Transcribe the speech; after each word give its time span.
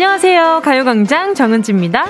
안녕하세요. 0.00 0.62
가요광장 0.64 1.34
정은지입니다. 1.34 2.06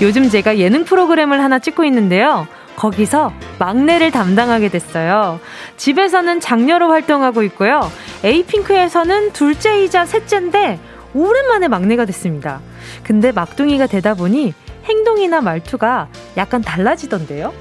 요즘 0.00 0.30
제가 0.30 0.56
예능 0.56 0.86
프로그램을 0.86 1.44
하나 1.44 1.58
찍고 1.58 1.84
있는데요. 1.84 2.48
거기서 2.74 3.34
막내를 3.58 4.10
담당하게 4.10 4.70
됐어요. 4.70 5.38
집에서는 5.76 6.40
장녀로 6.40 6.88
활동하고 6.88 7.42
있고요. 7.42 7.82
에이핑크에서는 8.24 9.32
둘째이자 9.32 10.06
셋째인데 10.06 10.80
오랜만에 11.12 11.68
막내가 11.68 12.06
됐습니다. 12.06 12.60
근데 13.02 13.30
막둥이가 13.30 13.88
되다 13.88 14.14
보니 14.14 14.54
행동이나 14.84 15.42
말투가 15.42 16.08
약간 16.38 16.62
달라지던데요. 16.62 17.52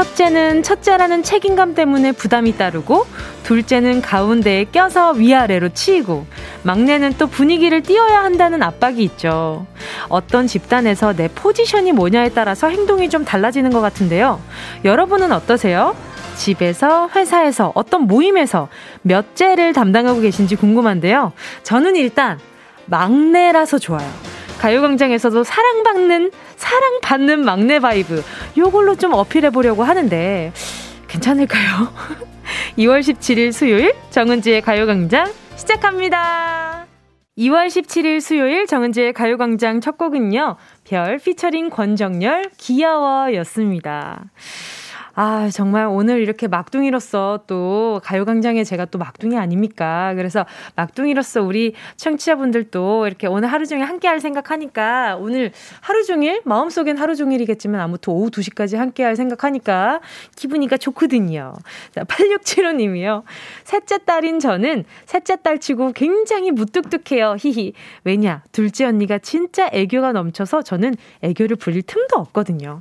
첫째는 0.00 0.62
첫째라는 0.62 1.22
책임감 1.22 1.74
때문에 1.74 2.12
부담이 2.12 2.56
따르고, 2.56 3.04
둘째는 3.42 4.00
가운데에 4.00 4.64
껴서 4.64 5.10
위아래로 5.10 5.74
치이고, 5.74 6.24
막내는 6.62 7.16
또 7.18 7.26
분위기를 7.26 7.82
띄워야 7.82 8.24
한다는 8.24 8.62
압박이 8.62 9.04
있죠. 9.04 9.66
어떤 10.08 10.46
집단에서 10.46 11.12
내 11.12 11.28
포지션이 11.28 11.92
뭐냐에 11.92 12.30
따라서 12.30 12.70
행동이 12.70 13.10
좀 13.10 13.26
달라지는 13.26 13.70
것 13.72 13.82
같은데요. 13.82 14.40
여러분은 14.86 15.32
어떠세요? 15.32 15.94
집에서, 16.34 17.10
회사에서, 17.14 17.70
어떤 17.74 18.06
모임에서 18.06 18.68
몇째를 19.02 19.74
담당하고 19.74 20.22
계신지 20.22 20.56
궁금한데요. 20.56 21.34
저는 21.62 21.96
일단 21.96 22.38
막내라서 22.86 23.78
좋아요. 23.78 24.10
가요광장에서도 24.60 25.42
사랑받는, 25.42 26.30
사랑받는 26.56 27.44
막내 27.46 27.78
vibe. 27.78 28.22
요걸로 28.58 28.94
좀 28.94 29.14
어필해 29.14 29.48
보려고 29.50 29.84
하는데, 29.84 30.52
괜찮을까요? 31.08 31.90
2월 32.76 33.00
17일 33.00 33.52
수요일 33.52 33.94
정은지의 34.10 34.60
가요광장 34.60 35.32
시작합니다. 35.56 36.84
2월 37.38 37.68
17일 37.68 38.20
수요일 38.20 38.66
정은지의 38.66 39.14
가요광장 39.14 39.80
첫 39.80 39.96
곡은요, 39.96 40.56
별 40.84 41.18
피처링 41.18 41.70
권정열 41.70 42.50
귀여워 42.58 43.32
였습니다. 43.36 44.24
아, 45.22 45.50
정말 45.52 45.86
오늘 45.86 46.22
이렇게 46.22 46.48
막둥이로서 46.48 47.40
또 47.46 48.00
가요광장에 48.04 48.64
제가 48.64 48.86
또 48.86 48.96
막둥이 48.96 49.36
아닙니까? 49.36 50.14
그래서 50.16 50.46
막둥이로서 50.76 51.42
우리 51.42 51.74
청취자분들도 51.96 53.06
이렇게 53.06 53.26
오늘 53.26 53.52
하루 53.52 53.66
종일 53.66 53.84
함께 53.84 54.08
할 54.08 54.18
생각하니까 54.18 55.18
오늘 55.20 55.52
하루 55.82 56.06
종일, 56.06 56.40
마음속엔 56.46 56.96
하루 56.96 57.16
종일이겠지만 57.16 57.82
아무튼 57.82 58.14
오후 58.14 58.30
2시까지 58.30 58.78
함께 58.78 59.02
할 59.04 59.14
생각하니까 59.14 60.00
기분이가 60.36 60.78
좋거든요. 60.78 61.52
자, 61.94 62.02
8675님이요. 62.04 63.24
셋째 63.64 63.98
딸인 63.98 64.38
저는 64.38 64.84
셋째 65.04 65.36
딸 65.36 65.58
치고 65.58 65.92
굉장히 65.92 66.50
무뚝뚝해요. 66.50 67.36
히히. 67.38 67.74
왜냐? 68.04 68.42
둘째 68.52 68.86
언니가 68.86 69.18
진짜 69.18 69.68
애교가 69.70 70.12
넘쳐서 70.12 70.62
저는 70.62 70.94
애교를 71.20 71.56
부릴 71.56 71.82
틈도 71.82 72.16
없거든요. 72.16 72.80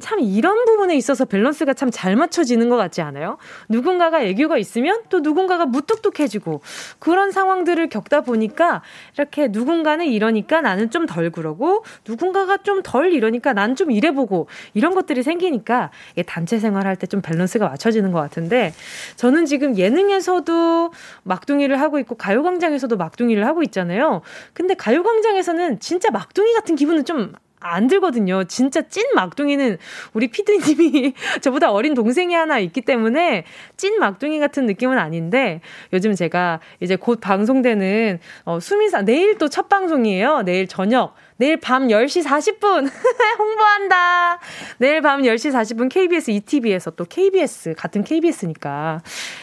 참 0.00 0.18
이런 0.20 0.64
부분에 0.64 0.96
있어서 0.96 1.24
밸런스가 1.24 1.74
참 1.74 1.90
잘 1.90 2.16
맞춰지는 2.16 2.68
것 2.68 2.76
같지 2.76 3.02
않아요? 3.02 3.36
누군가가 3.68 4.22
애교가 4.22 4.58
있으면 4.58 5.02
또 5.10 5.20
누군가가 5.20 5.66
무뚝뚝해지고 5.66 6.60
그런 6.98 7.30
상황들을 7.32 7.88
겪다 7.88 8.20
보니까 8.22 8.82
이렇게 9.16 9.48
누군가는 9.48 10.04
이러니까 10.06 10.60
나는 10.60 10.90
좀 10.90 11.06
덜 11.06 11.30
그러고 11.30 11.84
누군가가 12.06 12.58
좀 12.58 12.82
덜 12.82 13.12
이러니까 13.12 13.52
난 13.52 13.74
좀 13.76 13.90
이래보고 13.90 14.46
이런 14.74 14.94
것들이 14.94 15.22
생기니까 15.22 15.90
단체 16.26 16.58
생활할 16.58 16.96
때 16.96 17.06
좀 17.06 17.20
밸런스가 17.22 17.68
맞춰지는 17.68 18.12
것 18.12 18.20
같은데 18.20 18.72
저는 19.16 19.46
지금 19.46 19.76
예능에서도 19.76 20.92
막둥이를 21.24 21.80
하고 21.80 21.98
있고 21.98 22.14
가요광장에서도 22.14 22.96
막둥이를 22.96 23.46
하고 23.46 23.62
있잖아요. 23.64 24.22
근데 24.52 24.74
가요광장에서는 24.74 25.80
진짜 25.80 26.10
막둥이 26.10 26.52
같은 26.54 26.76
기분은 26.76 27.04
좀 27.04 27.32
안 27.60 27.86
들거든요. 27.86 28.44
진짜 28.44 28.82
찐 28.82 29.04
막둥이는 29.14 29.78
우리 30.14 30.28
피디님이 30.28 31.14
저보다 31.42 31.70
어린 31.70 31.94
동생이 31.94 32.34
하나 32.34 32.58
있기 32.58 32.80
때문에 32.80 33.44
찐 33.76 33.98
막둥이 33.98 34.40
같은 34.40 34.66
느낌은 34.66 34.98
아닌데 34.98 35.60
요즘 35.92 36.14
제가 36.14 36.60
이제 36.80 36.96
곧 36.96 37.20
방송되는 37.20 38.18
어, 38.44 38.58
수미사 38.60 39.02
내일 39.02 39.36
또 39.38 39.50
첫 39.50 39.68
방송이에요. 39.68 40.42
내일 40.42 40.68
저녁 40.68 41.14
내일 41.36 41.56
밤 41.58 41.88
10시 41.88 42.24
40분 42.24 42.88
홍보한다. 43.38 44.38
내일 44.78 45.00
밤 45.02 45.22
10시 45.22 45.50
40분 45.52 45.90
KBS 45.90 46.30
ETV에서 46.30 46.92
또 46.92 47.04
KBS 47.04 47.74
같은 47.76 48.04
KBS니까 48.04 49.02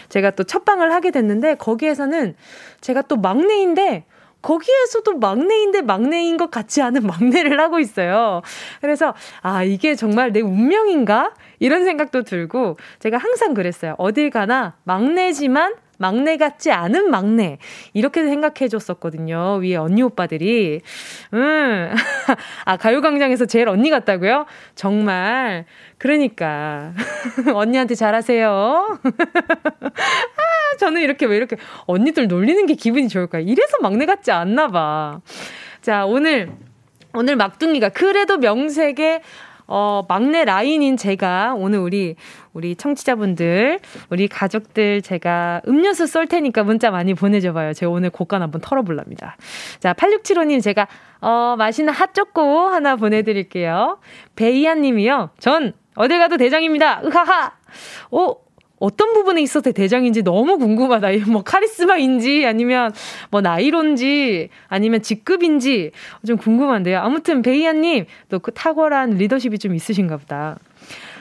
제가 0.10 0.32
또 0.32 0.44
첫 0.44 0.64
방을 0.64 0.94
하게 0.94 1.12
됐는데 1.12 1.56
거기에서는 1.56 2.36
제가 2.82 3.02
또 3.04 3.18
막내인데 3.18 4.06
거기에서도 4.42 5.18
막내인데 5.18 5.82
막내인 5.82 6.38
것 6.38 6.52
같지 6.52 6.82
않은 6.82 7.06
막내를 7.08 7.60
하고 7.60 7.80
있어요. 7.80 8.42
그래서, 8.82 9.14
아, 9.42 9.64
이게 9.64 9.96
정말 9.96 10.32
내 10.32 10.42
운명인가? 10.42 11.34
이런 11.60 11.86
생각도 11.86 12.24
들고, 12.24 12.78
제가 13.00 13.18
항상 13.18 13.54
그랬어요. 13.54 13.96
어딜 13.98 14.30
가나 14.30 14.76
막내지만 14.84 15.76
막내 15.98 16.38
같지 16.38 16.72
않은 16.72 17.10
막내. 17.10 17.58
이렇게 17.94 18.24
생각해 18.24 18.68
줬었거든요. 18.70 19.56
위에 19.62 19.76
언니 19.76 20.02
오빠들이. 20.04 20.82
음. 21.34 21.94
아, 22.66 22.78
가요광장에서 22.78 23.46
제일 23.46 23.68
언니 23.68 23.90
같다고요? 23.90 24.46
정말. 24.76 25.66
그러니까. 25.98 26.94
언니한테 27.54 27.96
잘하세요. 27.96 29.00
아, 30.78 30.80
저는 30.88 31.02
이렇게 31.02 31.26
왜 31.26 31.36
이렇게 31.38 31.58
언니들 31.86 32.28
놀리는 32.28 32.66
게 32.66 32.76
기분이 32.76 33.10
좋을까요? 33.10 33.44
이래서 33.44 33.78
막내 33.82 34.06
같지 34.06 34.32
않나 34.32 34.68
봐. 34.68 35.22
자, 35.82 36.06
오늘. 36.06 36.52
오늘 37.14 37.36
막둥이가 37.36 37.90
그래도 37.90 38.38
명색에 38.38 39.22
어, 39.68 40.06
막내 40.08 40.46
라인인 40.46 40.96
제가 40.96 41.56
오늘 41.58 41.80
우리, 41.80 42.16
우리 42.54 42.76
청취자분들, 42.76 43.80
우리 44.10 44.28
가족들 44.28 45.02
제가 45.02 45.62
음료수 45.68 46.08
쏠 46.08 46.26
테니까 46.26 46.64
문자 46.64 46.90
많이 46.90 47.14
보내줘봐요. 47.14 47.74
제가 47.74 47.92
오늘 47.92 48.10
곡간 48.10 48.42
한번 48.42 48.62
털어볼랍니다. 48.62 49.36
자, 49.80 49.94
8675님 49.94 50.62
제가, 50.64 50.88
어, 51.20 51.56
맛있는 51.58 51.94
핫초코 51.94 52.68
하나 52.68 52.96
보내드릴게요. 52.96 54.00
베이안 54.36 54.82
님이요. 54.82 55.32
전 55.40 55.74
어딜 55.96 56.20
가도 56.20 56.38
대장입니다. 56.38 57.02
으하하! 57.04 57.52
오, 58.12 58.38
어떤 58.80 59.14
부분에 59.14 59.42
있어서 59.42 59.72
대장인지 59.72 60.24
너무 60.24 60.58
궁금하다. 60.58 61.08
뭐 61.32 61.44
카리스마인지 61.44 62.46
아니면 62.46 62.94
뭐 63.32 63.42
나이론지 63.42 64.50
아니면 64.68 65.02
직급인지 65.02 65.92
좀 66.26 66.38
궁금한데요. 66.38 67.00
아무튼 67.00 67.42
베이아님 67.42 68.06
또 68.30 68.40
그 68.40 68.52
탁월한 68.52 69.12
리더십이 69.12 69.58
좀 69.58 69.74
있으신가 69.74 70.18
보다. 70.18 70.58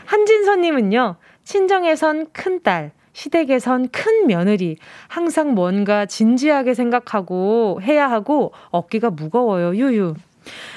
한진서님은요. 0.04 1.16
친정에선 1.44 2.26
큰 2.32 2.62
딸, 2.62 2.92
시댁에선 3.12 3.88
큰 3.88 4.26
며느리. 4.26 4.76
항상 5.08 5.54
뭔가 5.54 6.06
진지하게 6.06 6.74
생각하고 6.74 7.80
해야 7.82 8.10
하고 8.10 8.52
어깨가 8.70 9.10
무거워요. 9.10 9.74
유유. 9.74 10.14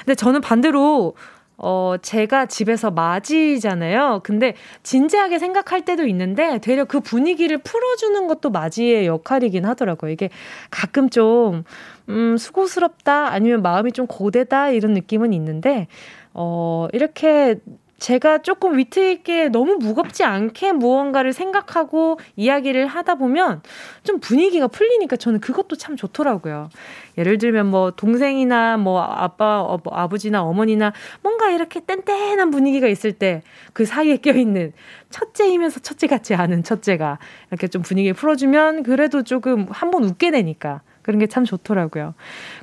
근데 0.04 0.14
저는 0.14 0.40
반대로 0.40 1.14
어, 1.62 1.96
제가 2.00 2.46
집에서 2.46 2.90
맞이잖아요. 2.90 4.20
근데 4.22 4.54
진지하게 4.82 5.38
생각할 5.38 5.84
때도 5.84 6.06
있는데 6.06 6.58
되려 6.58 6.86
그 6.86 7.00
분위기를 7.00 7.58
풀어주는 7.58 8.26
것도 8.28 8.50
맞이의 8.50 9.06
역할이긴 9.06 9.66
하더라고요. 9.66 10.10
이게 10.10 10.30
가끔 10.70 11.10
좀, 11.10 11.64
음, 12.08 12.38
수고스럽다 12.38 13.30
아니면 13.30 13.60
마음이 13.60 13.92
좀 13.92 14.06
고되다 14.06 14.70
이런 14.70 14.94
느낌은 14.94 15.34
있는데, 15.34 15.86
어, 16.32 16.88
이렇게 16.94 17.56
제가 18.00 18.38
조금 18.38 18.76
위트 18.76 18.98
있게 19.12 19.48
너무 19.48 19.76
무겁지 19.76 20.24
않게 20.24 20.72
무언가를 20.72 21.32
생각하고 21.32 22.18
이야기를 22.34 22.86
하다 22.88 23.14
보면 23.14 23.62
좀 24.02 24.18
분위기가 24.18 24.66
풀리니까 24.66 25.16
저는 25.16 25.38
그것도 25.40 25.76
참 25.76 25.96
좋더라고요. 25.96 26.70
예를 27.18 27.38
들면 27.38 27.66
뭐 27.66 27.92
동생이나 27.92 28.78
뭐 28.78 29.00
아빠, 29.02 29.60
어, 29.60 29.78
뭐 29.84 29.94
아버지나 29.94 30.42
어머니나 30.42 30.92
뭔가 31.22 31.50
이렇게 31.50 31.80
뗀뗀한 31.80 32.50
분위기가 32.50 32.88
있을 32.88 33.12
때 33.12 33.42
그 33.72 33.84
사이에 33.84 34.16
껴있는 34.16 34.72
첫째이면서 35.10 35.80
첫째 35.80 36.06
같지 36.06 36.34
않은 36.34 36.62
첫째가 36.64 37.18
이렇게 37.50 37.68
좀 37.68 37.82
분위기 37.82 38.12
풀어주면 38.12 38.82
그래도 38.82 39.22
조금 39.22 39.66
한번 39.70 40.04
웃게 40.04 40.30
되니까 40.30 40.82
그런 41.02 41.18
게 41.18 41.26
참 41.26 41.44
좋더라고요. 41.44 42.14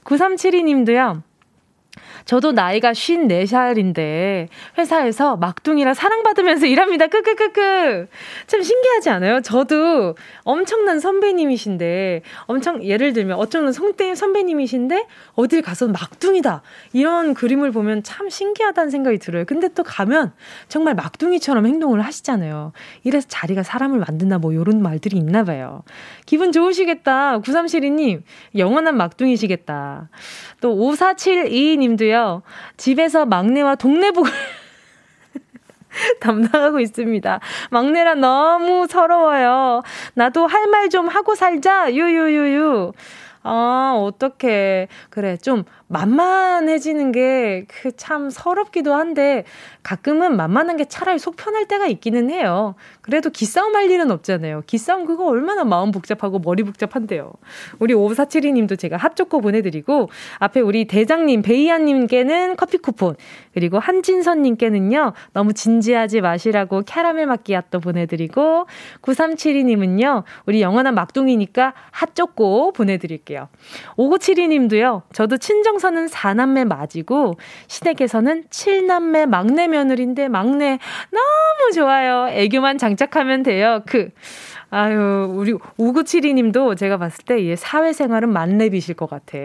9372님도요. 0.04 1.22
저도 2.28 2.52
나이가 2.52 2.92
54살인데 2.92 4.50
회사에서 4.78 5.38
막둥이라 5.38 5.94
사랑받으면서 5.94 6.66
일합니다. 6.68 7.08
끄끄끄끄. 7.08 8.08
참 8.48 8.62
신기하지 8.62 9.10
않아요? 9.10 9.42
저도 9.42 10.16
엄청난 10.44 11.00
선배님이신데 11.00 12.22
엄청 12.46 12.84
예를 12.84 13.14
들면 13.14 13.38
어쩌면 13.38 13.72
성대 13.72 14.14
선배님이신데 14.14 15.08
어딜 15.36 15.62
가서 15.62 15.88
막둥이다. 15.88 16.62
이런 16.92 17.34
그림을 17.34 17.72
보면 17.72 18.04
참 18.04 18.30
신기하다는 18.30 18.92
생각이 18.92 19.20
들어요. 19.20 19.46
근데 19.46 19.70
또 19.70 19.84
가면 19.84 20.34
정말 20.68 20.96
막둥이처럼 20.96 21.66
행동을 21.66 22.02
하시잖아요. 22.02 22.74
이래서 23.06 23.26
자리가 23.30 23.64
사람을 23.64 24.00
만든다 24.00 24.40
뭐 24.40 24.52
이런 24.52 24.82
말들이 24.82 25.16
있나 25.16 25.46
봐요. 25.46 25.84
기분 26.26 26.52
좋으시겠다. 26.52 27.40
9372님, 27.40 28.24
영원한 28.58 28.98
막둥이시겠다. 28.98 30.10
또 30.60 30.76
5472님도요, 30.76 32.17
집에서 32.78 33.26
막내와 33.26 33.76
동네북을 33.76 34.32
담당하고 36.22 36.80
있습니다. 36.80 37.40
막내라 37.72 38.16
너무 38.16 38.88
서러워요. 38.88 39.82
나도 40.14 40.48
할 40.48 40.68
말 40.68 40.90
좀 40.90 41.08
하고 41.08 41.36
살자. 41.36 41.92
유유유유. 41.94 42.94
아, 43.44 43.94
어떡해. 43.98 44.88
그래, 45.10 45.38
좀 45.38 45.64
만만해지는 45.88 47.12
게 47.12 47.66
그 47.68 47.92
참 47.98 48.30
서럽기도 48.30 48.94
한데 48.94 49.44
가끔은 49.84 50.38
만만한 50.38 50.78
게 50.78 50.86
차라리 50.86 51.20
속 51.20 51.36
편할 51.36 51.66
때가 51.68 51.88
있기는 51.88 52.30
해요. 52.30 52.76
그래도 53.02 53.30
기싸움 53.30 53.76
할 53.76 53.90
일은 53.90 54.12
없잖아요. 54.12 54.64
기싸움 54.68 55.06
그거 55.06 55.26
얼마나 55.26 55.64
마음 55.64 55.92
복잡하고 55.92 56.40
머리 56.40 56.64
복잡한데요. 56.64 57.34
우리 57.80 57.94
5472님도 57.94 58.78
제가 58.78 58.98
핫초코 58.98 59.42
보내드리고 59.42 60.10
앞에 60.40 60.60
우리 60.60 60.86
대장님 60.86 61.42
베이아님께는 61.42 62.56
커피 62.56 62.78
쿠폰 62.78 63.16
그리고 63.54 63.80
한진선님께는요 63.80 65.14
너무 65.34 65.54
진지하지 65.54 66.22
마시라고 66.22 66.84
캐러멜 66.84 67.26
마끼아또 67.26 67.80
보내드리고 67.80 68.68
9372님은요 69.02 70.24
우리 70.46 70.62
영원한 70.62 70.96
막둥이니까 70.96 71.74
핫초코 71.92 72.74
보내드릴게요. 72.74 73.50
5972님도요 73.98 75.02
저도 75.14 75.38
친정 75.38 75.77
신정선은 75.78 76.08
4남매 76.08 76.66
맞이고 76.66 77.38
시댁에서는 77.68 78.46
7남매 78.50 79.26
막내 79.28 79.68
며느리인데 79.68 80.28
막내 80.28 80.80
너무 81.12 81.72
좋아요. 81.74 82.28
애교만 82.30 82.78
장착하면 82.78 83.44
돼요. 83.44 83.82
그 83.86 84.10
아유, 84.70 85.32
우리 85.32 85.54
5972님도 85.54 86.78
제가 86.78 86.98
봤을 86.98 87.24
때이 87.26 87.56
사회생활은 87.56 88.34
만렙이실 88.34 88.96
것 88.96 89.10
같아. 89.10 89.38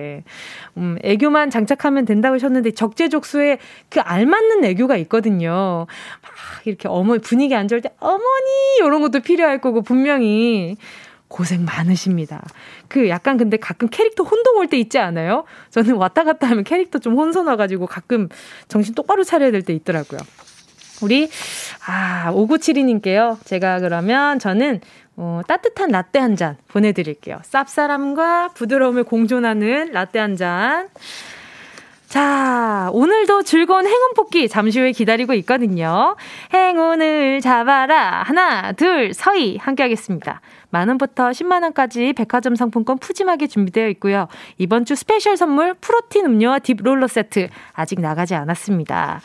음, 0.77 0.99
애교만 1.03 1.51
장착하면 1.51 2.05
된다고 2.05 2.35
하셨는데 2.35 2.73
적재적소에 2.73 3.59
그 3.89 4.01
알맞는 4.01 4.65
애교가 4.65 4.97
있거든요. 4.97 5.87
막 6.23 6.33
이렇게 6.65 6.89
어머니 6.89 7.21
분위기 7.21 7.55
안 7.55 7.69
좋을 7.69 7.81
때 7.81 7.91
어머니 8.01 8.79
이런 8.79 9.01
것도 9.01 9.21
필요할 9.21 9.61
거고 9.61 9.83
분명히 9.83 10.77
고생 11.33 11.65
많으십니다. 11.65 12.43
그 12.89 13.09
약간 13.09 13.37
근데 13.39 13.57
가끔 13.57 13.89
캐릭터 13.89 14.23
혼동 14.23 14.59
올 14.59 14.67
때 14.69 14.79
있지 14.79 14.99
않아요? 14.99 15.45
저는 15.71 15.97
왔다 15.97 16.23
갔다 16.25 16.47
하면 16.49 16.63
캐릭터 16.63 16.99
좀 16.99 17.17
혼선 17.17 17.47
와가지고 17.49 17.87
가끔 17.87 18.29
정신 18.69 18.95
똑바로 18.95 19.25
차려야 19.25 19.51
될 19.51 19.63
때 19.63 19.73
있더라고요. 19.73 20.21
우리, 21.03 21.29
아, 21.87 22.31
5972님께요. 22.33 23.39
제가 23.45 23.81
그러면 23.81 24.39
저는 24.39 24.81
어, 25.17 25.41
따뜻한 25.49 25.91
라떼 25.91 26.19
한 26.21 26.37
잔 26.37 26.57
보내드릴게요. 26.69 27.41
쌉싸람과 27.43 28.55
부드러움을 28.55 29.05
공존하는 29.05 29.91
라떼 29.93 30.19
한 30.21 30.37
잔. 30.37 30.89
자, 32.13 32.91
오늘도 32.93 33.43
즐거운 33.43 33.87
행운 33.87 34.13
뽑기 34.15 34.51
잠시 34.51 34.79
후에 34.79 34.93
기다리고 34.93 35.33
있거든요. 35.33 36.15
행운을 36.53 37.41
잡아라. 37.41 38.23
하나, 38.23 38.73
둘, 38.73 39.15
서희. 39.15 39.57
함께 39.57 39.83
하겠습니다. 39.83 40.43
만원부터 40.69 41.31
10만원까지 41.31 42.15
백화점 42.15 42.55
상품권 42.55 42.99
푸짐하게 42.99 43.47
준비되어 43.47 43.89
있고요. 43.89 44.29
이번 44.59 44.85
주 44.85 44.95
special 44.95 45.39
선물 45.39 45.73
프로틴 45.73 46.27
음료와 46.27 46.59
딥롤러 46.59 47.07
세트 47.09 47.49
아직 47.73 48.01
나가지 48.03 48.35
않았습니다. 48.35 49.23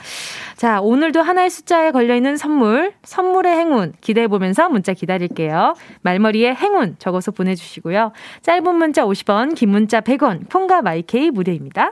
자, 0.55 0.79
오늘도 0.81 1.21
하나의 1.21 1.49
숫자에 1.49 1.91
걸려있는 1.91 2.37
선물, 2.37 2.93
선물의 3.03 3.53
행운 3.55 3.93
기대해보면서 3.99 4.69
문자 4.69 4.93
기다릴게요. 4.93 5.73
말머리에 6.03 6.53
행운 6.53 6.95
적어서 6.99 7.31
보내주시고요. 7.31 8.13
짧은 8.43 8.75
문자 8.75 9.03
50원, 9.03 9.55
긴 9.55 9.71
문자 9.71 9.99
100원, 9.99 10.49
콩과 10.49 10.81
마이케이 10.81 11.31
무료입니다. 11.31 11.91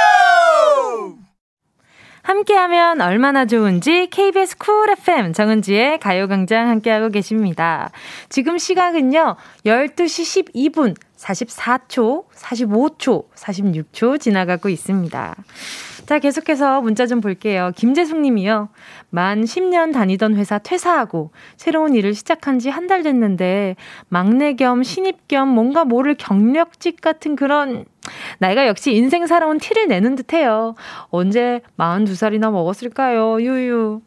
함께하면 2.21 3.01
얼마나 3.01 3.45
좋은지 3.45 4.07
KBS 4.11 4.57
쿨 4.57 4.89
FM 4.91 5.33
정은지의 5.33 5.99
가요광장 5.99 6.69
함께하고 6.69 7.09
계십니다. 7.09 7.89
지금 8.29 8.57
시각은요 8.57 9.35
12시 9.65 10.53
12분 10.53 10.95
44초, 11.17 12.25
45초, 12.33 13.25
46초 13.35 14.19
지나가고 14.19 14.69
있습니다. 14.69 15.35
자, 16.07 16.19
계속해서 16.19 16.81
문자 16.81 17.05
좀 17.05 17.21
볼게요. 17.21 17.71
김재숙 17.75 18.19
님이요. 18.19 18.69
만 19.11 19.43
10년 19.43 19.93
다니던 19.93 20.35
회사 20.35 20.57
퇴사하고 20.57 21.31
새로운 21.57 21.93
일을 21.95 22.13
시작한 22.15 22.57
지 22.59 22.69
한 22.69 22.87
달 22.87 23.03
됐는데 23.03 23.75
막내 24.09 24.53
겸 24.53 24.81
신입 24.83 25.27
겸 25.27 25.47
뭔가 25.47 25.85
모를 25.85 26.15
경력직 26.15 26.99
같은 27.01 27.35
그런 27.35 27.85
나이가 28.39 28.67
역시 28.67 28.93
인생 28.93 29.27
살아온 29.27 29.59
티를 29.59 29.87
내는 29.87 30.15
듯 30.15 30.33
해요. 30.33 30.75
언제 31.09 31.61
42살이나 31.77 32.51
먹었을까요? 32.51 33.41
유유. 33.41 34.01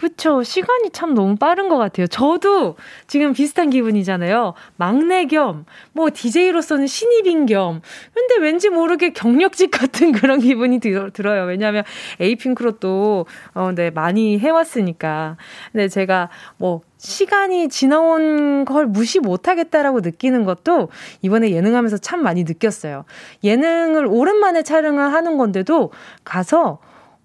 그쵸. 0.00 0.42
시간이 0.42 0.92
참 0.92 1.12
너무 1.12 1.36
빠른 1.36 1.68
것 1.68 1.76
같아요. 1.76 2.06
저도 2.06 2.76
지금 3.06 3.34
비슷한 3.34 3.68
기분이잖아요. 3.68 4.54
막내 4.76 5.26
겸, 5.26 5.66
뭐, 5.92 6.08
DJ로서는 6.10 6.86
신입인 6.86 7.44
겸. 7.44 7.82
근데 8.14 8.38
왠지 8.38 8.70
모르게 8.70 9.12
경력직 9.12 9.70
같은 9.70 10.12
그런 10.16 10.40
기분이 10.40 10.78
들, 10.80 11.10
들어요. 11.10 11.44
왜냐하면 11.44 11.84
에이핑크로 12.18 12.78
또, 12.78 13.26
어, 13.52 13.72
네, 13.74 13.90
많이 13.90 14.38
해왔으니까. 14.38 15.36
근데 15.70 15.88
제가 15.88 16.30
뭐, 16.56 16.80
시간이 16.96 17.68
지나온 17.68 18.64
걸 18.64 18.86
무시 18.86 19.20
못하겠다라고 19.20 20.00
느끼는 20.00 20.46
것도 20.46 20.88
이번에 21.20 21.50
예능하면서 21.50 21.98
참 21.98 22.22
많이 22.22 22.44
느꼈어요. 22.44 23.04
예능을 23.44 24.06
오랜만에 24.06 24.62
촬영을 24.62 25.12
하는 25.12 25.36
건데도 25.36 25.92
가서 26.24 26.78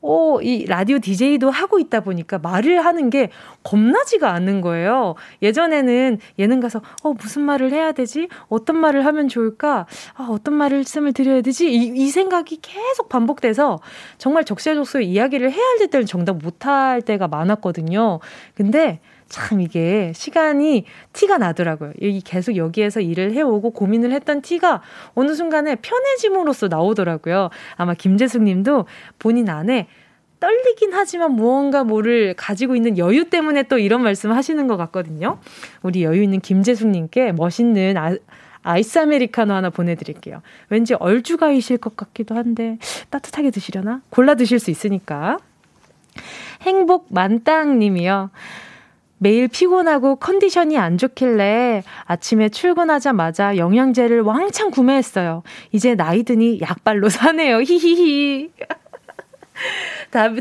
어, 0.05 0.39
이 0.41 0.65
라디오 0.65 0.99
DJ도 0.99 1.49
하고 1.49 1.79
있다 1.79 2.01
보니까 2.01 2.37
말을 2.37 2.85
하는 2.85 3.09
게 3.09 3.31
겁나지가 3.63 4.31
않는 4.33 4.61
거예요. 4.61 5.15
예전에는 5.41 6.19
예능 6.37 6.59
가서, 6.59 6.81
어, 7.03 7.13
무슨 7.13 7.41
말을 7.41 7.71
해야 7.71 7.91
되지? 7.91 8.27
어떤 8.47 8.77
말을 8.77 9.05
하면 9.05 9.27
좋을까? 9.27 9.87
아, 10.13 10.27
어떤 10.29 10.53
말씀을 10.53 11.13
드려야 11.13 11.41
되지? 11.41 11.73
이, 11.73 11.91
이 11.95 12.09
생각이 12.09 12.59
계속 12.61 13.09
반복돼서 13.09 13.79
정말 14.19 14.45
적세적소에 14.45 15.03
이야기를 15.03 15.51
해야 15.51 15.65
할 15.79 15.87
때는 15.87 16.05
정답 16.05 16.37
못할 16.37 17.01
때가 17.01 17.27
많았거든요. 17.27 18.19
근데 18.53 18.99
참 19.27 19.59
이게 19.59 20.11
시간이 20.13 20.85
티가 21.13 21.37
나더라고요. 21.37 21.93
이 21.99 22.21
계속 22.21 22.55
여기에서 22.55 23.01
일을 23.01 23.33
해오고 23.33 23.71
고민을 23.71 24.11
했던 24.11 24.41
티가 24.41 24.81
어느 25.13 25.33
순간에 25.33 25.75
편해짐으로써 25.75 26.67
나오더라고요. 26.67 27.49
아마 27.75 27.93
김재숙 27.93 28.43
님도 28.43 28.85
본인 29.19 29.49
안에 29.49 29.87
떨리긴 30.39 30.93
하지만 30.93 31.31
무언가 31.31 31.83
뭐를 31.83 32.35
가지고 32.35 32.75
있는 32.75 32.97
여유 32.97 33.29
때문에 33.29 33.63
또 33.63 33.77
이런 33.79 34.03
말씀 34.03 34.31
하시는 34.31 34.67
것 34.67 34.77
같거든요. 34.77 35.39
우리 35.81 36.03
여유 36.03 36.21
있는 36.21 36.39
김재숙 36.39 36.89
님께 36.89 37.31
멋있는 37.31 37.97
아, 37.97 38.15
아이스 38.61 38.99
아메리카노 38.99 39.53
하나 39.53 39.69
보내드릴게요. 39.69 40.41
왠지 40.69 40.93
얼주가이실 40.95 41.77
것 41.77 41.95
같기도 41.95 42.35
한데 42.35 42.77
따뜻하게 43.09 43.51
드시려나? 43.51 44.01
골라 44.09 44.35
드실 44.35 44.59
수 44.59 44.71
있으니까. 44.71 45.37
행복 46.61 47.07
만땅 47.09 47.79
님이요. 47.79 48.29
매일 49.17 49.47
피곤하고 49.47 50.17
컨디션이 50.17 50.77
안 50.77 50.97
좋길래 50.97 51.83
아침에 52.05 52.49
출근하자마자 52.49 53.57
영양제를 53.57 54.21
왕창 54.21 54.71
구매했어요. 54.71 55.43
이제 55.71 55.95
나이 55.95 56.23
드니 56.23 56.59
약발로 56.61 57.09
사네요. 57.09 57.61
히히히. 57.61 58.51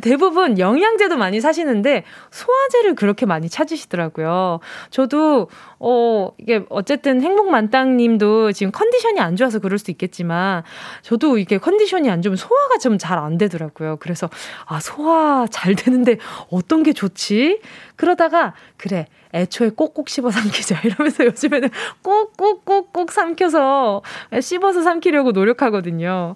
대부분 0.02 0.58
영양제도 0.58 1.16
많이 1.16 1.40
사시는데 1.40 2.04
소화제를 2.30 2.94
그렇게 2.94 3.26
많이 3.26 3.48
찾으시더라고요. 3.48 4.60
저도 4.90 5.48
어 5.78 6.30
이게 6.38 6.64
어쨌든 6.68 7.22
행복만땅님도 7.22 8.52
지금 8.52 8.72
컨디션이 8.72 9.20
안 9.20 9.36
좋아서 9.36 9.58
그럴 9.58 9.78
수 9.78 9.90
있겠지만 9.90 10.62
저도 11.02 11.38
이게 11.38 11.58
컨디션이 11.58 12.10
안 12.10 12.22
좋으면 12.22 12.36
소화가 12.36 12.78
좀 12.78 12.98
잘 12.98 13.18
안 13.18 13.38
되더라고요. 13.38 13.96
그래서 14.00 14.28
아 14.66 14.80
소화 14.80 15.46
잘 15.50 15.74
되는데 15.76 16.18
어떤 16.50 16.82
게 16.82 16.92
좋지? 16.92 17.60
그러다가 17.96 18.54
그래 18.76 19.06
애초에 19.32 19.70
꼭꼭 19.70 20.08
씹어 20.08 20.30
삼키자 20.30 20.80
이러면서 20.86 21.24
요즘에는 21.26 21.68
꼭꼭꼭꼭 22.02 23.12
삼켜서 23.12 24.02
씹어서 24.40 24.82
삼키려고 24.82 25.32
노력하거든요. 25.32 26.34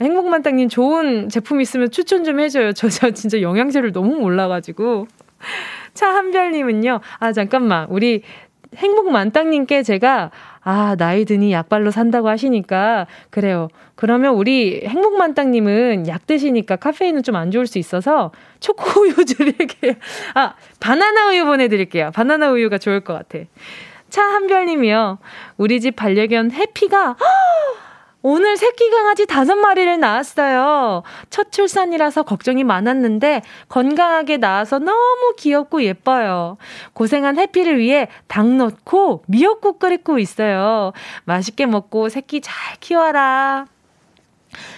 행복만땅님 0.00 0.68
좋은 0.68 1.28
제품 1.28 1.60
있으면 1.60 1.90
추천 1.90 2.24
좀 2.24 2.40
해줘요. 2.40 2.72
저, 2.72 2.88
저 2.88 3.10
진짜 3.10 3.40
영양제를 3.40 3.92
너무 3.92 4.16
몰라가지고. 4.16 5.06
차한별님은요. 5.94 7.00
아 7.18 7.32
잠깐만 7.32 7.86
우리 7.88 8.22
행복만땅님께 8.76 9.82
제가 9.82 10.30
아, 10.62 10.94
나이 10.98 11.24
드니 11.24 11.52
약발로 11.52 11.90
산다고 11.90 12.28
하시니까, 12.28 13.06
그래요. 13.30 13.68
그러면 13.94 14.34
우리 14.34 14.82
행복만땅님은 14.86 16.06
약 16.06 16.26
드시니까 16.26 16.76
카페인은 16.76 17.22
좀 17.22 17.36
안 17.36 17.50
좋을 17.50 17.66
수 17.66 17.78
있어서 17.78 18.30
초코우유 18.60 19.14
드릴게요. 19.24 19.94
아, 20.34 20.54
바나나 20.80 21.30
우유 21.30 21.46
보내드릴게요. 21.46 22.10
바나나 22.12 22.50
우유가 22.50 22.76
좋을 22.78 23.00
것 23.00 23.14
같아. 23.14 23.44
차한별님이요. 24.10 25.18
우리 25.56 25.80
집 25.80 25.96
반려견 25.96 26.50
해피가, 26.50 27.16
오늘 28.22 28.56
새끼 28.58 28.90
강아지 28.90 29.26
다섯 29.26 29.54
마리를 29.54 29.98
낳았어요. 29.98 31.02
첫 31.30 31.52
출산이라서 31.52 32.24
걱정이 32.24 32.64
많았는데 32.64 33.42
건강하게 33.68 34.36
낳아서 34.36 34.78
너무 34.78 35.34
귀엽고 35.38 35.82
예뻐요. 35.84 36.58
고생한 36.92 37.38
해피를 37.38 37.78
위해 37.78 38.08
닭 38.28 38.46
넣고 38.46 39.24
미역국 39.26 39.78
끓이고 39.78 40.18
있어요. 40.18 40.92
맛있게 41.24 41.64
먹고 41.66 42.10
새끼 42.10 42.40
잘 42.42 42.76
키워라. 42.80 43.66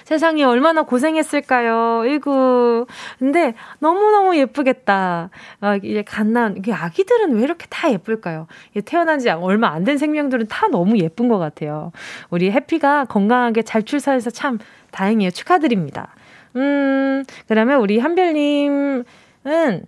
세상에 0.05 0.45
얼마나 0.45 0.83
고생했을까요? 0.83 2.05
일구. 2.07 2.87
근데 3.19 3.55
너무너무 3.79 4.37
예쁘겠다. 4.37 5.31
아, 5.61 5.77
이제 5.77 6.03
갓난, 6.03 6.57
이게 6.57 6.73
아기들은 6.73 7.37
왜 7.37 7.43
이렇게 7.43 7.67
다 7.69 7.91
예쁠까요? 7.93 8.47
태어난 8.85 9.19
지 9.19 9.29
얼마 9.31 9.69
안 9.69 9.85
된 9.85 9.99
생명들은 9.99 10.47
다 10.49 10.69
너무 10.69 10.97
예쁜 10.99 11.29
것 11.29 11.39
같아요. 11.39 11.91
우리 12.31 12.51
해피가 12.51 13.07
건강하게 13.07 13.63
잘 13.63 13.83
출산해서 13.83 14.31
참 14.31 14.59
다행이에요. 14.93 15.31
축하드립니다. 15.33 16.15
음, 16.57 17.25
그러면 17.49 17.81
우리 17.81 17.99
한별님은 17.99 19.05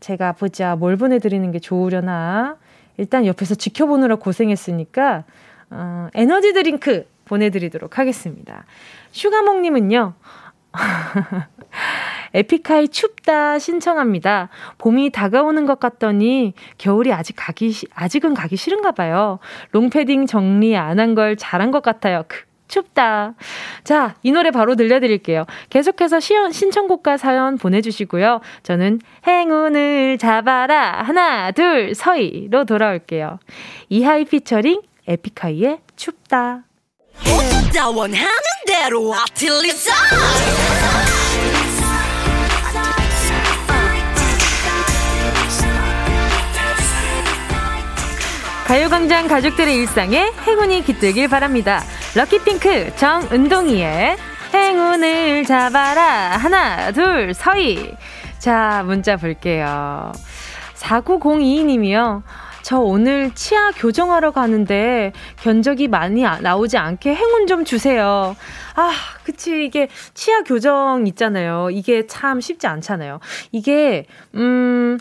제가 0.00 0.32
보자. 0.32 0.76
뭘 0.76 0.96
보내드리는 0.96 1.50
게 1.52 1.58
좋으려나. 1.58 2.56
일단 2.96 3.26
옆에서 3.26 3.54
지켜보느라 3.54 4.16
고생했으니까, 4.16 5.24
어, 5.70 6.08
에너지 6.14 6.52
드링크 6.52 7.06
보내드리도록 7.24 7.98
하겠습니다. 7.98 8.64
슈가몽님은요, 9.14 10.14
에픽하이 12.34 12.88
춥다 12.88 13.58
신청합니다. 13.60 14.48
봄이 14.78 15.10
다가오는 15.10 15.66
것 15.66 15.78
같더니 15.78 16.52
겨울이 16.78 17.12
아직 17.12 17.34
가기, 17.38 17.72
아직은 17.94 18.34
가기 18.34 18.56
싫은가 18.56 18.90
봐요. 18.92 19.38
롱패딩 19.70 20.26
정리 20.26 20.76
안 20.76 20.98
한 20.98 21.14
걸 21.14 21.36
잘한 21.36 21.70
것 21.70 21.80
같아요. 21.82 22.24
크, 22.26 22.42
춥다. 22.66 23.34
자, 23.84 24.16
이 24.24 24.32
노래 24.32 24.50
바로 24.50 24.74
들려드릴게요. 24.74 25.44
계속해서 25.70 26.18
시연, 26.18 26.50
신청곡과 26.50 27.16
사연 27.18 27.56
보내주시고요. 27.56 28.40
저는 28.64 28.98
행운을 29.28 30.18
잡아라. 30.18 31.02
하나, 31.02 31.52
둘, 31.52 31.94
서희로 31.94 32.64
돌아올게요. 32.64 33.38
이하이 33.90 34.24
피처링 34.24 34.82
에픽하이의 35.06 35.78
춥다. 35.94 36.64
다 37.22 37.88
원하는 37.88 38.28
대로 38.66 39.14
아틀리사 39.14 39.92
가요광장 48.66 49.28
가족들의 49.28 49.74
일상에 49.76 50.32
행운이 50.46 50.84
깃들길 50.84 51.28
바랍니다. 51.28 51.82
럭키핑크 52.14 52.96
정은동이의 52.96 54.16
행운을 54.54 55.44
잡아라 55.44 56.38
하나 56.38 56.90
둘 56.92 57.34
서희 57.34 57.94
자 58.38 58.82
문자 58.86 59.16
볼게요. 59.16 60.12
4902님이요. 60.76 62.22
저 62.64 62.78
오늘 62.78 63.30
치아 63.34 63.72
교정하러 63.72 64.30
가는데 64.30 65.12
견적이 65.42 65.86
많이 65.86 66.22
나오지 66.22 66.78
않게 66.78 67.14
행운 67.14 67.46
좀 67.46 67.66
주세요. 67.66 68.34
아, 68.74 68.90
그치. 69.22 69.66
이게 69.66 69.88
치아 70.14 70.40
교정 70.42 71.06
있잖아요. 71.06 71.68
이게 71.70 72.06
참 72.06 72.40
쉽지 72.40 72.66
않잖아요. 72.66 73.20
이게, 73.52 74.06
음, 74.34 74.98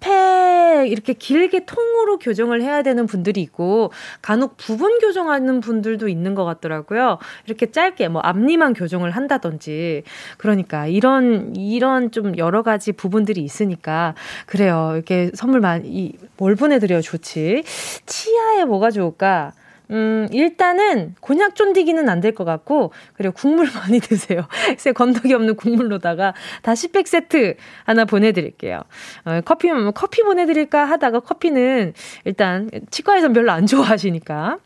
앞에 0.00 0.88
이렇게 0.88 1.12
길게 1.12 1.64
통으로 1.66 2.18
교정을 2.18 2.62
해야 2.62 2.82
되는 2.82 3.06
분들이 3.06 3.40
있고 3.40 3.92
간혹 4.22 4.56
부분 4.56 4.98
교정하는 4.98 5.60
분들도 5.60 6.08
있는 6.08 6.34
것 6.34 6.44
같더라고요. 6.44 7.18
이렇게 7.46 7.70
짧게 7.70 8.08
뭐 8.08 8.20
앞니만 8.22 8.74
교정을 8.74 9.10
한다든지 9.10 10.02
그러니까 10.38 10.86
이런 10.86 11.54
이런 11.56 12.10
좀 12.10 12.36
여러 12.38 12.62
가지 12.62 12.92
부분들이 12.92 13.42
있으니까 13.42 14.14
그래요. 14.46 14.92
이렇게 14.94 15.30
선물 15.34 15.60
많이 15.60 16.12
뭘 16.36 16.54
보내드려 16.56 17.00
좋지. 17.00 17.62
치아에 18.06 18.64
뭐가 18.64 18.90
좋을까? 18.90 19.52
음, 19.90 20.26
일단은 20.32 21.14
곤약 21.20 21.54
쫀디기는 21.54 22.08
안 22.08 22.20
될 22.20 22.34
것 22.34 22.44
같고, 22.44 22.92
그리고 23.14 23.34
국물 23.34 23.66
많이 23.74 24.00
드세요. 24.00 24.46
그래서 24.66 24.92
건더기 24.92 25.32
없는 25.34 25.54
국물로다가 25.56 26.34
다시팩 26.62 27.06
세트 27.08 27.56
하나 27.84 28.04
보내드릴게요. 28.04 28.82
어, 29.24 29.40
커피, 29.44 29.68
커피 29.94 30.22
보내드릴까 30.22 30.84
하다가 30.84 31.20
커피는 31.20 31.92
일단 32.24 32.68
치과에선 32.90 33.32
별로 33.32 33.52
안 33.52 33.66
좋아하시니까. 33.66 34.58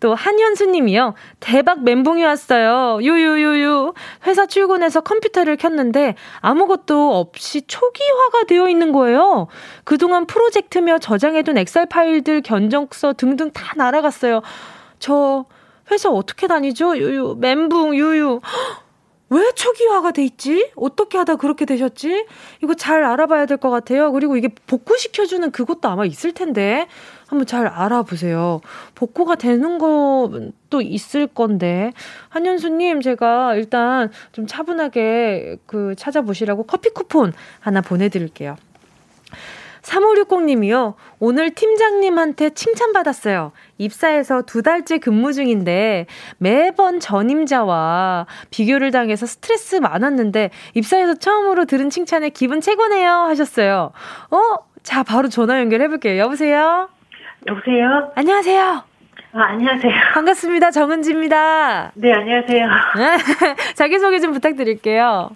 또 0.00 0.14
한현수님이요. 0.14 1.14
대박 1.40 1.82
멘붕이 1.84 2.24
왔어요. 2.24 2.98
유유유유. 3.02 3.92
회사 4.26 4.46
출근해서 4.46 5.00
컴퓨터를 5.02 5.56
켰는데 5.56 6.14
아무것도 6.40 7.16
없이 7.18 7.62
초기화가 7.66 8.44
되어 8.44 8.68
있는 8.68 8.92
거예요. 8.92 9.48
그동안 9.84 10.26
프로젝트며 10.26 10.98
저장해둔 10.98 11.58
엑셀 11.58 11.86
파일들, 11.86 12.40
견적서 12.42 13.12
등등 13.14 13.50
다 13.52 13.74
날아갔어요. 13.76 14.40
저 14.98 15.44
회사 15.90 16.08
어떻게 16.08 16.46
다니죠? 16.46 16.96
유유. 16.96 17.36
멘붕 17.38 17.94
유유. 17.96 18.40
왜 19.32 19.52
초기화가 19.52 20.10
돼 20.10 20.24
있지? 20.24 20.72
어떻게 20.74 21.16
하다 21.16 21.36
그렇게 21.36 21.64
되셨지? 21.64 22.26
이거 22.64 22.74
잘 22.74 23.04
알아봐야 23.04 23.46
될 23.46 23.58
것 23.58 23.70
같아요. 23.70 24.10
그리고 24.10 24.36
이게 24.36 24.48
복구시켜주는 24.66 25.52
그것도 25.52 25.88
아마 25.88 26.04
있을 26.04 26.32
텐데. 26.32 26.88
한번 27.30 27.46
잘 27.46 27.68
알아보세요. 27.68 28.60
복구가 28.96 29.36
되는 29.36 29.78
것도 29.78 30.80
있을 30.82 31.28
건데. 31.28 31.92
한현수님, 32.28 33.02
제가 33.02 33.54
일단 33.54 34.10
좀 34.32 34.48
차분하게 34.48 35.58
그 35.64 35.94
찾아보시라고 35.96 36.64
커피 36.64 36.90
쿠폰 36.90 37.32
하나 37.60 37.82
보내드릴게요. 37.82 38.56
3560님이요. 39.82 40.94
오늘 41.20 41.50
팀장님한테 41.50 42.50
칭찬받았어요. 42.50 43.52
입사해서 43.78 44.42
두 44.42 44.62
달째 44.62 44.98
근무 44.98 45.32
중인데 45.32 46.06
매번 46.38 46.98
전임자와 46.98 48.26
비교를 48.50 48.90
당해서 48.90 49.26
스트레스 49.26 49.76
많았는데 49.76 50.50
입사해서 50.74 51.14
처음으로 51.14 51.64
들은 51.66 51.90
칭찬에 51.90 52.30
기분 52.30 52.60
최고네요 52.60 53.08
하셨어요. 53.08 53.92
어? 54.32 54.38
자, 54.82 55.04
바로 55.04 55.28
전화 55.28 55.60
연결해 55.60 55.86
볼게요. 55.86 56.18
여보세요? 56.18 56.88
여보세요? 57.48 58.12
안녕하세요. 58.14 58.62
아, 59.32 59.42
안녕하세요. 59.42 59.92
반갑습니다. 60.14 60.70
정은지입니다. 60.72 61.92
네, 61.94 62.12
안녕하세요. 62.12 62.68
자기소개 63.76 64.20
좀 64.20 64.32
부탁드릴게요. 64.32 65.30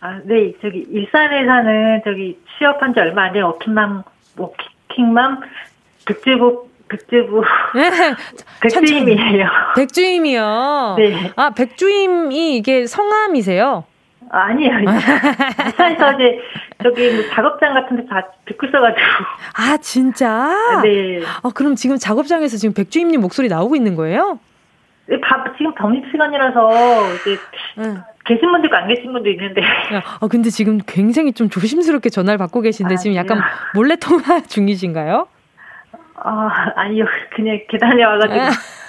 아, 0.00 0.20
네, 0.24 0.52
저기, 0.60 0.84
일산에 0.90 1.44
사는 1.46 2.00
저기 2.04 2.38
취업한 2.58 2.92
지 2.94 3.00
얼마 3.00 3.24
안 3.24 3.32
된 3.32 3.42
워킹맘, 3.44 4.02
워킹맘, 4.36 5.40
백주부, 6.06 6.68
네. 7.74 7.90
백주임이에요. 8.62 9.46
백주임이요? 9.76 10.94
네. 10.98 11.32
아, 11.36 11.50
백주임이 11.50 12.56
이게 12.56 12.86
성함이세요? 12.86 13.84
아, 14.32 14.52
니에요 14.52 14.72
회사에서 14.78 16.12
이제 16.14 16.40
저기 16.82 17.10
뭐 17.10 17.24
작업장 17.34 17.74
같은 17.74 17.96
데다 17.96 18.26
듣고 18.46 18.66
있어가지고. 18.66 19.00
아, 19.56 19.76
진짜? 19.78 20.80
네. 20.82 21.20
아, 21.42 21.50
그럼 21.54 21.74
지금 21.74 21.96
작업장에서 21.98 22.56
지금 22.56 22.72
백주임님 22.74 23.20
목소리 23.20 23.48
나오고 23.48 23.74
있는 23.76 23.96
거예요? 23.96 24.38
네, 25.06 25.20
밥, 25.20 25.44
지금 25.58 25.72
점심 25.76 26.04
시간이라서 26.10 27.14
이제 27.14 27.36
응. 27.78 28.02
계신 28.24 28.50
분도 28.52 28.66
있고 28.68 28.76
안 28.76 28.86
계신 28.86 29.12
분도 29.12 29.28
있는데. 29.30 29.62
아, 30.20 30.26
근데 30.28 30.50
지금 30.50 30.78
굉장히 30.86 31.32
좀 31.32 31.50
조심스럽게 31.50 32.10
전화를 32.10 32.38
받고 32.38 32.60
계신데 32.60 32.94
아, 32.94 32.96
지금 32.96 33.16
약간 33.16 33.40
몰래 33.74 33.96
통화 33.96 34.40
중이신가요? 34.46 35.26
아, 36.22 36.72
아니요. 36.76 37.04
그냥 37.34 37.58
계단에 37.68 38.04
와가지고. 38.04 38.40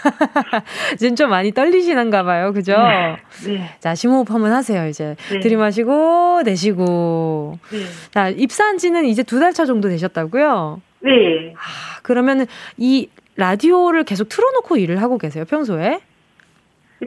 지금 0.98 1.16
좀 1.16 1.30
많이 1.30 1.52
떨리시는가 1.52 2.24
봐요. 2.24 2.52
그죠? 2.54 2.74
네. 2.78 3.18
네. 3.46 3.70
자, 3.80 3.94
심호흡 3.96 4.30
한번 4.32 4.52
하세요, 4.52 4.88
이제. 4.88 5.16
네. 5.32 5.40
들이마시고, 5.40 6.42
내쉬고. 6.44 7.58
네. 7.72 7.78
자, 8.12 8.30
입사한 8.30 8.78
지는 8.78 9.06
이제 9.06 9.24
두 9.24 9.40
달 9.40 9.54
차 9.54 9.66
정도 9.66 9.90
되셨다고요? 9.90 10.82
네. 11.02 11.54
아, 11.56 12.00
그러면 12.04 12.46
이 12.78 13.10
라디오를 13.38 14.04
계속 14.04 14.30
틀어놓고 14.30 14.78
일을 14.78 15.02
하고 15.02 15.18
계세요, 15.18 15.46
평소에? 15.46 16.00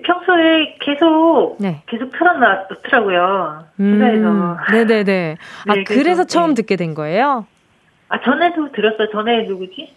평소에 0.05 0.77
계속 0.81 1.57
네. 1.61 1.83
계속 1.87 2.11
틀어놨더라고요. 2.11 3.65
회사에서. 3.79 4.29
음, 4.29 4.57
네네네. 4.73 5.37
아 5.69 5.75
네, 5.75 5.85
그래서 5.85 6.25
처음 6.25 6.51
네. 6.51 6.55
듣게 6.63 6.75
된 6.77 6.95
거예요? 6.95 7.47
아 8.09 8.21
전에도 8.23 8.73
들었어요. 8.73 9.09
전에 9.13 9.45
누구지? 9.45 9.93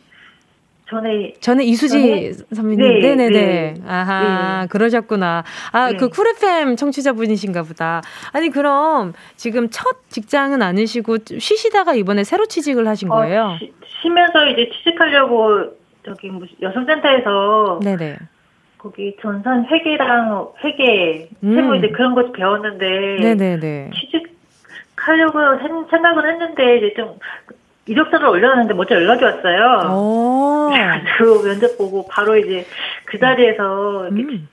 전에 0.90 1.34
전에 1.42 1.64
이수지 1.66 2.02
전에? 2.02 2.32
선배님 2.56 2.80
네, 2.80 3.16
네네네 3.16 3.30
네. 3.30 3.74
아하 3.86 4.62
네. 4.62 4.68
그러셨구나 4.70 5.44
아그 5.72 5.98
네. 5.98 6.08
쿨 6.10 6.28
FM 6.30 6.76
청취자 6.78 7.14
분이신가 7.14 7.64
보다 7.64 8.02
아니 8.32 8.50
그럼 8.50 9.14
지금 9.36 9.68
첫 9.70 10.10
직장은 10.10 10.62
아니시고 10.62 11.18
쉬시다가 11.40 11.94
이번에 11.94 12.24
새로 12.24 12.46
취직을 12.46 12.88
하신 12.88 13.12
어, 13.12 13.16
거예요? 13.16 13.44
어, 13.44 13.58
쉬, 13.60 13.74
쉬면서 14.02 14.46
이제 14.48 14.70
취직하려고 14.74 15.76
저기 16.06 16.32
여성센터에서 16.62 17.80
네네 17.84 18.18
거기 18.78 19.16
전산 19.22 19.66
회계랑 19.66 20.48
회계 20.64 21.30
음. 21.44 21.56
세무 21.56 21.76
이제 21.78 21.90
그런 21.90 22.16
것 22.16 22.32
배웠는데 22.32 23.18
네네네 23.20 23.92
취직 23.94 24.38
하려고 24.96 25.40
생각을 25.90 26.32
했는데 26.32 26.78
이제 26.78 26.94
좀 26.96 27.18
이력서를 27.88 28.28
올려놨는데 28.28 28.74
먼저 28.74 28.96
연락이 28.96 29.24
왔어요. 29.24 30.70
그래가지고 30.72 31.44
면접 31.44 31.78
보고 31.78 32.08
바로 32.08 32.38
이제 32.38 32.66
그 33.06 33.18
자리에서 33.18 34.10
이렇게 34.10 34.34
음. 34.34 34.48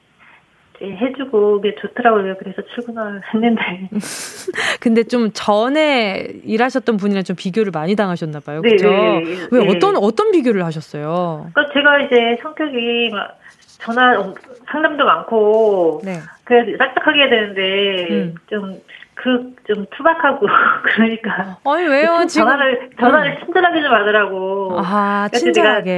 해주고 0.82 1.60
게 1.60 1.74
좋더라고요. 1.76 2.36
그래서 2.38 2.62
출근을 2.74 3.22
했는데. 3.32 3.88
근데 4.80 5.02
좀 5.04 5.30
전에 5.32 6.28
일하셨던 6.44 6.96
분이랑 6.96 7.24
좀 7.24 7.36
비교를 7.36 7.70
많이 7.72 7.94
당하셨나 7.96 8.40
봐요. 8.40 8.60
네, 8.60 8.70
그렇죠? 8.70 8.90
네, 8.90 9.20
네, 9.20 9.48
왜 9.50 9.68
어떤 9.68 9.96
어떤 9.96 10.30
비교를 10.30 10.64
하셨어요? 10.64 11.50
그러니까 11.52 11.72
제가 11.74 12.02
이제 12.02 12.38
성격이 12.42 13.10
막 13.12 13.38
전화 13.78 14.32
상담도 14.70 15.04
많고 15.04 16.00
네. 16.04 16.18
그래서 16.44 16.76
딱딱하게 16.76 17.20
해야 17.20 17.30
되는데 17.30 18.06
음. 18.10 18.34
좀 18.48 18.80
그 19.24 19.54
좀 19.66 19.86
투박하고 19.96 20.46
그러니까 20.84 21.56
아니 21.64 21.86
왜요? 21.86 22.26
지금 22.26 22.46
전화를 22.46 22.90
전화를 23.00 23.30
음. 23.32 23.44
친절하게 23.44 23.80
좀 23.82 23.90
받으라고. 23.90 24.78
아 24.78 25.28
친절하게. 25.32 25.90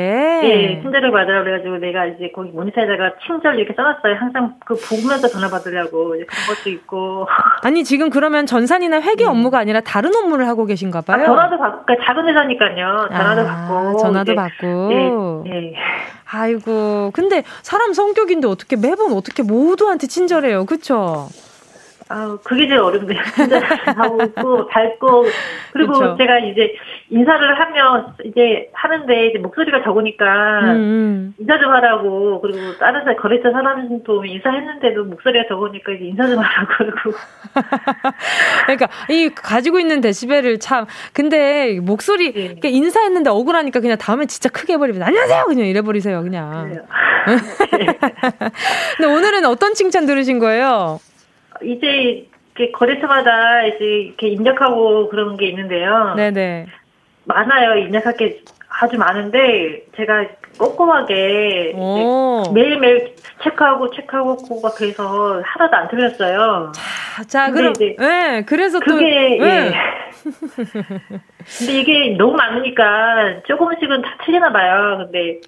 예 0.44 0.80
친절하게 0.82 1.10
받으라고 1.12 1.44
그래가지고 1.44 1.78
내가 1.78 2.06
이제 2.06 2.30
거기 2.34 2.50
모니터에다가 2.50 3.14
친절 3.26 3.58
이렇게 3.58 3.74
써놨어요. 3.74 4.14
항상 4.14 4.54
그 4.64 4.76
보면서 4.76 5.26
전화 5.28 5.48
받으려고. 5.48 6.14
이제 6.14 6.24
그런 6.26 6.56
것도 6.56 6.70
있고. 6.70 7.26
아니 7.64 7.82
지금 7.82 8.08
그러면 8.10 8.46
전산이나 8.46 9.00
회계 9.00 9.24
네. 9.24 9.30
업무가 9.30 9.58
아니라 9.58 9.80
다른 9.80 10.14
업무를 10.14 10.46
하고 10.46 10.64
계신가 10.64 11.00
봐요? 11.00 11.22
아, 11.22 11.26
전화도 11.26 11.58
받고 11.58 11.84
그러니까 11.86 12.06
작은 12.06 12.28
회사니까요. 12.28 13.08
전화도 13.10 13.40
아, 13.40 13.44
받고. 13.44 13.96
전화도 13.98 14.32
이제, 14.32 14.34
받고. 14.36 15.44
예, 15.46 15.50
예. 15.50 15.74
아이고 16.30 17.10
근데 17.12 17.42
사람 17.62 17.92
성격인데 17.92 18.46
어떻게 18.46 18.76
매번 18.76 19.12
어떻게 19.12 19.42
모두한테 19.42 20.06
친절해요? 20.06 20.66
그쵸? 20.66 21.28
아, 22.08 22.38
그게 22.44 22.68
제일 22.68 22.80
어렵네요. 22.80 23.20
진짜 23.34 23.58
하고 23.96 24.22
있고, 24.22 24.66
밝고, 24.68 25.24
그리고 25.72 25.92
그쵸. 25.92 26.16
제가 26.16 26.38
이제 26.38 26.74
인사를 27.10 27.60
하면, 27.60 28.14
이제 28.24 28.70
하는데, 28.72 29.26
이제 29.26 29.38
목소리가 29.38 29.82
적으니까, 29.82 30.24
음, 30.62 30.70
음. 30.76 31.34
인사 31.38 31.58
좀 31.58 31.72
하라고, 31.72 32.40
그리고 32.40 32.76
다른 32.78 33.04
사 33.04 33.16
거래처 33.16 33.50
사람도 33.50 34.24
인사했는데도 34.24 35.04
목소리가 35.04 35.46
적으니까 35.48 35.92
이제 35.92 36.04
인사 36.04 36.26
좀 36.28 36.38
하라고, 36.38 36.74
그러고. 36.76 37.18
그러니까, 38.66 38.88
이, 39.10 39.30
가지고 39.34 39.80
있는 39.80 40.00
데시벨을 40.00 40.60
참, 40.60 40.86
근데 41.12 41.80
목소리, 41.80 42.32
네. 42.32 42.40
그러니까 42.44 42.68
인사했는데 42.68 43.30
억울하니까 43.30 43.80
그냥 43.80 43.98
다음에 43.98 44.26
진짜 44.26 44.48
크게 44.48 44.74
해버리면, 44.74 45.02
안녕하세요! 45.02 45.44
그냥 45.46 45.66
이래버리세요, 45.66 46.22
그냥. 46.22 46.70
네. 46.70 46.78
근데 48.96 49.12
오늘은 49.12 49.44
어떤 49.46 49.74
칭찬 49.74 50.06
들으신 50.06 50.38
거예요? 50.38 51.00
이제 51.62 52.26
이렇게 52.56 52.72
거래처마다 52.72 53.64
이제 53.64 53.84
이렇게 53.84 54.28
입력하고 54.28 55.08
그런 55.08 55.36
게 55.36 55.46
있는데요. 55.46 56.14
네네. 56.16 56.66
많아요. 57.24 57.76
입력할 57.76 58.16
게 58.16 58.40
아주 58.68 58.96
많은데 58.98 59.84
제가 59.96 60.26
꼼꼼하게 60.58 61.74
매일매일 62.54 63.14
체크하고 63.42 63.90
체크하고 63.90 64.60
막 64.62 64.74
그래서 64.76 65.42
하나도 65.44 65.76
안 65.76 65.88
틀렸어요. 65.88 66.72
자, 67.16 67.24
자 67.24 67.50
그럼 67.50 67.72
이제 67.76 67.96
네, 67.98 68.42
그래서 68.46 68.80
그게 68.80 69.38
또, 69.38 69.44
네. 69.44 69.66
예. 69.66 69.74
근데 71.58 71.72
이게 71.72 72.16
너무 72.16 72.36
많으니까 72.36 73.42
조금씩은 73.46 74.02
다 74.02 74.16
틀리나 74.24 74.52
봐요. 74.52 74.98
근데 74.98 75.40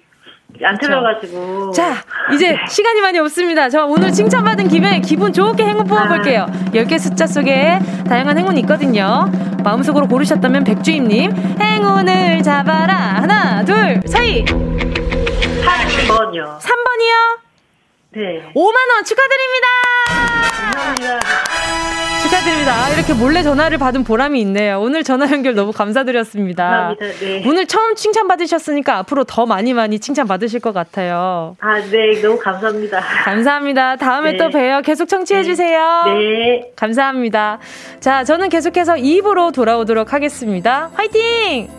안 0.63 0.77
틀려가지고. 0.77 1.71
자, 1.71 2.03
이제 2.33 2.51
네. 2.51 2.65
시간이 2.67 2.99
많이 3.01 3.17
없습니다. 3.19 3.69
저 3.69 3.85
오늘 3.85 4.11
칭찬받은 4.11 4.67
김에 4.67 4.99
기분 4.99 5.31
좋게 5.31 5.63
행운 5.63 5.85
뽑아볼게요. 5.85 6.47
아. 6.49 6.71
10개 6.71 6.99
숫자 6.99 7.25
속에 7.27 7.79
다양한 8.07 8.37
행운이 8.37 8.59
있거든요. 8.61 9.31
마음속으로 9.63 10.07
고르셨다면 10.07 10.63
백주임님, 10.65 11.31
행운을 11.61 12.43
잡아라. 12.43 12.95
하나, 13.21 13.63
둘, 13.63 14.01
서희. 14.07 14.43
3번이요. 14.45 16.59
3번이요? 16.59 17.39
네. 18.11 18.51
5만원 18.55 19.05
축하드립니다! 19.05 19.67
감사합니다. 20.73 21.48
축하드립니다. 22.21 22.89
이렇게 22.93 23.13
몰래 23.13 23.43
전화를 23.43 23.77
받은 23.77 24.03
보람이 24.03 24.39
있네요. 24.41 24.79
오늘 24.81 25.03
전화 25.03 25.31
연결 25.31 25.55
너무 25.55 25.71
감사드렸습니다. 25.71 26.63
감사합니다. 26.63 27.25
네. 27.25 27.43
오늘 27.47 27.65
처음 27.65 27.95
칭찬 27.95 28.27
받으셨으니까 28.27 28.97
앞으로 28.97 29.23
더 29.23 29.45
많이 29.45 29.73
많이 29.73 29.99
칭찬 29.99 30.27
받으실 30.27 30.59
것 30.59 30.73
같아요. 30.73 31.55
아, 31.59 31.79
네. 31.79 32.21
너무 32.21 32.37
감사합니다. 32.39 32.99
감사합니다. 33.23 33.95
다음에 33.95 34.33
네. 34.33 34.37
또 34.37 34.49
봬요. 34.49 34.81
계속 34.81 35.07
청취해 35.07 35.43
주세요. 35.43 36.03
네. 36.05 36.13
네. 36.13 36.71
감사합니다. 36.75 37.59
자, 37.99 38.23
저는 38.23 38.49
계속해서 38.49 38.95
2부로 38.95 39.53
돌아오도록 39.53 40.13
하겠습니다. 40.13 40.91
화이팅! 40.93 41.78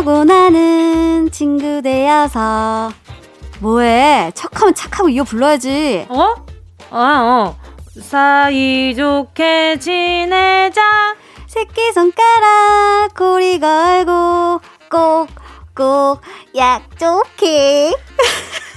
너고 0.00 0.24
나는 0.24 1.30
친구 1.30 1.82
되어서 1.82 2.90
뭐해 3.58 4.32
척하면 4.34 4.74
착하고 4.74 5.10
이어 5.10 5.24
불러야지 5.24 6.06
어? 6.08 6.34
아 6.90 7.20
어. 7.22 7.56
사이좋게 8.00 9.78
지내자 9.78 10.80
새끼손가락 11.46 13.12
고리 13.14 13.60
걸고 13.60 14.62
꼭꼭 14.90 16.22
약좋게 16.56 17.92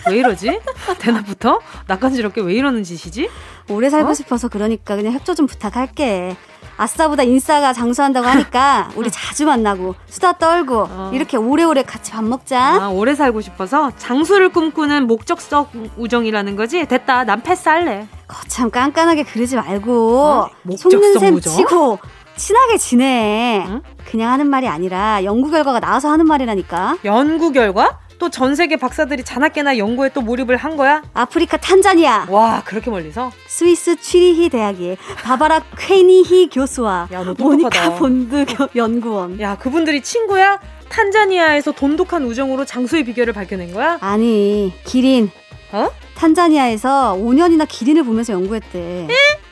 왜 0.09 0.17
이러지? 0.17 0.59
대낮부터? 0.99 1.61
낯간지럽게 1.87 2.41
왜 2.41 2.53
이러는 2.55 2.83
짓이지? 2.83 3.29
오래 3.69 3.89
살고 3.89 4.09
어? 4.09 4.13
싶어서 4.13 4.47
그러니까 4.47 4.95
그냥 4.95 5.13
협조 5.13 5.35
좀 5.35 5.45
부탁할게 5.47 6.35
아싸보다 6.75 7.23
인싸가 7.23 7.71
장수한다고 7.71 8.27
하니까 8.27 8.89
우리 8.97 9.09
자주 9.11 9.45
만나고 9.45 9.95
수다 10.07 10.33
떨고 10.33 10.87
어. 10.89 11.11
이렇게 11.13 11.37
오래오래 11.37 11.83
같이 11.83 12.11
밥 12.11 12.23
먹자. 12.23 12.59
아, 12.83 12.89
오래 12.89 13.13
살고 13.15 13.41
싶어서 13.41 13.91
장수를 13.97 14.49
꿈꾸는 14.49 15.07
목적적 15.07 15.71
우정이라는 15.97 16.55
거지? 16.55 16.85
됐다. 16.85 17.23
난 17.25 17.41
패스할래. 17.43 18.07
거참 18.27 18.71
깐깐하게 18.71 19.23
그러지 19.23 19.55
말고 19.55 20.17
어? 20.19 20.49
속는 20.75 21.19
셈 21.19 21.35
우정? 21.35 21.55
치고 21.55 21.99
친하게 22.35 22.77
지내. 22.77 23.63
응? 23.67 23.81
그냥 24.05 24.31
하는 24.31 24.49
말이 24.49 24.67
아니라 24.67 25.23
연구 25.23 25.51
결과가 25.51 25.79
나와서 25.79 26.09
하는 26.09 26.25
말이라니까. 26.25 26.97
연구 27.05 27.51
결과? 27.51 27.99
또 28.19 28.29
전 28.29 28.55
세계 28.55 28.77
박사들이 28.77 29.23
자나깨나 29.23 29.77
연구에 29.77 30.09
또 30.13 30.21
몰입을 30.21 30.57
한 30.57 30.75
거야? 30.77 31.03
아프리카 31.13 31.57
탄자니아. 31.57 32.27
와, 32.29 32.61
그렇게 32.65 32.89
멀리서? 32.89 33.31
스위스 33.47 33.95
취리히 33.99 34.49
대학의 34.49 34.97
바바라 35.23 35.61
퀘니히 35.77 36.49
교수와 36.49 37.09
야, 37.11 37.23
모니카 37.37 37.95
본드 37.95 38.45
연구원. 38.75 39.39
야, 39.39 39.57
그분들이 39.57 40.01
친구야? 40.01 40.59
탄자니아에서 40.89 41.71
돈독한 41.71 42.23
우정으로 42.23 42.65
장수의 42.65 43.03
비결을 43.05 43.33
밝혀낸 43.33 43.73
거야? 43.73 43.97
아니, 44.01 44.71
기린. 44.85 45.29
어? 45.71 45.89
탄자니아에서 46.15 47.15
5년이나 47.19 47.65
기린을 47.67 48.03
보면서 48.03 48.33
연구했대. 48.33 49.07
에? 49.09 49.42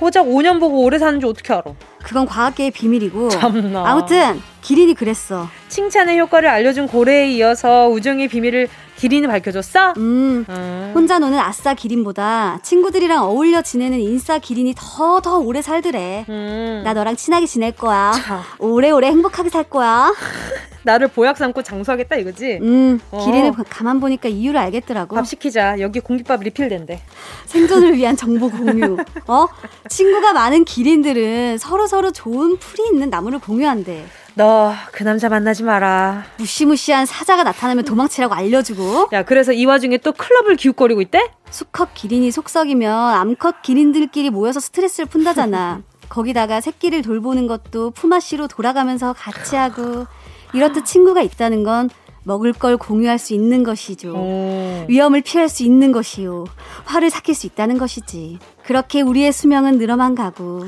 고작 0.00 0.24
5년 0.28 0.60
보고 0.60 0.82
오래 0.82 0.98
사는지 0.98 1.26
어떻게 1.26 1.52
알아? 1.52 1.62
그건 2.02 2.24
과학계의 2.24 2.70
비밀이고. 2.70 3.28
참나. 3.28 3.84
아무튼 3.86 4.40
기린이 4.62 4.94
그랬어. 4.94 5.46
칭찬의 5.68 6.18
효과를 6.20 6.48
알려준 6.48 6.86
고래에 6.86 7.30
이어서 7.32 7.86
우정의 7.88 8.28
비밀을 8.28 8.68
기린이 9.00 9.26
밝혀줬어? 9.26 9.94
음, 9.96 10.44
음. 10.46 10.92
혼자 10.94 11.18
노는 11.18 11.38
아싸 11.38 11.72
기린보다 11.72 12.58
친구들이랑 12.62 13.22
어울려 13.24 13.62
지내는 13.62 13.98
인싸 13.98 14.38
기린이 14.38 14.74
더 14.76 15.20
더 15.22 15.38
오래 15.38 15.60
살더래. 15.62 16.24
음. 16.28 16.82
나 16.84 16.92
너랑 16.94 17.16
친하게 17.16 17.46
지낼 17.46 17.72
거야. 17.72 18.12
자. 18.12 18.42
오래오래 18.58 19.08
행복하게 19.08 19.48
살 19.50 19.64
거야. 19.64 20.14
나를 20.82 21.08
보약 21.08 21.36
삼고 21.36 21.62
장수하겠다 21.62 22.16
이거지? 22.16 22.58
음, 22.62 22.98
어. 23.10 23.24
기린을 23.24 23.52
가만 23.68 24.00
보니까 24.00 24.28
이유를 24.28 24.58
알겠더라고. 24.60 25.16
밥 25.16 25.26
시키자. 25.26 25.78
여기 25.80 26.00
공깃밥 26.00 26.40
리필된대. 26.42 27.00
생존을 27.46 27.96
위한 27.96 28.16
정보 28.16 28.48
공유. 28.52 28.96
어? 29.26 29.46
친구가 29.88 30.32
많은 30.34 30.64
기린들은 30.64 31.58
서로 31.58 31.86
서로 31.86 32.10
좋은 32.12 32.58
풀이 32.58 32.88
있는 32.92 33.08
나무를 33.10 33.38
공유한대. 33.40 34.04
너 34.34 34.72
그 34.92 35.04
남자 35.04 35.28
만나지 35.28 35.62
마라. 35.62 36.24
무시무시한 36.38 37.06
사자가 37.06 37.42
나타나면 37.42 37.84
도망치라고 37.84 38.34
알려주고. 38.34 39.08
야, 39.12 39.24
그래서 39.24 39.52
이 39.52 39.64
와중에 39.64 39.96
또 39.98 40.12
클럽을 40.12 40.56
기웃거리고 40.56 41.00
있대? 41.00 41.30
수컷 41.50 41.94
기린이 41.94 42.30
속썩이면 42.30 43.14
암컷 43.14 43.62
기린들끼리 43.62 44.30
모여서 44.30 44.60
스트레스를 44.60 45.06
푼다잖아. 45.06 45.82
거기다가 46.10 46.60
새끼를 46.60 47.02
돌보는 47.02 47.46
것도 47.46 47.92
품앗이로 47.92 48.48
돌아가면서 48.48 49.14
같이 49.14 49.56
하고 49.56 50.06
이렇듯 50.52 50.84
친구가 50.84 51.22
있다는 51.22 51.62
건 51.62 51.88
먹을 52.24 52.52
걸 52.52 52.76
공유할 52.76 53.18
수 53.18 53.32
있는 53.32 53.62
것이죠. 53.62 54.12
오. 54.14 54.84
위험을 54.88 55.22
피할 55.22 55.48
수 55.48 55.62
있는 55.62 55.92
것이요. 55.92 56.44
화를 56.84 57.08
삭힐 57.08 57.34
수 57.34 57.46
있다는 57.46 57.78
것이지. 57.78 58.38
그렇게 58.64 59.00
우리의 59.00 59.32
수명은 59.32 59.78
늘어만 59.78 60.14
가고 60.14 60.66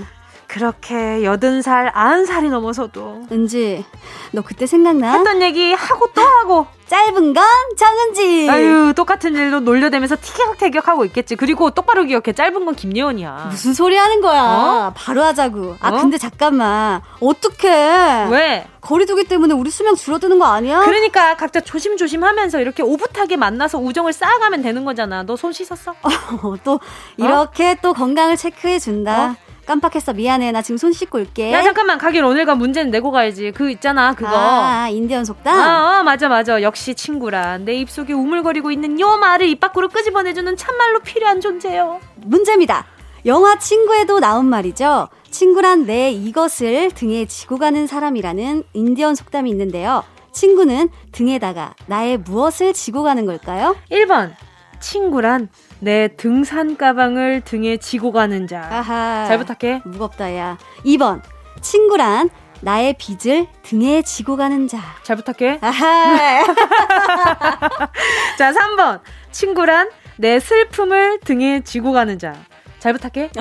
그렇게 0.53 1.25
여든 1.25 1.63
살, 1.63 1.91
아흔 1.95 2.27
살이 2.27 2.51
넘어서도. 2.51 3.23
은지, 3.33 3.87
너 4.33 4.43
그때 4.43 4.67
생각나? 4.67 5.13
했던 5.15 5.41
얘기 5.41 5.73
하고 5.73 6.09
또 6.13 6.21
하고. 6.21 6.67
짧은 6.89 7.33
건 7.33 7.43
정은지. 7.79 8.51
아유, 8.51 8.93
똑같은 8.95 9.35
일로 9.35 9.61
놀려대면서 9.61 10.17
티격태격하고 10.21 11.07
있겠지. 11.07 11.37
그리고 11.37 11.71
똑바로 11.71 12.05
기억해. 12.05 12.35
짧은 12.35 12.67
건 12.67 12.75
김예원이야. 12.75 13.47
무슨 13.51 13.73
소리 13.73 13.97
하는 13.97 14.21
거야. 14.21 14.43
어? 14.43 14.93
바로 14.95 15.23
하자고. 15.25 15.77
아, 15.81 15.89
어? 15.89 15.93
근데 16.03 16.19
잠깐만. 16.19 17.01
어떡해. 17.19 18.27
왜? 18.31 18.67
거리두기 18.83 19.25
때문에 19.25 19.55
우리 19.55 19.71
수명 19.71 19.95
줄어드는 19.95 20.39
거 20.39 20.45
아니야? 20.45 20.81
그러니까 20.81 21.35
각자 21.39 21.61
조심조심 21.61 22.23
하면서 22.25 22.61
이렇게 22.61 22.83
오붓하게 22.83 23.39
만나서 23.39 23.79
우정을 23.79 24.13
쌓아가면 24.13 24.61
되는 24.61 24.85
거잖아. 24.85 25.23
너 25.23 25.35
손 25.37 25.55
씻었어? 25.55 25.95
어, 26.43 26.55
또 26.63 26.79
이렇게 27.17 27.71
어? 27.71 27.77
또 27.81 27.95
건강을 27.95 28.37
체크해 28.37 28.79
준다. 28.79 29.37
어? 29.63 29.67
깜빡했어. 29.67 30.13
미안해. 30.13 30.53
나 30.53 30.63
지금 30.63 30.77
손 30.77 30.93
씻고 30.93 31.19
올게. 31.19 31.53
야 31.53 31.63
잠깐만. 31.63 31.99
가긴 31.99 32.25
오늘 32.25 32.45
가 32.45 32.55
문제는 32.55 32.91
내고 32.91 33.11
가야지. 33.11 33.53
그 33.53 33.71
있잖아 33.71 34.15
그거. 34.15 34.31
아 34.35 34.89
인디언 34.89 35.25
속담? 35.25 35.59
아, 35.59 36.01
어, 36.01 36.03
맞아 36.03 36.29
맞아. 36.29 36.63
역시 36.63 36.95
친구란 36.95 37.65
내 37.65 37.75
입속에 37.75 38.13
우물거리고 38.13 38.71
있는 38.71 38.99
요 39.01 39.17
말을 39.17 39.49
입 39.49 39.61
밖으로 39.61 39.89
끄집어내주는 39.89 40.57
참말로 40.57 41.01
필요한 41.01 41.41
존재요. 41.41 42.01
문제입니다. 42.17 42.87
영화 43.27 43.59
친구에도 43.59 44.19
나온 44.19 44.47
말이죠. 44.47 45.09
친구란 45.31 45.87
내 45.87 46.11
이것을 46.11 46.91
등에 46.91 47.25
지고 47.27 47.57
가는 47.57 47.87
사람이라는 47.87 48.65
인디언 48.73 49.15
속담이 49.15 49.49
있는데요. 49.51 50.03
친구는 50.33 50.89
등에다가 51.13 51.75
나의 51.87 52.19
무엇을 52.19 52.73
지고 52.73 53.03
가는 53.03 53.25
걸까요? 53.27 53.77
1번. 53.91 54.33
친구란 54.81 55.49
내 55.83 56.07
등산 56.17 56.77
가방을 56.77 57.41
등에 57.41 57.77
지고 57.77 58.13
가는 58.13 58.47
자. 58.47 58.61
아하, 58.71 59.25
잘 59.27 59.37
부탁해. 59.39 59.83
무겁다, 59.85 60.37
야. 60.37 60.57
2번. 60.85 61.21
친구란 61.61 62.31
나의 62.61 62.95
빚을 62.97 63.49
등에 63.65 64.03
지고 64.03 64.37
가는 64.37 64.69
자. 64.69 64.79
잘 65.03 65.17
부탁해. 65.17 65.59
아하. 65.61 66.45
자, 68.39 68.53
3번. 68.53 69.01
친구란 69.33 69.91
내 70.19 70.39
슬픔을 70.39 71.19
등에 71.25 71.63
지고 71.65 71.91
가는 71.91 72.17
자. 72.17 72.37
잘 72.83 72.93
부탁해. 72.95 73.31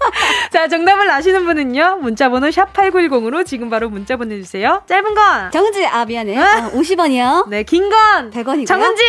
자, 0.50 0.66
정답을 0.66 1.10
아시는 1.10 1.44
분은요. 1.44 1.98
문자번호 2.00 2.48
샵8910으로 2.48 3.44
지금 3.44 3.68
바로 3.68 3.90
문자 3.90 4.16
보내주세요. 4.16 4.82
짧은 4.86 5.14
건. 5.14 5.50
정은지, 5.50 5.84
아, 5.86 6.06
미안해. 6.06 6.38
어? 6.38 6.42
어, 6.42 6.70
50원이요. 6.72 7.48
네, 7.50 7.62
긴 7.64 7.90
건. 7.90 8.30
100원이고요. 8.30 8.66
정은지. 8.66 9.02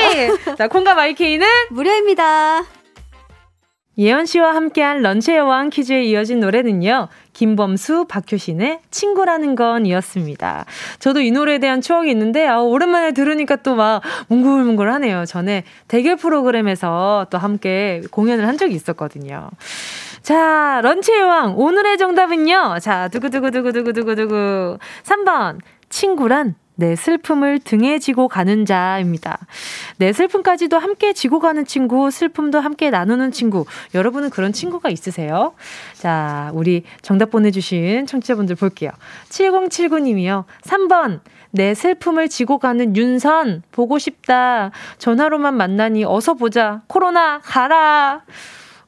자, 0.58 0.68
콩과 0.68 0.96
마이케이는. 0.96 1.48
무료입니다. 1.70 2.81
예원 4.02 4.26
씨와 4.26 4.56
함께한 4.56 5.04
런치의 5.04 5.40
왕 5.42 5.70
퀴즈에 5.70 6.04
이어진 6.06 6.40
노래는요. 6.40 7.08
김범수, 7.34 8.06
박효신의 8.10 8.80
친구라는 8.90 9.54
건이었습니다. 9.56 10.66
저도 10.98 11.22
이 11.22 11.30
노래에 11.30 11.60
대한 11.60 11.82
추억이 11.82 12.10
있는데, 12.10 12.48
아, 12.48 12.60
오랜만에 12.60 13.12
들으니까 13.12 13.58
또 13.58 13.76
막 13.76 14.02
뭉글뭉글 14.28 14.92
하네요. 14.94 15.26
전에 15.26 15.64
대결 15.88 16.16
프로그램에서 16.18 17.28
또 17.30 17.38
함께 17.38 18.02
공연을 18.12 18.48
한 18.48 18.58
적이 18.58 18.74
있었거든요. 18.76 19.50
자, 20.24 20.82
런치의 20.84 21.22
왕. 21.22 21.54
오늘의 21.58 21.98
정답은요. 22.00 22.78
자, 22.82 23.08
두구두구두구두구두구두구. 23.10 24.78
3번. 25.04 25.60
친구란 25.90 26.56
내 26.76 26.96
슬픔을 26.96 27.60
등에 27.60 28.00
지고 28.00 28.28
가는 28.28 28.66
자입니다. 28.66 29.38
내 29.98 30.14
슬픔까지도 30.14 30.78
함께 30.78 31.14
지고 31.14 31.40
가는 31.40 31.66
친구, 31.66 32.10
슬픔도 32.10 32.60
함께 32.60 32.90
나누는 32.90 33.32
친구. 33.32 33.66
여러분은 33.94 34.30
그런 34.30 34.54
친구가 34.54 34.90
있으세요? 34.90 35.54
자, 35.94 36.50
우리 36.54 36.84
정답 37.02 37.32
보내주신 37.32 38.06
청취자분들 38.06 38.56
볼게요. 38.56 38.92
7079님이요. 39.30 40.46
3번. 40.64 41.20
내 41.52 41.74
슬픔을 41.74 42.30
지고 42.30 42.58
가는 42.58 42.96
윤선. 42.96 43.64
보고 43.72 44.00
싶다. 44.00 44.72
전화로만 44.98 45.56
만나니 45.56 46.06
어서 46.06 46.34
보자. 46.34 46.82
코로나 46.88 47.40
가라. 47.40 48.22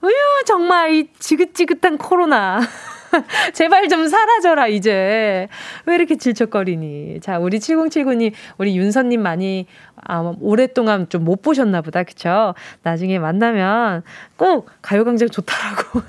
으유, 0.04 0.14
정말 0.46 0.94
이 0.94 1.10
지긋지긋한 1.20 1.98
코로나. 1.98 2.60
제발 3.54 3.88
좀 3.88 4.08
사라져라, 4.08 4.68
이제. 4.68 5.48
왜 5.86 5.96
이렇게 5.96 6.16
질척거리니? 6.18 7.20
자, 7.22 7.40
우리 7.40 7.60
7079님, 7.60 8.34
우리 8.58 8.78
윤선님 8.78 9.22
많이, 9.22 9.66
아, 10.06 10.34
오랫동안 10.40 11.08
좀 11.10 11.24
못 11.24 11.42
보셨나 11.42 11.82
보다. 11.82 12.04
그쵸? 12.04 12.54
나중에 12.84 13.18
만나면 13.18 14.04
꼭 14.38 14.70
가요광장 14.82 15.30
좋다라고. 15.30 16.02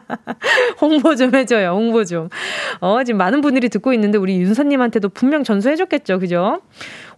홍보 0.82 1.14
좀 1.14 1.34
해줘요, 1.34 1.70
홍보 1.70 2.04
좀. 2.04 2.28
어, 2.80 3.02
지금 3.04 3.18
많은 3.18 3.40
분들이 3.40 3.68
듣고 3.68 3.92
있는데 3.94 4.18
우리 4.18 4.36
윤선님한테도 4.40 5.10
분명 5.10 5.44
전수해줬겠죠, 5.44 6.18
그죠? 6.18 6.60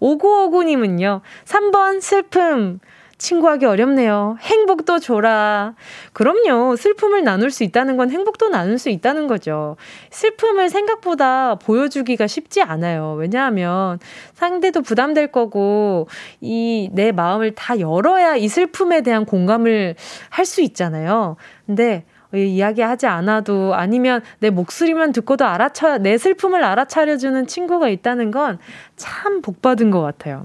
5959님은요, 0.01 1.21
3번 1.47 2.01
슬픔. 2.01 2.79
친구하기 3.25 3.65
어렵네요. 3.65 4.37
행복도 4.43 4.99
줘라. 4.99 5.75
그럼요. 6.13 6.77
슬픔을 6.77 7.25
나눌 7.25 7.51
수 7.51 7.65
있다는 7.65 7.97
건 7.97 8.11
행복도 8.11 8.51
나눌 8.51 8.79
수 8.79 8.91
있다는 8.91 9.27
거죠. 9.27 9.77
슬픔을 10.11 10.69
생각보다 10.69 11.55
보여주기가 11.57 12.27
쉽지 12.27 12.61
않아요. 12.63 13.15
왜냐하면 13.19 13.99
상대도 14.35 14.83
부담될 14.83 15.29
거고, 15.33 16.07
이 16.41 16.91
내 16.93 17.13
마음을 17.13 17.55
다 17.55 17.79
열어야 17.81 18.37
이 18.37 18.47
슬픔에 18.49 19.01
대한 19.01 19.25
공감을 19.25 19.95
할 20.31 20.45
수 20.45 20.61
있잖아요. 20.61 21.37
근데 21.67 22.05
이야기하지 22.35 23.07
않아도 23.07 23.75
아니면 23.75 24.21
내 24.41 24.51
목소리만 24.51 25.13
듣고도 25.13 25.47
알아차 25.47 25.97
내 25.99 26.19
슬픔을 26.19 26.63
알아차려주는 26.63 27.47
친구가 27.47 27.89
있다는 27.89 28.31
건 28.31 28.59
참 28.97 29.41
복받은 29.41 29.91
것 29.91 30.03
같아요. 30.03 30.43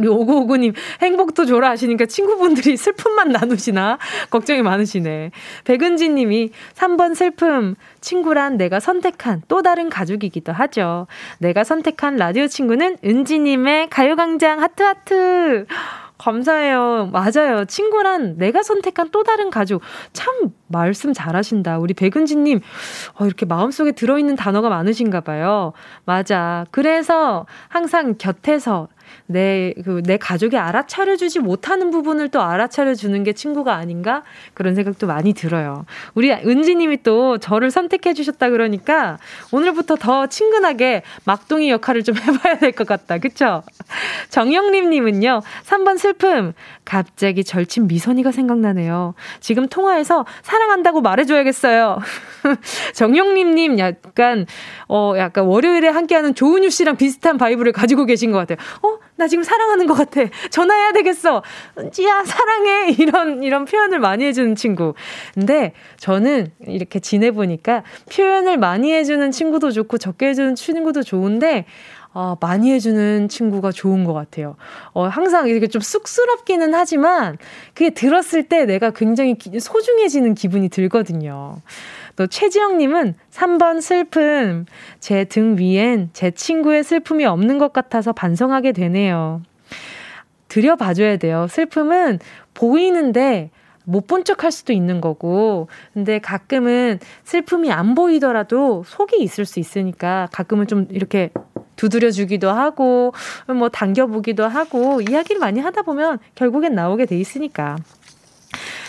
우리 0.00 0.08
오구오구님 0.08 0.72
행복도 1.02 1.44
줘라 1.44 1.70
하시니까 1.70 2.06
친구분들이 2.06 2.76
슬픔만 2.76 3.28
나누시나 3.28 3.98
걱정이 4.30 4.62
많으시네. 4.62 5.30
백은지 5.64 6.08
님이 6.08 6.50
3번 6.74 7.14
슬픔 7.14 7.74
친구란 8.00 8.56
내가 8.56 8.80
선택한 8.80 9.42
또 9.48 9.62
다른 9.62 9.90
가족이기도 9.90 10.52
하죠. 10.52 11.06
내가 11.38 11.64
선택한 11.64 12.16
라디오 12.16 12.46
친구는 12.46 12.96
은지님의 13.04 13.90
가요광장 13.90 14.62
하트하트. 14.62 15.66
감사해요. 16.20 17.08
맞아요. 17.12 17.64
친구란 17.64 18.36
내가 18.36 18.62
선택한 18.62 19.08
또 19.10 19.22
다른 19.22 19.50
가족. 19.50 19.80
참 20.12 20.52
말씀 20.66 21.14
잘하신다. 21.14 21.78
우리 21.78 21.94
백은지님, 21.94 22.60
어, 23.14 23.26
이렇게 23.26 23.46
마음속에 23.46 23.92
들어있는 23.92 24.36
단어가 24.36 24.68
많으신가 24.68 25.22
봐요. 25.22 25.72
맞아. 26.04 26.66
그래서 26.70 27.46
항상 27.68 28.16
곁에서 28.18 28.88
내, 29.30 29.72
그, 29.84 30.02
내 30.04 30.16
가족이 30.16 30.58
알아차려주지 30.58 31.38
못하는 31.38 31.90
부분을 31.92 32.30
또 32.30 32.42
알아차려주는 32.42 33.22
게 33.22 33.32
친구가 33.32 33.74
아닌가? 33.74 34.24
그런 34.54 34.74
생각도 34.74 35.06
많이 35.06 35.32
들어요. 35.34 35.86
우리 36.14 36.32
은지님이 36.32 37.04
또 37.04 37.38
저를 37.38 37.70
선택해주셨다 37.70 38.50
그러니까 38.50 39.18
오늘부터 39.52 39.94
더 39.96 40.26
친근하게 40.26 41.02
막둥이 41.24 41.70
역할을 41.70 42.02
좀 42.02 42.16
해봐야 42.18 42.58
될 42.58 42.72
것 42.72 42.86
같다. 42.86 43.18
그쵸? 43.18 43.62
정영림님은요, 44.30 45.42
3번 45.64 45.98
슬픔. 45.98 46.52
갑자기 46.84 47.44
절친 47.44 47.86
미선이가 47.86 48.32
생각나네요. 48.32 49.14
지금 49.40 49.68
통화해서 49.68 50.24
사랑한다고 50.42 51.00
말해줘야겠어요. 51.02 51.98
정영림님 52.94 53.78
약간, 53.78 54.46
어, 54.88 55.14
약간 55.16 55.44
월요일에 55.44 55.88
함께하는 55.88 56.34
조은유 56.34 56.70
씨랑 56.70 56.96
비슷한 56.96 57.38
바이브를 57.38 57.72
가지고 57.72 58.06
계신 58.06 58.32
것 58.32 58.38
같아요. 58.38 58.58
어? 58.82 58.98
나 59.20 59.28
지금 59.28 59.44
사랑하는 59.44 59.86
것 59.86 59.92
같아. 59.92 60.22
전화해야 60.48 60.92
되겠어. 60.92 61.42
은지야, 61.76 62.24
사랑해. 62.24 62.90
이런, 62.98 63.42
이런 63.42 63.66
표현을 63.66 63.98
많이 64.00 64.24
해주는 64.24 64.54
친구. 64.54 64.94
근데 65.34 65.74
저는 65.98 66.50
이렇게 66.66 67.00
지내보니까 67.00 67.84
표현을 68.10 68.56
많이 68.56 68.90
해주는 68.94 69.30
친구도 69.30 69.72
좋고 69.72 69.98
적게 69.98 70.28
해주는 70.28 70.54
친구도 70.54 71.02
좋은데, 71.02 71.66
어, 72.14 72.36
많이 72.40 72.72
해주는 72.72 73.28
친구가 73.28 73.72
좋은 73.72 74.04
것 74.04 74.14
같아요. 74.14 74.56
어, 74.94 75.06
항상 75.06 75.48
이렇게 75.48 75.66
좀 75.66 75.82
쑥스럽기는 75.82 76.74
하지만, 76.74 77.36
그게 77.74 77.90
들었을 77.90 78.44
때 78.44 78.64
내가 78.64 78.90
굉장히 78.90 79.36
소중해지는 79.60 80.34
기분이 80.34 80.70
들거든요. 80.70 81.58
또 82.20 82.26
최지영님은 82.26 83.14
3번 83.30 83.80
슬픔. 83.80 84.66
제 84.98 85.24
등 85.24 85.56
위엔 85.56 86.10
제 86.12 86.30
친구의 86.30 86.84
슬픔이 86.84 87.24
없는 87.24 87.56
것 87.56 87.72
같아서 87.72 88.12
반성하게 88.12 88.72
되네요. 88.72 89.40
들여봐줘야 90.48 91.16
돼요. 91.16 91.46
슬픔은 91.48 92.18
보이는데 92.52 93.48
못 93.84 94.06
본 94.06 94.22
척 94.24 94.44
할 94.44 94.52
수도 94.52 94.74
있는 94.74 95.00
거고. 95.00 95.68
근데 95.94 96.18
가끔은 96.18 96.98
슬픔이 97.24 97.72
안 97.72 97.94
보이더라도 97.94 98.84
속이 98.86 99.22
있을 99.22 99.46
수 99.46 99.58
있으니까 99.58 100.28
가끔은 100.30 100.66
좀 100.66 100.88
이렇게 100.90 101.30
두드려 101.76 102.10
주기도 102.10 102.50
하고, 102.50 103.14
뭐 103.46 103.70
당겨보기도 103.70 104.46
하고, 104.46 105.00
이야기를 105.00 105.40
많이 105.40 105.58
하다 105.60 105.80
보면 105.82 106.18
결국엔 106.34 106.74
나오게 106.74 107.06
돼 107.06 107.18
있으니까. 107.18 107.76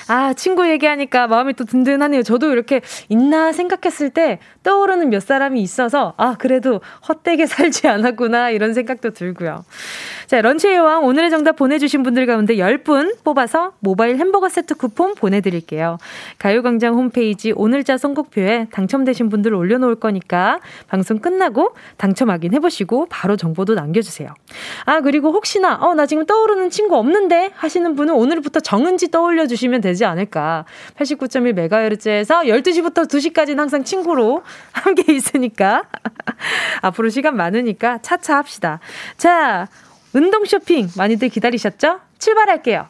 아, 0.08 0.34
친구 0.34 0.70
얘기하니까 0.70 1.28
마음이 1.28 1.54
또 1.54 1.66
든든하네요. 1.66 2.24
저도 2.24 2.52
이렇게 2.52 2.82
있나 3.10 3.52
생각했을 3.52 4.10
때 4.10 4.40
떠오르는 4.64 5.10
몇 5.10 5.22
사람이 5.22 5.62
있어서, 5.62 6.14
아, 6.18 6.36
그래도 6.38 6.82
헛되게 7.08 7.46
살지 7.48 7.88
않았구나, 7.88 8.52
이런 8.52 8.74
생각도 8.74 9.12
들고요. 9.12 9.64
자, 10.28 10.42
런치의 10.42 10.80
왕 10.80 11.04
오늘의 11.04 11.30
정답 11.30 11.58
보내주신 11.58 12.04
분들 12.04 12.26
가운데 12.26 12.56
10분 12.56 13.18
뽑아서 13.24 13.74
모바일 13.80 14.18
햄버거 14.18 14.48
세트 14.48 14.76
쿠폰 14.76 15.14
보내드릴게요. 15.16 15.98
가요광장 16.38 16.94
홈페이지 16.94 17.52
오늘자 17.52 17.98
선곡표에 17.98 18.68
당첨되신 18.72 19.28
분들 19.28 19.54
올려놓을 19.54 19.96
거니까 19.96 20.60
방송 20.88 21.20
끝나고 21.20 21.76
당첨 21.98 22.30
확인해보시고 22.30 23.08
바로 23.10 23.36
정보도 23.36 23.74
남겨주세요. 23.76 24.34
아, 24.86 25.02
그리고 25.02 25.32
혹시나, 25.32 25.76
어, 25.76 25.94
나 25.96 26.06
지금 26.06 26.26
떠오르는 26.26 26.70
친구 26.70 26.96
없는데 26.96 27.52
하시는 27.56 27.96
분은 27.96 28.14
오늘부터 28.14 28.62
정은지 28.62 29.12
떠올려주시면 29.12 29.82
되지 29.92 30.06
않을까. 30.06 30.66
89.1MHz에서 30.98 32.46
12시부터 32.46 33.08
2시까지는 33.08 33.58
항상 33.58 33.84
친구로 33.84 34.44
함께 34.72 35.14
있으니까. 35.14 35.84
앞으로 36.82 37.10
시간 37.10 37.36
많으니까 37.36 38.00
차차 38.02 38.38
합시다. 38.38 38.80
자, 39.18 39.68
운동 40.14 40.46
쇼핑 40.46 40.90
많이들 40.98 41.30
기다리셨죠? 41.30 42.00
출발할게요. 42.20 42.88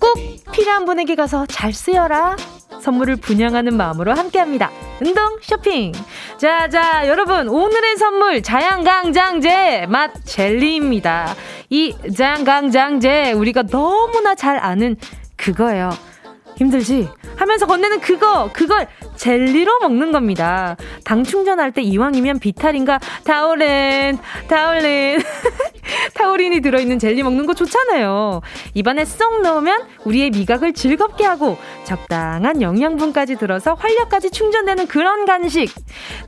꼭 0.00 0.18
필요한 0.52 0.84
분에게 0.84 1.14
가서 1.14 1.46
잘 1.46 1.72
쓰여라. 1.72 2.36
선물을 2.80 3.16
분양하는 3.16 3.76
마음으로 3.76 4.14
함께합니다. 4.14 4.70
운동 5.00 5.38
쇼핑. 5.42 5.92
자, 6.38 6.68
자, 6.68 7.06
여러분 7.06 7.48
오늘의 7.48 7.96
선물 7.98 8.42
자양강장제 8.42 9.86
맛 9.88 10.12
젤리입니다. 10.24 11.34
이 11.68 11.94
자양강장제 12.16 13.32
우리가 13.32 13.64
너무나 13.64 14.34
잘 14.34 14.58
아는 14.58 14.96
그거예요. 15.36 15.90
힘들지? 16.60 17.08
하면서 17.36 17.66
건네는 17.66 18.00
그거, 18.00 18.50
그걸 18.52 18.86
젤리로 19.16 19.78
먹는 19.80 20.12
겁니다. 20.12 20.76
당 21.04 21.24
충전할 21.24 21.72
때 21.72 21.80
이왕이면 21.80 22.38
비타린과 22.38 23.00
타우린, 23.24 24.18
타우린, 24.46 25.20
타우린이 26.14 26.60
들어있는 26.60 26.98
젤리 26.98 27.22
먹는 27.22 27.46
거 27.46 27.54
좋잖아요. 27.54 28.42
입안에 28.74 29.06
쏙 29.06 29.40
넣으면 29.40 29.86
우리의 30.04 30.30
미각을 30.30 30.74
즐겁게 30.74 31.24
하고 31.24 31.56
적당한 31.84 32.60
영양분까지 32.60 33.36
들어서 33.36 33.72
활력까지 33.72 34.30
충전되는 34.30 34.86
그런 34.86 35.24
간식. 35.24 35.70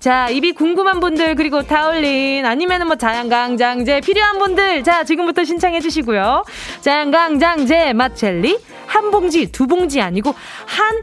자, 0.00 0.30
입이 0.30 0.52
궁금한 0.52 1.00
분들, 1.00 1.34
그리고 1.34 1.62
타올린, 1.62 2.46
아니면은 2.46 2.86
뭐 2.86 2.96
자양강장제 2.96 4.00
필요한 4.00 4.38
분들, 4.38 4.82
자, 4.82 5.04
지금부터 5.04 5.44
신청해 5.44 5.80
주시고요. 5.80 6.44
자양강장제 6.80 7.92
맛 7.92 8.16
젤리, 8.16 8.58
한 8.86 9.10
봉지, 9.10 9.50
두 9.50 9.66
봉지 9.66 10.00
아니고, 10.02 10.21
한 10.30 11.02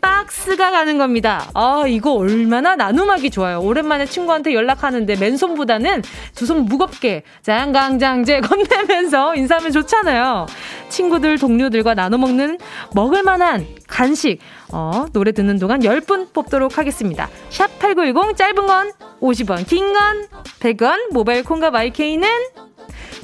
박스가 0.00 0.70
가는 0.70 0.96
겁니다. 0.96 1.50
아, 1.54 1.84
이거 1.86 2.12
얼마나 2.12 2.74
나눔하기 2.76 3.30
좋아요. 3.30 3.60
오랜만에 3.60 4.06
친구한테 4.06 4.54
연락하는데 4.54 5.16
맨손보다는 5.16 6.02
두 6.34 6.46
손 6.46 6.64
무겁게 6.64 7.22
자양강장제 7.42 8.40
건네면서 8.42 9.34
인사하면 9.34 9.72
좋잖아요. 9.72 10.46
친구들, 10.88 11.38
동료들과 11.38 11.94
나눠 11.94 12.18
먹는 12.18 12.58
먹을 12.94 13.22
만한 13.22 13.66
간식. 13.88 14.38
어, 14.72 15.06
노래 15.12 15.32
듣는 15.32 15.58
동안 15.58 15.80
10분 15.80 16.32
뽑도록 16.32 16.78
하겠습니다. 16.78 17.28
샵 17.50 17.78
8910 17.78 18.36
짧은 18.36 18.66
건 18.66 18.92
50원, 19.20 19.66
긴 19.66 19.92
건 19.92 20.26
100원, 20.60 21.12
모바일 21.12 21.44
콩과 21.44 21.70
마이케이는 21.70 22.28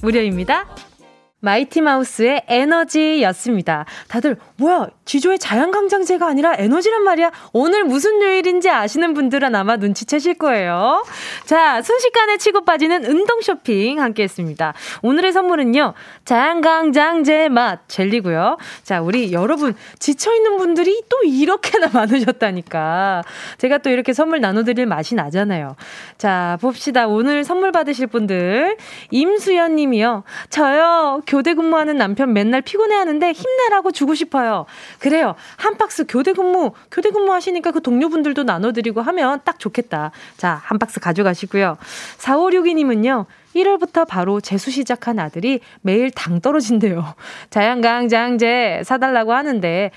무료입니다. 0.02 0.66
마이티 1.40 1.80
마우스의 1.80 2.44
에너지였습니다. 2.48 3.84
다들 4.08 4.36
뭐야 4.58 4.88
지조의 5.04 5.38
자연강장제가 5.38 6.26
아니라 6.26 6.54
에너지란 6.56 7.02
말이야. 7.04 7.30
오늘 7.52 7.84
무슨 7.84 8.22
요일인지 8.22 8.70
아시는 8.70 9.12
분들은 9.14 9.54
아마 9.54 9.76
눈치채실 9.76 10.34
거예요. 10.34 11.04
자 11.44 11.82
순식간에 11.82 12.38
치고 12.38 12.64
빠지는 12.64 13.04
운동 13.04 13.40
쇼핑 13.42 14.00
함께 14.00 14.22
했습니다. 14.22 14.72
오늘의 15.02 15.32
선물은요 15.32 15.94
자연강장제 16.24 17.50
맛 17.50 17.88
젤리고요. 17.88 18.56
자 18.82 19.00
우리 19.02 19.32
여러분 19.32 19.74
지쳐 19.98 20.34
있는 20.34 20.56
분들이 20.56 21.02
또 21.08 21.22
이렇게나 21.22 21.88
많으셨다니까 21.94 23.22
제가 23.58 23.78
또 23.78 23.90
이렇게 23.90 24.12
선물 24.12 24.40
나눠드릴 24.40 24.86
맛이 24.86 25.14
나잖아요. 25.14 25.76
자 26.16 26.56
봅시다 26.62 27.06
오늘 27.06 27.44
선물 27.44 27.72
받으실 27.72 28.06
분들 28.06 28.76
임수연 29.10 29.76
님이요. 29.76 30.24
저요. 30.48 31.20
교대 31.26 31.54
근무하는 31.54 31.98
남편 31.98 32.32
맨날 32.32 32.62
피곤해 32.62 32.96
하는데 32.96 33.32
힘내라고 33.32 33.92
주고 33.92 34.14
싶어요. 34.14 34.45
그래요. 34.98 35.34
한 35.56 35.76
박스 35.76 36.04
교대 36.06 36.32
근무, 36.32 36.72
교대 36.90 37.10
근무 37.10 37.32
하시니까 37.32 37.70
그 37.70 37.80
동료분들도 37.80 38.44
나눠드리고 38.44 39.02
하면 39.02 39.40
딱 39.44 39.58
좋겠다. 39.58 40.10
자, 40.36 40.60
한 40.64 40.78
박스 40.78 41.00
가져가시고요. 41.00 41.76
4562님은요. 42.18 43.26
1월부터 43.54 44.06
바로 44.06 44.40
재수 44.40 44.70
시작한 44.70 45.18
아들이 45.18 45.60
매일 45.80 46.10
당 46.10 46.40
떨어진대요. 46.40 47.14
자연강장제 47.50 48.82
사달라고 48.84 49.32
하는데 49.32 49.90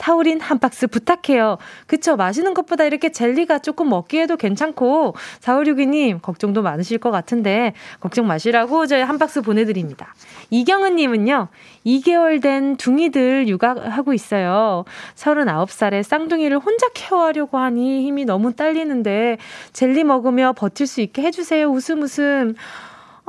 타우린 0.00 0.40
한 0.40 0.58
박스 0.58 0.86
부탁해요. 0.86 1.58
그쵸. 1.86 2.16
마시는 2.16 2.54
것보다 2.54 2.84
이렇게 2.84 3.12
젤리가 3.12 3.58
조금 3.58 3.90
먹기에도 3.90 4.36
괜찮고, 4.36 5.14
4562님, 5.40 6.22
걱정도 6.22 6.62
많으실 6.62 6.98
것 6.98 7.10
같은데, 7.10 7.74
걱정 8.00 8.26
마시라고 8.26 8.86
저희 8.86 9.02
한 9.02 9.18
박스 9.18 9.42
보내드립니다. 9.42 10.14
이경은님은요, 10.48 11.48
2개월 11.84 12.40
된 12.40 12.76
둥이들 12.76 13.46
육아하고 13.48 14.14
있어요. 14.14 14.84
39살에 15.16 16.02
쌍둥이를 16.02 16.58
혼자 16.58 16.88
케어하려고 16.94 17.58
하니 17.58 18.06
힘이 18.06 18.24
너무 18.24 18.54
딸리는데, 18.54 19.36
젤리 19.74 20.04
먹으며 20.04 20.54
버틸 20.54 20.86
수 20.86 21.02
있게 21.02 21.20
해주세요. 21.22 21.66
웃음 21.66 22.02
웃음. 22.02 22.54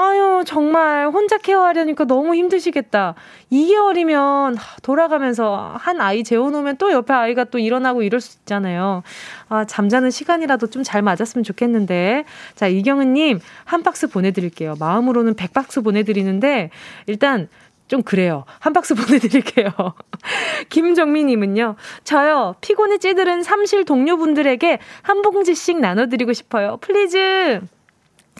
아유, 0.01 0.43
정말 0.45 1.07
혼자 1.07 1.37
케어하려니까 1.37 2.05
너무 2.05 2.35
힘드시겠다. 2.35 3.13
2개월이면 3.51 4.57
돌아가면서 4.81 5.75
한 5.77 6.01
아이 6.01 6.23
재워놓으면 6.23 6.77
또 6.77 6.91
옆에 6.91 7.13
아이가 7.13 7.43
또 7.45 7.59
일어나고 7.59 8.01
이럴 8.01 8.19
수 8.21 8.37
있잖아요. 8.39 9.03
아, 9.49 9.65
잠자는 9.65 10.09
시간이라도 10.11 10.67
좀 10.67 10.81
잘 10.83 11.01
맞았으면 11.03 11.43
좋겠는데. 11.43 12.25
자, 12.55 12.67
이경은님, 12.67 13.39
한 13.65 13.83
박스 13.83 14.07
보내드릴게요. 14.07 14.75
마음으로는 14.79 15.35
100박스 15.35 15.83
보내드리는데, 15.83 16.71
일단 17.05 17.47
좀 17.87 18.01
그래요. 18.01 18.45
한 18.59 18.73
박스 18.73 18.95
보내드릴게요. 18.95 19.69
김정민님은요, 20.69 21.75
저요, 22.03 22.55
피곤해 22.61 22.97
찌들은 22.97 23.43
삼실 23.43 23.85
동료분들에게 23.85 24.79
한 25.03 25.21
봉지씩 25.21 25.79
나눠드리고 25.79 26.33
싶어요. 26.33 26.77
please! 26.81 27.61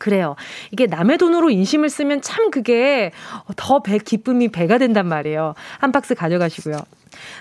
그래요. 0.02 0.36
이게 0.72 0.88
남의 0.88 1.20
돈으로 1.20 1.52
인심을 1.52 1.90
쓰면 1.90 2.22
참 2.22 2.50
그게 2.50 3.12
더 3.56 3.84
배, 3.84 4.00
기쁨이 4.00 4.48
배가 4.48 4.80
된단 4.80 5.08
말이에요. 5.08 5.54
한 5.78 5.92
박스 5.92 6.16
가져가시고요. 6.16 6.78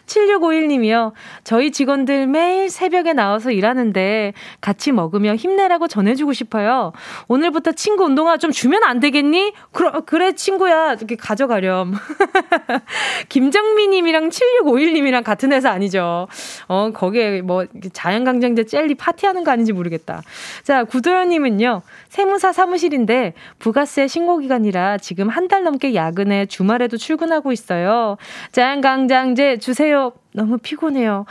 7651님이요. 0.06 1.12
저희 1.44 1.70
직원들 1.70 2.26
매일 2.26 2.70
새벽에 2.70 3.12
나와서 3.12 3.50
일하는데 3.50 4.32
같이 4.60 4.92
먹으며 4.92 5.34
힘내라고 5.34 5.88
전해주고 5.88 6.32
싶어요. 6.32 6.92
오늘부터 7.28 7.72
친구 7.72 8.04
운동화 8.04 8.38
좀 8.38 8.50
주면 8.50 8.82
안 8.84 9.00
되겠니? 9.00 9.52
그러, 9.72 10.00
그래, 10.00 10.32
친구야. 10.32 10.94
이렇게 10.94 11.16
가져가렴. 11.16 11.92
김정미님이랑 13.28 14.30
7651님이랑 14.30 15.22
같은 15.22 15.52
회사 15.52 15.70
아니죠. 15.70 16.26
어, 16.68 16.90
거기에 16.94 17.42
뭐 17.42 17.66
자연강장제 17.92 18.64
젤리 18.64 18.94
파티하는 18.94 19.44
거 19.44 19.50
아닌지 19.50 19.72
모르겠다. 19.72 20.22
자, 20.62 20.84
구도현님은요. 20.84 21.82
세무사 22.08 22.52
사무실인데 22.52 23.34
부가세 23.58 24.08
신고기간이라 24.08 24.98
지금 24.98 25.28
한 25.28 25.50
달 25.50 25.64
넘게 25.64 25.94
야근해 25.96 26.46
주말에도 26.46 26.96
출근하고 26.96 27.50
있어요. 27.50 28.16
자연강장제 28.52 29.58
주세요. 29.60 30.12
너무 30.32 30.58
피곤해요. 30.58 31.26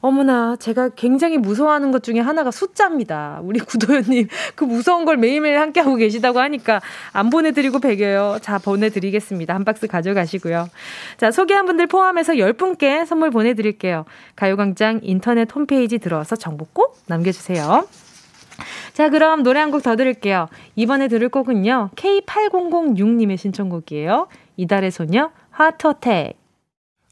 어머나, 0.00 0.56
제가 0.56 0.90
굉장히 0.90 1.38
무서워하는 1.38 1.90
것 1.90 2.02
중에 2.02 2.20
하나가 2.20 2.50
숫자입니다. 2.50 3.40
우리 3.42 3.58
구도현님, 3.58 4.28
그 4.54 4.64
무서운 4.64 5.04
걸 5.04 5.16
매일매일 5.16 5.58
함께하고 5.58 5.96
계시다고 5.96 6.38
하니까 6.40 6.80
안 7.12 7.30
보내드리고 7.30 7.80
배겨요. 7.80 8.38
자, 8.42 8.58
보내드리겠습니다. 8.58 9.54
한 9.54 9.64
박스 9.64 9.86
가져가시고요. 9.86 10.68
자, 11.16 11.30
소개한 11.30 11.66
분들 11.66 11.86
포함해서 11.88 12.34
10분께 12.34 13.06
선물 13.06 13.30
보내드릴게요. 13.30 14.04
가요광장 14.36 15.00
인터넷 15.02 15.52
홈페이지 15.54 15.98
들어와서 15.98 16.36
정보 16.36 16.66
꼭 16.72 16.98
남겨주세요. 17.06 17.88
자, 18.92 19.08
그럼 19.10 19.42
노래 19.42 19.60
한 19.60 19.70
곡 19.70 19.82
더 19.82 19.96
들을게요. 19.96 20.48
이번에 20.76 21.08
들을 21.08 21.28
곡은요, 21.28 21.90
K8006님의 21.96 23.36
신청곡이에요. 23.38 24.28
이달의 24.56 24.90
소녀, 24.90 25.30
하트어택. 25.50 26.45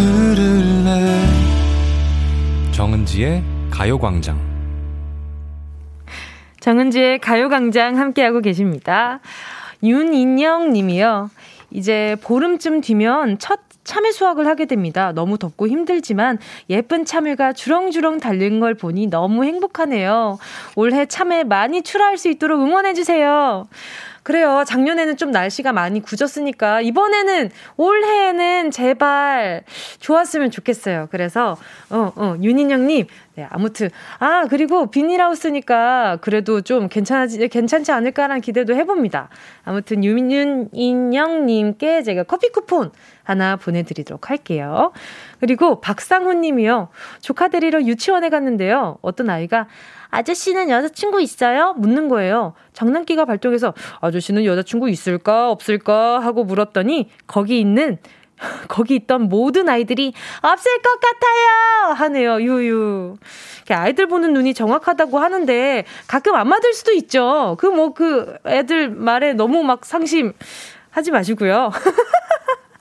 들을래 0.00 1.26
정은지의 2.72 3.42
가요광장 3.70 4.38
정은지의 6.60 7.18
가요광장 7.18 7.98
함께하고 7.98 8.40
계십니다. 8.40 9.20
윤인영 9.82 10.72
님이요. 10.72 11.30
이제 11.70 12.16
보름쯤 12.22 12.80
뒤면 12.80 13.38
첫 13.38 13.60
참외 13.90 14.12
수확을 14.12 14.46
하게 14.46 14.66
됩니다. 14.66 15.10
너무 15.12 15.36
덥고 15.36 15.66
힘들지만 15.66 16.38
예쁜 16.68 17.04
참외가 17.04 17.52
주렁주렁 17.52 18.20
달린 18.20 18.60
걸 18.60 18.74
보니 18.74 19.08
너무 19.08 19.42
행복하네요. 19.42 20.38
올해 20.76 21.06
참외 21.06 21.42
많이 21.42 21.82
출하할 21.82 22.16
수 22.16 22.28
있도록 22.28 22.60
응원해주세요. 22.60 23.66
그래요. 24.22 24.62
작년에는 24.64 25.16
좀 25.16 25.30
날씨가 25.32 25.72
많이 25.72 26.00
굳었으니까 26.00 26.82
이번에는 26.82 27.50
올해에는 27.76 28.70
제발 28.70 29.64
좋았으면 29.98 30.52
좋겠어요. 30.52 31.08
그래서 31.10 31.56
어, 31.88 32.12
어, 32.14 32.36
윤인영님, 32.40 33.06
네, 33.36 33.46
아무튼 33.50 33.88
아 34.18 34.44
그리고 34.48 34.90
비닐하우스니까 34.90 36.18
그래도 36.20 36.60
좀 36.60 36.88
괜찮지 36.88 37.48
괜찮지 37.48 37.90
않을까라는 37.90 38.42
기대도 38.42 38.74
해봅니다. 38.76 39.30
아무튼 39.64 40.04
윤인영님께 40.04 42.02
제가 42.02 42.24
커피 42.24 42.50
쿠폰 42.50 42.92
하나 43.30 43.56
보내드리도록 43.56 44.28
할게요. 44.28 44.92
그리고 45.38 45.80
박상훈 45.80 46.40
님이요. 46.40 46.88
조카 47.20 47.48
데리러 47.48 47.82
유치원에 47.82 48.28
갔는데요. 48.28 48.98
어떤 49.02 49.30
아이가 49.30 49.68
아저씨는 50.10 50.68
여자친구 50.68 51.22
있어요? 51.22 51.74
묻는 51.78 52.08
거예요. 52.08 52.54
장난기가 52.72 53.24
발동해서 53.24 53.72
아저씨는 54.00 54.44
여자친구 54.44 54.90
있을까 54.90 55.50
없을까 55.50 56.18
하고 56.18 56.42
물었더니 56.42 57.08
거기 57.28 57.60
있는 57.60 57.98
거기 58.68 58.96
있던 58.96 59.28
모든 59.28 59.68
아이들이 59.68 60.12
없을 60.42 60.82
것 60.82 61.00
같아요! 61.00 61.94
하네요, 61.94 62.40
유유. 62.40 63.16
아이들 63.70 64.06
보는 64.08 64.32
눈이 64.32 64.54
정확하다고 64.54 65.18
하는데 65.18 65.84
가끔 66.08 66.34
안 66.34 66.48
맞을 66.48 66.72
수도 66.72 66.92
있죠. 66.92 67.56
그 67.60 67.66
뭐, 67.66 67.94
그 67.94 68.36
애들 68.46 68.90
말에 68.90 69.34
너무 69.34 69.62
막 69.62 69.84
상심 69.84 70.32
하지 70.90 71.10
마시고요. 71.12 71.70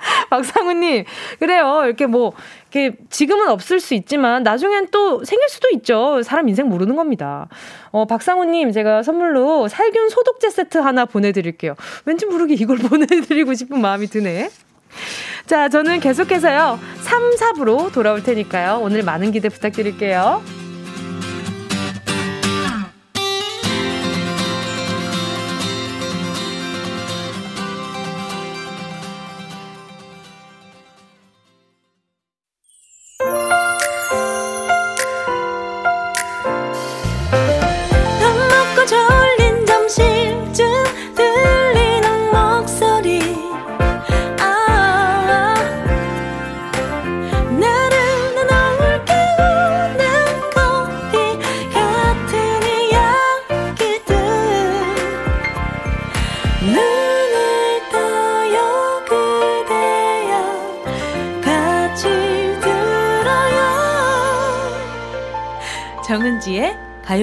박상우님, 0.30 1.06
그래요. 1.40 1.84
이렇게 1.86 2.06
뭐, 2.06 2.34
이렇게 2.72 2.96
지금은 3.10 3.50
없을 3.50 3.80
수 3.80 3.94
있지만 3.94 4.44
나중엔 4.44 4.90
또 4.92 5.24
생길 5.24 5.50
수도 5.50 5.70
있죠. 5.74 6.22
사람 6.24 6.48
인생 6.50 6.68
모르는 6.68 6.96
겁니다. 6.96 7.48
어, 7.92 8.06
박상우님, 8.06 8.72
제가 8.72 9.04
선물로 9.04 9.68
살균 9.68 10.10
소독제 10.10 10.50
세트 10.50 10.78
하나 10.78 11.06
보내드릴게요. 11.06 11.76
왠지 12.06 12.26
모르게 12.26 12.54
이걸 12.56 12.78
보내드리고 12.90 13.54
싶은 13.54 13.80
마음이 13.82 14.08
드네. 14.08 14.50
자, 15.46 15.70
저는 15.70 16.00
계속해서요. 16.00 16.80
3, 17.02 17.36
4부로 17.36 17.92
돌아올 17.92 18.24
테니까요. 18.24 18.80
오늘 18.82 19.04
많은 19.04 19.32
기대 19.32 19.50
부탁드릴게요. 19.50 20.44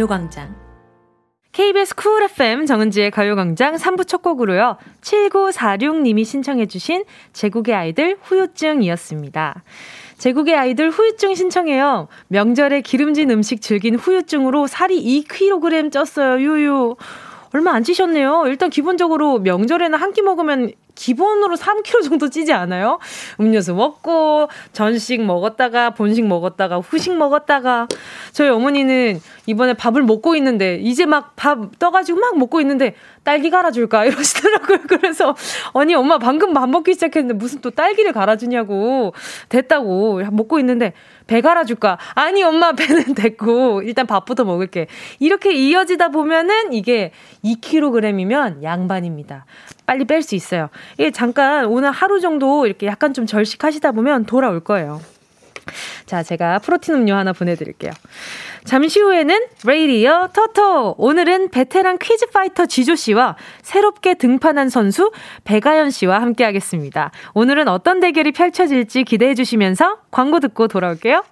가요광장. 0.07 0.55
KBS 1.53 1.95
쿨 1.95 2.23
FM 2.23 2.67
정은지의 2.67 3.11
가요광장 3.11 3.77
3부 3.77 4.07
첫 4.07 4.23
곡으로요. 4.23 4.77
7946님이 5.01 6.25
신청해주신 6.25 7.05
제국의 7.33 7.75
아이들 7.75 8.17
후유증이었습니다. 8.23 9.63
제국의 10.19 10.55
아이들 10.55 10.91
후유증 10.91 11.35
신청해요. 11.35 12.09
명절에 12.29 12.83
기름진 12.83 13.31
음식 13.31 13.61
즐긴 13.61 13.97
후유증으로 13.97 14.67
살이 14.67 15.03
2kg 15.25 15.91
쪘어요. 15.91 16.41
유유. 16.41 16.97
얼마 17.55 17.73
안 17.73 17.83
찌셨네요. 17.83 18.45
일단 18.47 18.71
기본적으로 18.71 19.39
명절에는 19.39 19.99
한 19.99 20.13
끼 20.13 20.23
먹으면 20.23 20.73
기본으로 20.97 21.57
3kg 21.57 22.03
정도 22.03 22.29
찌지 22.29 22.53
않아요? 22.53 22.99
음료수 23.39 23.75
먹고, 23.75 24.49
전식 24.73 25.23
먹었다가, 25.25 25.91
본식 25.91 26.27
먹었다가, 26.27 26.79
후식 26.79 27.17
먹었다가. 27.17 27.87
저희 28.33 28.49
어머니는 28.49 29.21
이번에 29.47 29.75
밥을 29.75 30.03
먹고 30.03 30.35
있는데, 30.35 30.77
이제 30.77 31.07
막 31.07 31.35
밥 31.37 31.79
떠가지고 31.79 32.19
막 32.19 32.39
먹고 32.39 32.61
있는데, 32.63 32.95
딸기 33.27 33.51
갈아줄까? 33.51 34.05
이러시더라고요. 34.07 34.79
그래서, 34.87 35.35
아니, 35.75 35.97
엄마 35.97 36.17
방금 36.17 36.55
밥 36.55 36.69
먹기 36.71 36.95
시작했는데 36.95 37.35
무슨 37.35 37.61
또 37.61 37.71
딸기를 37.71 38.13
갈아주냐고. 38.13 39.13
됐다고. 39.49 40.23
먹고 40.31 40.61
있는데, 40.61 40.93
배 41.27 41.41
갈아줄까? 41.41 41.99
아니, 42.15 42.45
엄마 42.45 42.73
배는 42.73 43.15
됐고, 43.19 43.83
일단 43.83 44.07
밥부터 44.07 44.45
먹을게. 44.45 44.87
이렇게 45.19 45.53
이어지다 45.53 46.11
보면은 46.11 46.73
이게 46.73 47.11
2kg이면 47.45 48.63
양반입니다. 48.63 49.45
빨리 49.87 50.05
뺄 50.05 50.23
수 50.23 50.37
있어요. 50.37 50.69
이게 50.95 51.11
잠깐 51.11 51.67
오늘 51.67 51.91
하루 51.91 52.21
정도 52.21 52.67
이렇게 52.67 52.87
약간 52.87 53.13
좀 53.13 53.27
절식하시다 53.27 53.91
보면 53.93 54.27
돌아올 54.27 54.61
거예요. 54.61 55.01
자, 56.07 56.23
제가 56.23 56.59
프로틴 56.61 56.95
음료 56.95 57.15
하나 57.15 57.33
보내드릴게요. 57.33 57.93
잠시 58.65 59.01
후에는 59.01 59.39
레이디어 59.65 60.29
토토. 60.35 60.95
오늘은 60.99 61.51
베테랑 61.51 61.99
퀴즈 62.01 62.27
파이터 62.31 62.67
지조 62.67 62.95
씨와 62.95 63.37
새롭게 63.63 64.15
등판한 64.15 64.69
선수 64.69 65.13
배가연 65.45 65.91
씨와 65.91 66.21
함께 66.21 66.45
하겠습니다. 66.45 67.11
오늘은 67.35 67.69
어떤 67.69 68.01
대결이 68.01 68.33
펼쳐질지 68.33 69.05
기대해 69.05 69.35
주시면서 69.35 69.99
광고 70.11 70.41
듣고 70.41 70.69
돌아올게요. 70.69 71.25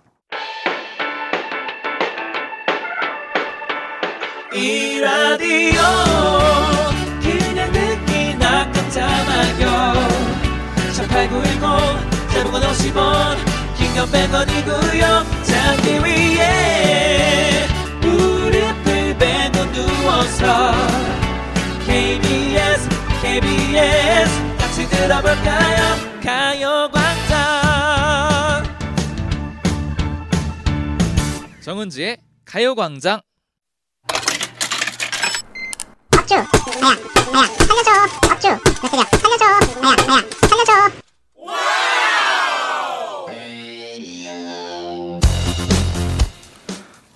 이 4.55 5.01
라디오 5.01 5.81
그냥 7.21 7.73
듣기나 7.73 8.71
깜짝마요 8.71 9.95
18910 10.93 12.31
대목원 12.33 12.63
50원 12.63 13.54
긴건 13.95 14.11
100원이고요. 14.11 15.45
잠기 15.45 15.99
위에 16.01 17.69
무릎을 18.01 19.17
베고 19.17 19.65
누워서 19.73 20.73
KBS 21.87 22.89
KBS 23.23 24.57
같이 24.59 24.89
들어볼까요? 24.89 25.97
가요광장. 26.25 27.35
정은지의 31.63 32.19
가요광장. 32.45 33.21
업주. 36.19 36.35
나야 36.35 36.47
나야 37.33 37.47
살려줘. 37.47 37.91
업주. 38.33 38.49
몇 38.49 38.89
살이야 38.91 39.05
살려줘. 39.21 39.45
나야 39.81 39.95
나야 40.09 40.23
살려줘 40.49 41.04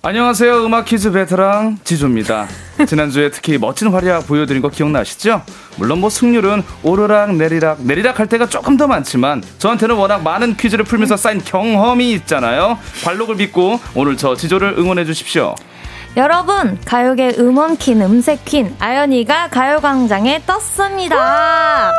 안녕하세요. 0.01 0.65
음악 0.65 0.85
퀴즈 0.85 1.11
베테랑 1.11 1.79
지조입니다. 1.83 2.47
지난주에 2.87 3.29
특히 3.31 3.57
멋진 3.57 3.89
활약 3.89 4.27
보여드린 4.27 4.61
거 4.61 4.69
기억나시죠? 4.69 5.41
물론 5.75 5.99
뭐 5.99 6.09
승률은 6.09 6.63
오르락 6.83 7.35
내리락 7.35 7.81
내리락 7.81 8.17
할 8.17 8.27
때가 8.27 8.47
조금 8.47 8.77
더 8.77 8.87
많지만 8.87 9.43
저한테는 9.57 9.95
워낙 9.95 10.23
많은 10.23 10.55
퀴즈를 10.55 10.85
풀면서 10.85 11.17
쌓인 11.17 11.43
경험이 11.43 12.13
있잖아요. 12.13 12.79
관록을 13.03 13.35
믿고 13.35 13.81
오늘 13.93 14.15
저 14.15 14.37
지조를 14.37 14.75
응원해 14.77 15.03
주십시오. 15.03 15.53
여러분 16.15 16.79
가요계 16.85 17.35
음원퀸 17.37 18.01
음색퀸 18.01 18.77
아연이가 18.79 19.49
가요광장에 19.49 20.43
떴습니다. 20.45 21.91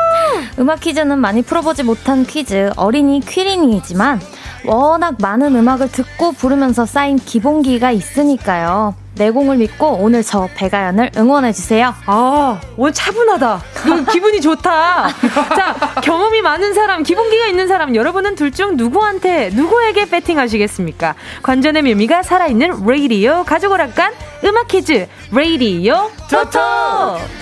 음악 0.57 0.79
퀴즈는 0.79 1.19
많이 1.19 1.43
풀어보지 1.43 1.83
못한 1.83 2.25
퀴즈 2.25 2.71
어린이 2.75 3.19
퀴리닝이지만 3.19 4.19
워낙 4.65 5.15
많은 5.19 5.55
음악을 5.55 5.91
듣고 5.91 6.31
부르면서 6.33 6.85
쌓인 6.85 7.17
기본기가 7.17 7.91
있으니까요. 7.91 8.95
내공을 9.15 9.57
믿고 9.57 9.97
오늘 9.99 10.23
저 10.23 10.47
배가연을 10.55 11.11
응원해주세요. 11.17 11.93
아, 12.05 12.61
오늘 12.77 12.93
차분하다. 12.93 13.61
기분이 14.11 14.39
좋다. 14.39 15.07
자, 15.55 15.75
경험이 16.01 16.41
많은 16.41 16.73
사람, 16.73 17.03
기본기가 17.03 17.47
있는 17.47 17.67
사람, 17.67 17.93
여러분은 17.95 18.35
둘 18.35 18.51
중 18.51 18.77
누구한테, 18.77 19.49
누구에게 19.53 20.09
배팅하시겠습니까? 20.09 21.15
관전의 21.43 21.83
묘미가 21.83 22.23
살아있는 22.23 22.85
레이디오 22.85 23.43
가족 23.45 23.71
오락관 23.73 24.13
음악 24.45 24.67
퀴즈, 24.67 25.07
레이디오 25.31 26.09
토토! 26.29 27.40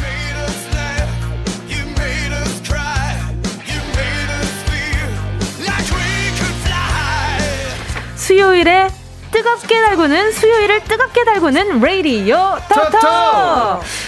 수요일에 8.30 8.88
뜨겁게 9.32 9.82
달구는 9.82 10.32
수요일을 10.34 10.84
뜨겁게 10.84 11.24
달구는 11.24 11.82
레이디오 11.82 12.60
토토. 12.70 13.00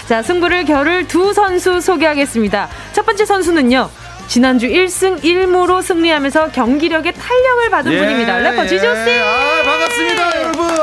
자 0.06 0.22
승부를 0.22 0.64
겨룰 0.64 1.08
두 1.08 1.32
선수 1.32 1.80
소개하겠습니다. 1.80 2.68
첫 2.92 3.04
번째 3.04 3.26
선수는요. 3.26 3.90
지난주 4.28 4.68
1승 4.68 5.20
1무로 5.24 5.82
승리하면서 5.82 6.52
경기력에 6.52 7.10
탄력을 7.10 7.70
받은 7.70 7.92
예, 7.92 7.98
분입니다. 7.98 8.38
래퍼 8.38 8.62
예. 8.62 8.68
지조 8.68 8.94
씨. 8.94 9.10
아, 9.10 9.62
반갑습니다, 9.64 10.40
여러분. 10.40 10.81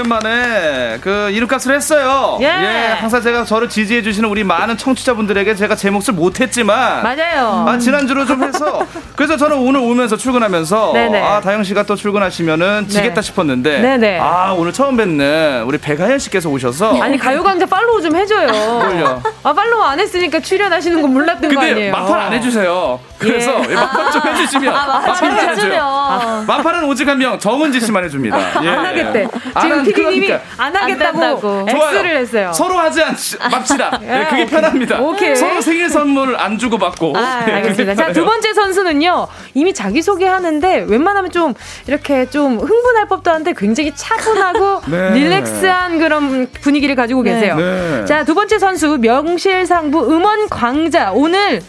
오랜만에 0.00 0.98
그 1.00 1.30
이름값을 1.30 1.74
했어요. 1.74 2.38
예. 2.40 2.46
예. 2.46 2.96
항상 3.00 3.22
제가 3.22 3.44
저를 3.44 3.68
지지해 3.68 4.02
주시는 4.02 4.28
우리 4.28 4.44
많은 4.44 4.76
청취자분들에게 4.76 5.54
제가 5.54 5.74
제 5.74 5.88
몫을 5.90 6.12
못했지만 6.14 7.02
맞아요. 7.02 7.64
아 7.66 7.78
지난주로 7.78 8.26
좀 8.26 8.42
해서 8.44 8.84
그래서 9.16 9.36
저는 9.36 9.56
오늘 9.56 9.80
오면서 9.80 10.16
출근하면서 10.16 10.92
네네. 10.92 11.22
아 11.22 11.40
다영 11.40 11.64
씨가 11.64 11.84
또 11.84 11.96
출근하시면은 11.96 12.86
네. 12.86 12.88
지겠다 12.88 13.14
네. 13.16 13.22
싶었는데 13.22 13.80
네네. 13.80 14.18
아 14.20 14.52
오늘 14.56 14.72
처음 14.72 14.96
뵙는 14.96 15.64
우리 15.66 15.78
백하연 15.78 16.18
씨께서 16.18 16.48
오셔서 16.50 16.98
아니 17.02 17.16
가요광장 17.18 17.68
팔로우 17.68 18.02
좀 18.02 18.14
해줘요. 18.14 19.22
아 19.42 19.52
팔로우 19.52 19.82
안 19.82 19.98
했으니까 19.98 20.40
출연하시는 20.40 21.00
거 21.00 21.08
몰랐던 21.08 21.54
거 21.54 21.60
아니에요? 21.60 21.92
마팔 21.92 22.20
안 22.20 22.32
해주세요. 22.34 23.00
그래서 23.18 23.62
예. 23.70 23.74
마팔 23.74 24.12
좀 24.12 24.22
해주시면 24.26 24.74
아, 24.74 24.86
마팔 25.06 25.48
해주면 25.50 26.46
마팔은 26.46 26.84
오직 26.84 27.08
한 27.08 27.16
명 27.16 27.38
정은지 27.38 27.80
씨만 27.80 28.04
해줍니다. 28.04 28.36
예. 28.62 28.68
안 28.68 28.84
하겠대. 28.84 29.26
지금 29.62 29.85
피디님이 29.92 30.26
그러니까. 30.26 30.40
안 30.56 30.76
하겠다고 30.76 31.66
X를 31.68 32.16
했어요. 32.18 32.52
서로 32.52 32.74
하지 32.78 33.02
않, 33.02 33.14
맙시다. 33.50 33.98
네, 34.02 34.26
그게 34.30 34.46
편합니다. 34.46 35.00
오케이. 35.00 35.34
서로 35.36 35.60
생일 35.60 35.88
선물을 35.88 36.38
안 36.40 36.58
주고 36.58 36.78
받고. 36.78 37.16
아, 37.16 37.44
네, 37.46 37.52
알겠습니다. 37.54 37.94
자, 37.94 38.12
두 38.12 38.24
번째 38.24 38.52
선수는요. 38.54 39.26
이미 39.54 39.72
자기소개 39.72 40.26
하는데 40.26 40.84
웬만하면 40.88 41.30
좀 41.30 41.54
이렇게 41.86 42.28
좀 42.30 42.58
흥분할 42.58 43.06
법도 43.08 43.30
한데 43.30 43.54
굉장히 43.56 43.92
차분하고 43.94 44.82
네. 44.90 45.10
릴렉스한 45.14 45.98
그런 45.98 46.48
분위기를 46.60 46.94
가지고 46.94 47.22
네. 47.22 47.34
계세요. 47.34 47.56
네. 47.56 48.04
자, 48.06 48.24
두 48.24 48.34
번째 48.34 48.58
선수 48.58 48.98
명실상부 48.98 50.10
음원 50.12 50.48
광자. 50.48 51.12
오늘 51.12 51.62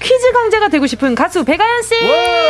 퀴즈 0.00 0.32
강자가 0.32 0.68
되고 0.68 0.86
싶은 0.86 1.14
가수 1.14 1.44
배가연 1.44 1.82
씨. 1.82 1.94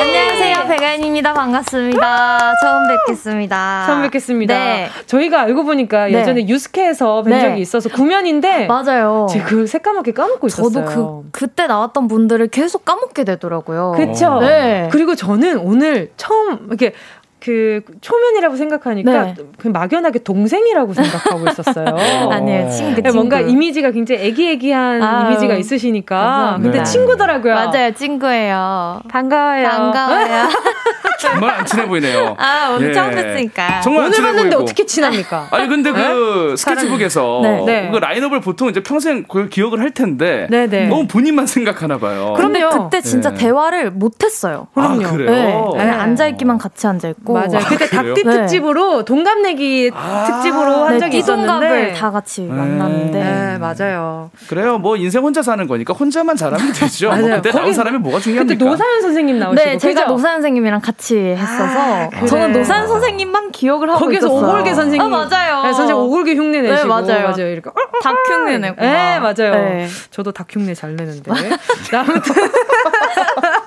안녕하세요, 0.01 0.68
배가연입니다. 0.68 1.32
반갑습니다. 1.32 2.55
처음 2.62 2.82
뵙겠습니다. 2.88 3.84
처음 3.86 4.03
뵙겠습니다. 4.03 4.55
네. 4.55 4.88
저희가 5.07 5.42
알고 5.42 5.64
보니까 5.64 6.07
네. 6.09 6.14
예전에 6.20 6.46
유스케에서 6.46 7.22
뵌 7.22 7.30
네. 7.30 7.40
적이 7.40 7.61
있어서 7.62 7.88
구면인데 7.88 8.66
맞아요. 8.66 9.26
제가 9.30 9.46
그 9.46 9.66
새까맣게 9.66 10.12
까먹고 10.12 10.46
있었어요. 10.46 10.70
저도 10.70 10.84
그 10.84 11.28
그때 11.32 11.66
나왔던 11.66 12.07
분들을 12.07 12.49
계속 12.49 12.84
까먹게 12.84 13.24
되더라고요. 13.24 13.92
그렇죠. 13.96 14.40
네. 14.40 14.88
그리고 14.92 15.14
저는 15.14 15.59
오늘 15.59 16.12
처음 16.18 16.66
이렇게 16.68 16.92
그 17.41 17.82
초면이라고 18.01 18.57
생각하니까 18.57 19.22
네. 19.24 19.34
그 19.59 19.68
막연하게 19.68 20.20
동생이라고 20.20 20.93
생각하고 20.93 21.49
있었어요. 21.49 21.86
아니에요, 22.30 22.68
친구, 22.70 22.95
친구. 22.97 23.14
뭔가 23.14 23.41
이미지가 23.41 23.93
굉장히 23.93 24.22
애기애기한 24.26 25.03
아유, 25.03 25.26
이미지가 25.26 25.55
있으시니까. 25.55 26.16
감사합니다. 26.16 26.62
근데 26.62 26.78
네. 26.78 26.84
친구더라고요. 26.84 27.55
맞아요, 27.55 27.95
친구예요. 27.95 29.01
반가워요. 29.09 29.68
반가워요. 29.68 30.49
정말 31.20 31.51
안 31.51 31.66
친해 31.66 31.86
보이네요. 31.86 32.36
아, 32.39 32.74
오늘 32.76 32.91
예. 32.91 32.93
처음 32.93 33.11
뵀으니까. 33.11 33.82
정말 33.82 34.05
오늘 34.07 34.18
봤는데 34.18 34.51
보이고. 34.51 34.62
어떻게 34.62 34.86
친합니까? 34.86 35.49
아니, 35.51 35.68
근데 35.68 35.91
그 35.91 36.51
네? 36.51 36.57
스케치북에서 36.57 37.41
네. 37.43 37.64
네. 37.66 37.91
그 37.91 37.99
라인업을 37.99 38.41
보통 38.41 38.68
이제 38.68 38.82
평생 38.82 39.24
그 39.24 39.49
기억을 39.49 39.80
할 39.80 39.91
텐데 39.93 40.47
네, 40.49 40.68
네. 40.68 40.86
너무 40.86 41.07
본인만 41.09 41.47
생각하나 41.47 41.99
봐요. 41.99 42.34
그런데 42.36 42.61
그때 42.68 43.01
진짜 43.01 43.30
네. 43.30 43.39
대화를 43.39 43.91
못 43.91 44.22
했어요. 44.22 44.68
그럼요. 44.74 45.07
아, 45.07 45.11
그래요? 45.11 45.72
네. 45.76 45.82
앉아 45.82 46.28
있기만 46.28 46.59
같이 46.59 46.86
앉아 46.86 47.09
있고. 47.09 47.27
있고 47.28 47.34
맞아요. 47.34 47.60
그때 47.68 47.84
아, 47.84 47.88
닭띠 47.88 48.24
네. 48.24 48.32
특집으로 48.32 49.04
동갑내기 49.04 49.90
아~ 49.94 50.24
특집으로 50.26 50.84
한 50.84 50.94
네, 50.94 50.98
적이 50.98 51.18
있었는데 51.18 51.92
다 51.92 52.10
같이 52.10 52.42
네. 52.42 52.52
만났는데 52.52 53.18
네, 53.22 53.58
맞아요. 53.58 54.30
그래요. 54.48 54.78
뭐 54.78 54.96
인생 54.96 55.22
혼자 55.22 55.42
사는 55.42 55.66
거니까 55.66 55.92
혼자만 55.92 56.36
잘하면 56.36 56.72
되죠. 56.72 57.10
뭐 57.10 57.28
그때 57.36 57.50
나온 57.50 57.72
사람이 57.72 57.98
뭐가 57.98 58.18
중요합니까? 58.20 58.54
그때 58.54 58.64
노사연 58.64 59.02
선생님 59.02 59.38
나오시고 59.38 59.64
네, 59.64 59.78
제가 59.78 60.00
그죠? 60.02 60.12
노사연 60.12 60.36
선생님이랑 60.36 60.80
같이 60.80 61.16
했어서 61.18 62.10
아, 62.12 62.26
저는 62.26 62.52
노사연 62.52 62.88
선생님만 62.88 63.52
기억을 63.52 63.90
하고 63.90 63.98
거기서 63.98 64.26
있었어요. 64.26 64.48
오골계 64.48 64.74
선생님 64.74 65.00
아, 65.02 65.08
맞아요. 65.08 65.62
네, 65.64 65.72
선생님 65.72 65.96
오골계 65.96 66.34
흉내 66.34 66.62
내시고 66.62 66.82
네, 66.82 66.84
맞아요. 66.84 67.28
맞아요. 67.28 67.48
이렇게 67.48 67.70
닭 68.02 68.16
흉내 68.28 68.58
내고 68.58 68.76
네, 68.80 69.18
맞아요. 69.18 69.52
네. 69.52 69.88
저도 70.10 70.32
닭 70.32 70.46
흉내 70.50 70.74
잘 70.74 70.96
내는데. 70.96 71.30
아무튼 71.92 72.34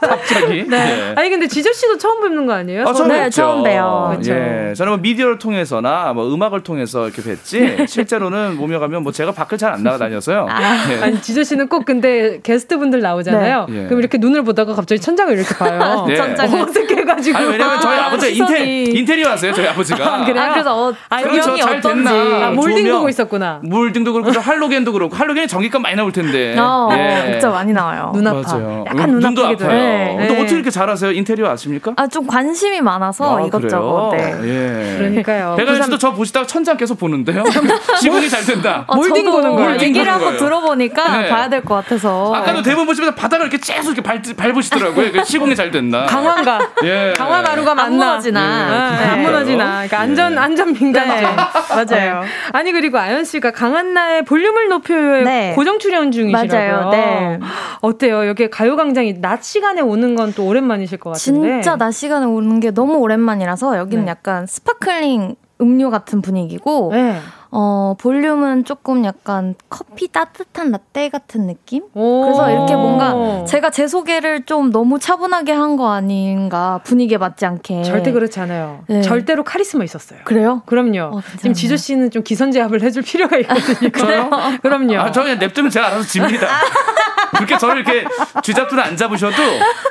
갑자기. 0.02 0.66
네. 0.68 0.68
네. 0.68 1.14
아니 1.16 1.30
근데 1.30 1.48
지조 1.48 1.72
씨도 1.72 1.98
처음 1.98 2.22
뵙는 2.22 2.46
거 2.46 2.54
아니에요? 2.54 2.88
아, 2.88 2.94
처음 2.94 3.10
네, 3.10 3.30
처음 3.52 3.64
봬요. 3.64 4.08
그렇죠. 4.12 4.32
예, 4.34 4.74
저는 4.76 4.92
뭐 4.94 5.00
미디어를 5.02 5.38
통해서나 5.38 6.14
뭐 6.14 6.34
음악을 6.34 6.62
통해서 6.62 7.08
이렇게 7.08 7.22
뵀지 7.22 7.88
실제로는 7.90 8.58
몸에 8.58 8.78
가면 8.78 9.04
뭐 9.04 9.12
제가 9.12 9.32
밖을 9.32 9.58
잘 9.58 9.72
안 9.72 9.84
나가다녀서요. 9.84 10.48
아. 10.50 10.86
네. 10.88 11.02
아니 11.02 11.22
지조 11.22 11.44
씨는 11.44 11.70
꼭 11.70 11.86
근데 11.86 12.42
게스트 12.44 12.78
분들 12.78 13.00
나오잖아요. 13.00 13.68
네. 13.70 13.86
그럼 13.86 14.00
이렇게 14.00 14.18
눈을 14.18 14.44
보다가 14.44 14.74
갑자기 14.76 15.00
천장을 15.00 15.34
이렇게 15.34 15.56
봐요. 15.56 16.04
네. 16.10 16.16
천장을 16.16 16.60
어색해가지고. 16.62 17.38
아니 17.38 17.48
왜냐면 17.48 17.80
저희 17.80 17.98
아, 17.98 18.10
버지 18.10 18.36
인테 18.36 18.84
인테리어 18.84 19.30
하세요. 19.30 19.54
저희 19.54 19.68
아버지가. 19.68 20.06
아, 20.06 20.26
그래. 20.26 20.38
아, 20.42 20.52
그래서 20.52 20.88
어, 20.90 20.94
아, 21.08 21.22
그렇죠. 21.22 21.56
잘 21.56 21.80
됐나. 21.80 22.48
아, 22.48 22.52
몰딩 22.52 22.92
보고 22.92 23.08
있었구나. 23.08 23.60
몰딩도 23.64 24.12
그렇고 24.12 24.32
할로겐도 24.42 24.92
그렇고 24.92 25.16
할로겐이 25.16 25.48
전기값 25.48 25.82
많이 25.82 25.96
나올 25.96 26.12
텐데. 26.12 26.58
어, 26.60 26.90
예. 26.92 27.32
진짜 27.32 27.50
많이 27.50 27.72
나와요. 27.72 28.12
눈 28.14 28.28
아파. 28.28 28.42
맞아요. 28.58 28.84
약간 28.88 29.10
눈 29.12 29.20
눈도 29.20 29.46
아프기도 29.46 29.66
아파요. 29.66 29.80
네. 29.80 30.16
근데 30.20 30.34
어떻게 30.42 30.56
이렇게 30.56 30.70
잘하세요? 30.70 31.12
인테리어 31.12 31.50
아십니까? 31.50 31.94
아, 31.96 32.08
좀 32.08 32.28
관심이 32.28 32.82
많아서 32.82 33.41
아, 33.44 33.46
이것저것. 33.48 34.16
네. 34.16 34.36
예. 34.44 34.98
그러니까요. 34.98 35.56
배가연 35.58 35.84
씨도 35.84 35.98
저 35.98 36.14
보시다가 36.14 36.46
천장 36.48 36.78
계속 36.78 36.98
보는데요. 37.00 37.44
시공이 38.00 38.30
잘 38.30 38.44
된다. 38.46 38.84
어, 38.88 38.96
몰딩 38.96 39.30
보는 39.30 39.56
거예요. 39.56 39.80
얘기를 39.82 40.12
한번 40.12 40.38
들어보니까 40.38 41.18
네. 41.22 41.30
봐야 41.30 41.48
될 41.50 41.62
것 41.62 41.76
같아서. 41.76 42.34
아까도 42.34 42.62
대본 42.64 42.86
보시면서 42.88 43.14
바닥을 43.16 43.48
이렇게 43.48 43.58
계속 43.58 43.92
이렇게 43.92 44.02
밟, 44.02 44.22
밟으시더라고요. 44.36 45.24
시공이 45.24 45.56
잘 45.56 45.70
된다. 45.70 46.06
강화가. 46.08 46.60
예. 46.84 47.14
강화 47.16 47.42
가루가 47.44 47.72
안 47.78 47.92
무너지나. 47.94 48.98
네. 48.98 49.06
안 49.06 49.22
무너지나. 49.22 49.66
그러니까 49.74 50.00
안전, 50.00 50.34
예. 50.34 50.38
안전 50.38 50.74
민감증. 50.74 51.22
네. 51.22 51.36
맞아요. 51.70 52.24
아니, 52.54 52.72
그리고 52.72 52.98
아연 52.98 53.24
씨가 53.26 53.52
강한 53.52 53.94
나의 53.94 54.24
볼륨을 54.26 54.70
높여요에 54.70 55.22
네. 55.24 55.54
고정 55.56 55.78
출연 55.80 56.12
중이시라고요. 56.12 56.52
맞아요. 56.52 56.90
네. 56.90 57.40
어때요? 57.82 58.28
여기 58.28 58.50
가요광장이 58.50 59.22
낮 59.22 59.44
시간에 59.44 59.82
오는 59.82 60.16
건 60.16 60.32
또 60.34 60.46
오랜만이실 60.46 60.98
것 60.98 61.12
같은데. 61.12 61.62
진짜 61.62 61.76
낮 61.76 61.92
시간에 61.92 62.26
오는 62.26 62.60
게 62.62 62.72
너무 62.72 62.96
오랜만 63.00 63.31
이라서 63.40 63.78
여기는 63.78 64.06
네. 64.06 64.12
약간 64.12 64.46
sparkling 64.48 65.36
음료 65.62 65.90
같은 65.92 66.22
분위기고 66.24 66.90
네. 66.92 67.20
어, 67.54 67.96
볼륨은 68.00 68.64
조금 68.64 69.04
약간 69.06 69.54
커피 69.70 70.08
따뜻한 70.08 70.72
라떼 70.72 71.10
같은 71.10 71.46
느낌? 71.48 71.84
그래서 71.94 72.50
이렇게 72.50 72.76
뭔가 72.76 73.44
제가 73.46 73.70
제 73.70 73.88
소개를 73.88 74.46
좀 74.46 74.72
너무 74.72 74.98
차분하게 75.00 75.52
한 75.52 75.76
거 75.76 75.92
아닌가 75.92 76.80
분위기에 76.84 77.18
맞지 77.18 77.46
않게. 77.46 77.84
절대 77.84 78.12
그렇지 78.12 78.40
않아요. 78.40 78.84
네. 78.88 79.02
절대로 79.02 79.44
카리스마 79.44 79.84
있었어요. 79.84 80.20
그래요? 80.24 80.64
그럼요. 80.66 81.18
어, 81.18 81.22
지금 81.38 81.54
지조 81.54 81.76
씨는 81.78 82.10
좀 82.12 82.24
기선제압을 82.24 82.82
해줄 82.82 83.04
필요가 83.04 83.38
있거든요. 83.38 83.90
그래요? 83.94 84.30
그럼요. 84.64 84.98
아, 85.00 85.12
저 85.12 85.22
그냥 85.22 85.38
냅두면 85.40 85.70
제가 85.72 85.88
알아서 85.88 86.04
집니다. 86.08 86.48
그렇게 87.36 87.58
저를 87.58 87.82
이렇게 87.82 88.06
쥐잡두는 88.44 88.84
안 88.84 88.98
잡으셔도 88.98 89.36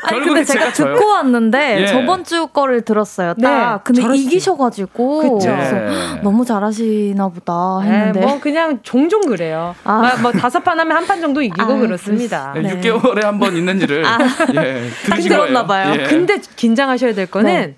결국에 0.09 0.45
제가, 0.45 0.72
제가 0.72 0.95
듣고 0.95 1.09
왔는데 1.09 1.82
예. 1.82 1.86
저번 1.86 2.24
주 2.24 2.47
거를 2.49 2.82
들었어요. 2.82 3.34
딱. 3.34 3.74
네, 3.76 3.80
근데 3.84 4.03
잘하시... 4.03 4.22
이기셔가지고 4.24 5.38
그쵸. 5.38 5.51
네. 5.51 6.20
너무 6.22 6.45
잘하시나 6.45 7.28
보다 7.28 7.80
했는데 7.80 8.20
네, 8.20 8.26
뭐 8.26 8.41
그냥 8.41 8.80
종종 8.82 9.20
그래요. 9.22 9.74
아. 9.84 10.16
뭐 10.22 10.32
다섯 10.32 10.61
판 10.61 10.78
하면 10.78 10.97
한 10.97 11.07
판 11.11 11.20
정도 11.20 11.43
이기고 11.43 11.62
아, 11.72 11.76
그렇습니다. 11.76 12.53
네. 12.55 12.62
6개월에 12.80 13.22
한 13.22 13.38
번 13.41 13.57
있는 13.57 13.80
일을 13.80 14.05
아. 14.05 14.18
예, 14.55 14.88
들으신 15.05 15.36
거예요. 15.36 15.66
봐요. 15.66 15.95
예. 15.99 16.05
근데 16.05 16.38
긴장하셔야 16.57 17.14
될 17.14 17.26
거는 17.26 17.53
네. 17.53 17.74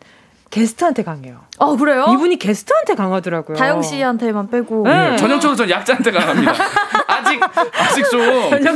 게스트한테 0.56 1.02
강해요. 1.02 1.40
어 1.58 1.76
그래요? 1.76 2.06
이분이 2.12 2.36
게스트한테 2.38 2.94
강하더라고요. 2.94 3.56
다영 3.56 3.80
씨한테만 3.80 4.50
빼고. 4.50 4.82
네. 4.86 5.10
네. 5.10 5.16
전형적으로 5.16 5.56
전 5.56 5.70
약자한테 5.70 6.10
강합니다. 6.10 6.52
아직 7.06 7.40
아직 7.72 8.04
좀 8.10 8.20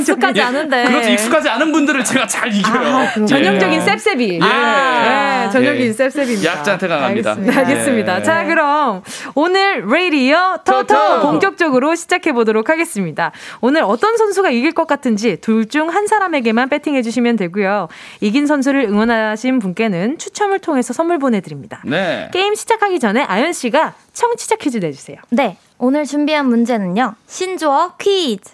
익숙하지 0.00 0.40
예, 0.40 0.44
않은데. 0.44 0.84
그렇죠. 0.86 1.10
익숙하지 1.10 1.48
않은 1.50 1.72
분들을 1.72 2.02
제가 2.02 2.26
잘 2.26 2.48
이겨요. 2.54 2.96
아, 2.96 3.12
예. 3.20 3.26
전형적인 3.26 3.80
셉셉이. 3.82 4.34
예. 4.36 4.38
네, 4.38 5.50
전형적인 5.52 5.86
예. 5.86 5.92
셉셉입니다. 5.92 6.50
약자한테 6.52 6.88
강합니다. 6.88 7.30
알겠습니다. 7.32 7.60
알겠습니다. 7.60 8.22
자 8.22 8.44
그럼 8.46 9.02
오늘 9.34 9.84
레이디어 9.86 10.60
토토 10.64 11.20
본격적으로 11.20 11.94
시작해 11.94 12.32
보도록 12.32 12.70
하겠습니다. 12.70 13.32
오늘 13.60 13.82
어떤 13.82 14.16
선수가 14.16 14.48
이길 14.50 14.72
것 14.72 14.86
같은지 14.86 15.36
둘 15.42 15.66
중 15.68 15.90
한 15.90 16.06
사람에게만 16.06 16.68
배팅해 16.70 17.02
주시면 17.02 17.36
되고요. 17.36 17.88
이긴 18.20 18.46
선수를 18.46 18.84
응원하신 18.84 19.58
분께는 19.58 20.16
추첨을 20.18 20.58
통해서 20.60 20.92
선물 20.94 21.18
보내드립니다. 21.18 21.65
네. 21.84 22.30
게임 22.32 22.54
시작하기 22.54 23.00
전에 23.00 23.22
가연 23.22 23.52
씨가 23.52 23.94
청취자 24.12 24.56
퀴즈 24.56 24.78
내주세요. 24.78 25.18
네. 25.30 25.58
오늘 25.78 26.04
준비한 26.04 26.48
문제는요. 26.48 27.14
신조어 27.26 27.96
퀴즈. 27.98 28.52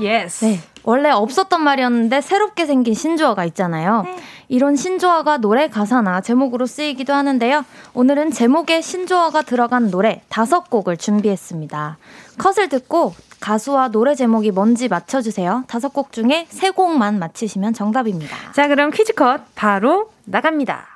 yes. 0.00 0.44
네. 0.44 0.60
원래 0.84 1.10
없었던 1.10 1.62
말이었는데 1.62 2.20
새롭게 2.20 2.66
생긴 2.66 2.94
신조어가 2.94 3.44
있잖아요. 3.46 4.02
네. 4.04 4.16
이런 4.48 4.76
신조어가 4.76 5.38
노래 5.38 5.68
가사나 5.68 6.20
제목으로 6.20 6.66
쓰이기도 6.66 7.14
하는데요. 7.14 7.64
오늘은 7.94 8.32
제목에 8.32 8.80
신조어가 8.80 9.42
들어간 9.42 9.90
노래 9.90 10.22
다섯 10.28 10.68
곡을 10.68 10.96
준비했습니다. 10.96 11.96
컷을 12.38 12.68
듣고 12.68 13.14
가수와 13.40 13.88
노래 13.88 14.14
제목이 14.14 14.50
뭔지 14.50 14.88
맞춰주세요. 14.88 15.64
다섯 15.68 15.92
곡 15.92 16.12
중에 16.12 16.46
세 16.48 16.70
곡만 16.70 17.18
맞히시면 17.18 17.72
정답입니다. 17.72 18.36
자, 18.52 18.68
그럼 18.68 18.90
퀴즈 18.90 19.14
컷 19.14 19.40
바로 19.54 20.10
나갑니다. 20.24 20.91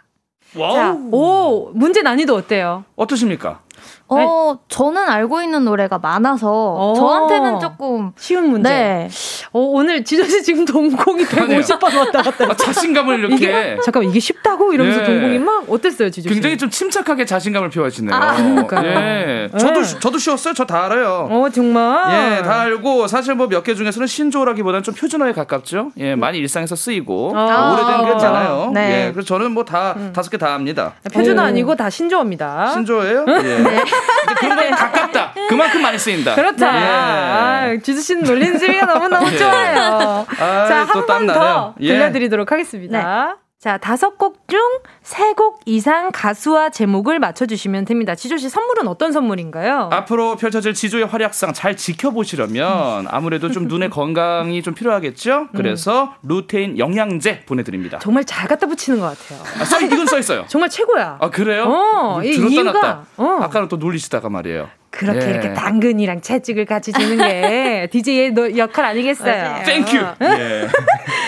Wow. 0.57 0.75
자, 0.75 0.99
오, 1.13 1.71
문제 1.75 2.03
난이도 2.03 2.35
어때요? 2.35 2.85
어떠십니까? 2.97 3.61
어, 4.09 4.17
네. 4.57 4.61
저는 4.69 5.09
알고 5.09 5.43
있는 5.43 5.65
노래가 5.65 5.99
많아서 5.99 6.51
오. 6.51 6.77
어. 6.79 6.95
저한테는 6.95 7.59
조금 7.61 8.13
쉬운 8.17 8.51
문제. 8.51 8.69
네. 8.69 9.09
어, 9.53 9.59
오늘 9.61 10.05
지조 10.05 10.25
씨 10.25 10.43
지금 10.45 10.65
동공이 10.65 11.25
150번 11.25 11.97
왔다 11.97 12.23
갔다. 12.23 12.45
아, 12.51 12.55
자신감을 12.55 13.19
이렇게. 13.19 13.35
이게, 13.35 13.77
잠깐만 13.85 14.11
이게 14.11 14.21
쉽다고 14.21 14.73
이러면서 14.73 15.01
네. 15.01 15.07
동공이 15.07 15.39
막 15.41 15.65
어땠어요, 15.69 16.11
지조 16.11 16.29
씨? 16.29 16.35
굉장히 16.35 16.57
좀 16.57 16.71
침착하게 16.71 17.25
자신감을 17.25 17.71
표하시네요. 17.71 18.15
아. 18.15 18.37
예. 18.85 19.49
저도 19.59 19.83
네. 19.83 19.99
저도 20.01 20.19
쉬웠어요. 20.19 20.55
저 20.55 20.67
다 20.67 20.85
알아요. 20.87 21.29
어, 21.31 21.49
정말. 21.51 22.39
예, 22.39 22.43
다 22.43 22.61
알고 22.61 23.07
사실 23.07 23.35
뭐 23.35 23.47
몇 23.49 23.63
개 23.65 23.75
중에서는 23.75 24.07
신조어라기보다는 24.07 24.83
좀 24.83 24.95
표준어에 24.95 25.33
가깝죠. 25.33 25.91
예, 25.99 26.15
많이 26.15 26.39
일상에서 26.39 26.75
쓰이고 26.77 27.33
아, 27.37 27.73
오래된 27.73 28.15
거잖아요. 28.15 28.71
네. 28.75 29.07
예, 29.09 29.13
그래서 29.13 29.27
저는 29.27 29.53
뭐 29.53 29.65
다 29.65 29.97
다섯 30.13 30.31
개 30.31 30.37
다 30.37 30.53
압니다. 30.55 30.93
표준어 31.13 31.43
아니고 31.43 31.75
다 31.77 31.89
신조어입니다. 31.91 32.73
신조어예요? 32.73 33.25
예. 33.29 33.83
네. 34.29 34.35
그런 34.35 34.57
거에 34.57 34.71
가깝다. 34.71 35.33
그만큼 35.49 35.83
많이 35.83 35.99
쓰인다. 35.99 36.35
그렇다. 36.35 36.77
예. 36.77 36.87
아, 36.89 37.77
지수 37.83 38.01
씨는 38.03 38.25
놀리는 38.25 38.59
재미가 38.59 38.87
너무너무 38.87 39.33
예. 39.33 39.37
좋아요. 39.39 40.27
아, 40.39 40.67
자, 40.69 40.85
한 40.89 41.07
번 41.07 41.27
더 41.27 41.75
들려드리도록 41.79 42.51
하겠습니다. 42.53 43.37
네. 43.67 43.71
자, 43.73 43.79
다섯 43.79 44.17
곡 44.17 44.47
중 44.47 44.61
세 45.03 45.35
곡 45.35 45.61
이상 45.67 46.11
가수와 46.13 46.71
제목을 46.71 47.19
맞춰주시면 47.19 47.85
됩니다. 47.85 48.15
지조씨 48.15 48.49
선물은 48.49 48.87
어떤 48.87 49.11
선물인가요? 49.13 49.89
앞으로 49.93 50.37
펼쳐질 50.37 50.73
지조의 50.73 51.07
활약상 51.07 51.53
잘 51.53 51.77
지켜보시려면 51.77 53.07
아무래도 53.11 53.51
좀 53.51 53.67
눈의 53.67 53.91
건강이 53.91 54.63
좀 54.63 54.75
필요하겠죠? 54.75 55.49
그래서 55.57 56.15
루테인 56.23 56.79
영양제 56.79 57.41
보내드립니다. 57.47 57.99
정말 57.99 58.25
잘 58.25 58.47
갖다 58.49 58.67
붙이는 58.69 59.01
것 59.01 59.19
같아요. 59.19 59.41
아, 59.61 59.65
써, 59.65 59.81
이건 59.81 60.07
써있어요. 60.07 60.45
정말 60.49 60.71
최고야. 60.71 61.19
아, 61.21 61.31
그래요? 61.31 61.65
어, 61.65 62.21
들었다 62.23 62.47
이유가, 62.49 62.73
놨다. 62.73 63.05
어. 63.17 63.39
아까는 63.43 63.67
또 63.69 63.77
놀리시다가 63.77 64.29
말이에요. 64.29 64.69
그렇게 64.91 65.27
예. 65.27 65.31
이렇게 65.31 65.53
당근이랑 65.53 66.23
채찍을 66.23 66.65
같이 66.65 66.91
주는 66.93 67.19
게 67.19 67.89
DJ의 67.93 68.35
역할 68.57 68.87
아니겠어요? 68.87 69.63
Thank 69.67 69.84
you. 69.84 69.97
예. 70.23 70.69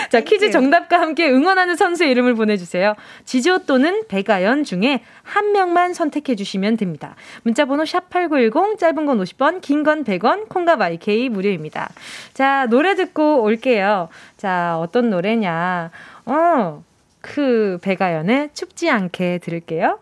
자, 0.09 0.21
퀴즈 0.21 0.49
정답과 0.51 0.99
함께 0.99 1.29
응원하는 1.29 1.75
선수의 1.75 2.11
이름을 2.11 2.33
보내주세요. 2.35 2.95
지조 3.25 3.59
또는 3.59 4.01
백아연 4.07 4.63
중에 4.63 5.01
한 5.23 5.51
명만 5.51 5.93
선택해 5.93 6.35
주시면 6.35 6.77
됩니다. 6.77 7.15
문자번호 7.43 7.83
샵8910, 7.83 8.77
짧은 8.79 9.05
건 9.05 9.19
50원, 9.19 9.61
긴 9.61 9.83
건 9.83 10.03
100원, 10.03 10.49
콩과 10.49 10.75
마이케이 10.75 11.29
무료입니다. 11.29 11.89
자, 12.33 12.65
노래 12.69 12.95
듣고 12.95 13.43
올게요. 13.43 14.09
자, 14.37 14.77
어떤 14.79 15.09
노래냐. 15.09 15.91
어, 16.25 16.83
그 17.21 17.77
배가연의 17.81 18.49
춥지 18.53 18.89
않게 18.89 19.39
들을게요. 19.39 19.99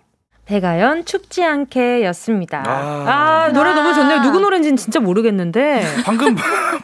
배가연 0.48 1.04
춥지 1.04 1.44
않게 1.44 2.06
였습니다. 2.06 2.64
아, 2.66 3.04
아 3.06 3.52
노래 3.52 3.74
너무 3.74 3.94
좋네요. 3.94 4.22
누구 4.22 4.40
노래인지는 4.40 4.78
진짜 4.78 5.02
모르겠는데. 5.02 5.86
방금, 6.06 6.38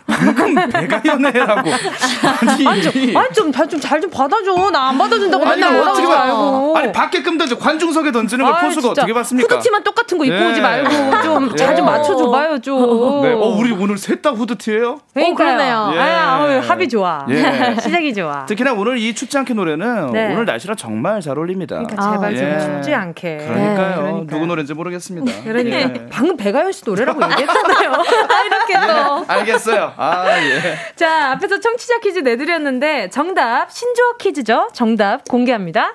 방금 0.05 0.53
배가 0.69 1.01
연애라고. 1.05 1.69
아니, 1.71 2.67
아니 2.67 3.33
좀, 3.33 3.53
좀, 3.53 3.79
잘 3.79 4.01
좀 4.01 4.09
받아줘. 4.11 4.69
나 4.71 4.89
안 4.89 4.97
받아준다고 4.97 5.45
아니, 5.45 5.61
맨날 5.61 5.71
뭐라고 5.77 5.91
하지 5.97 6.05
말고. 6.05 6.77
아니, 6.77 6.91
밖에끔 6.91 7.37
던져. 7.37 7.57
관중석에 7.57 8.11
던지는 8.11 8.45
거 8.45 8.59
포수가 8.59 8.89
어떻게 8.89 9.13
봤습니까? 9.13 9.55
후드티만 9.55 9.83
똑같은 9.85 10.17
거 10.17 10.25
입고 10.25 10.35
네. 10.37 10.51
오지 10.51 10.59
말고 10.59 11.21
좀 11.23 11.55
잘좀 11.55 11.77
좀 11.77 11.85
맞춰줘봐요, 11.85 12.59
좀. 12.59 13.21
네. 13.21 13.31
어, 13.31 13.47
우리 13.57 13.71
오늘 13.71 13.97
셋 13.97 14.21
다 14.21 14.31
후드티예요? 14.31 14.99
어, 15.15 15.33
그러네요. 15.35 15.91
예. 15.95 15.99
아, 15.99 16.61
합이 16.67 16.89
좋아. 16.89 17.25
예. 17.29 17.75
시작이 17.81 18.13
좋아. 18.13 18.45
특히나 18.45 18.73
오늘 18.73 18.97
이 18.97 19.13
춥지 19.15 19.37
않게 19.37 19.53
노래는 19.53 20.11
네. 20.11 20.33
오늘 20.33 20.45
날씨랑 20.45 20.75
정말 20.75 21.21
잘 21.21 21.37
어울립니다. 21.37 21.75
그러니까 21.77 22.11
제발 22.11 22.33
아, 22.33 22.37
좀 22.37 22.45
예. 22.45 22.59
춥지 22.59 22.93
않게. 22.93 23.52
그러니까요. 23.53 24.01
네, 24.03 24.27
누구 24.27 24.45
노래인지 24.45 24.73
모르겠습니다. 24.73 25.31
그러니까 25.43 25.77
예. 25.77 26.07
방금 26.11 26.35
배가연 26.37 26.71
씨 26.71 26.83
노래라고 26.85 27.21
얘기했잖아요. 27.31 27.91
아, 28.27 28.41
이렇게 28.43 28.73
또. 28.93 29.25
알겠어요. 29.27 29.93
아, 29.97 30.25
예. 30.41 30.77
자, 30.95 31.31
앞에서 31.31 31.59
청취자 31.59 31.99
퀴즈 31.99 32.19
내드렸는데 32.19 33.09
정답 33.09 33.71
신조어 33.71 34.17
퀴즈죠. 34.19 34.69
정답 34.73 35.27
공개합니다. 35.27 35.93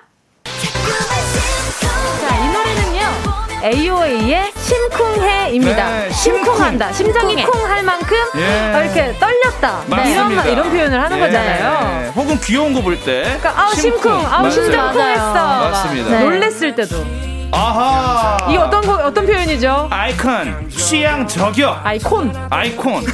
자, 2.20 2.36
이 2.36 2.48
노래는요. 2.52 3.08
AOA의 3.64 4.52
심쿵해입니다. 4.54 5.90
네, 5.90 6.10
심쿵한다. 6.10 6.92
심장이 6.92 7.42
쿵할 7.44 7.82
만큼 7.82 8.16
예. 8.36 8.82
이렇게 8.84 9.18
떨렸다. 9.18 9.82
네. 9.88 10.12
이런 10.12 10.30
이런 10.46 10.70
표현을 10.70 11.00
하는 11.02 11.16
예. 11.16 11.20
거잖아요. 11.22 12.12
혹은 12.14 12.38
귀여운 12.40 12.72
거 12.74 12.80
볼 12.82 12.96
때. 13.00 13.22
그러니까 13.22 13.52
아우 13.60 13.74
심쿵, 13.74 14.12
아우 14.12 14.48
심장 14.50 14.92
쿵했어. 14.92 15.32
맞습니다. 15.34 16.10
네. 16.10 16.20
놀랬을 16.24 16.74
때도. 16.76 17.04
아하. 17.50 18.36
이 18.50 18.56
어떤 18.56 18.80
거 18.82 18.94
어떤 19.06 19.26
표현이죠? 19.26 19.88
아이콘 19.90 20.68
취향 20.70 21.26
저격. 21.26 21.80
아이콘. 21.84 22.32
아이콘. 22.50 23.04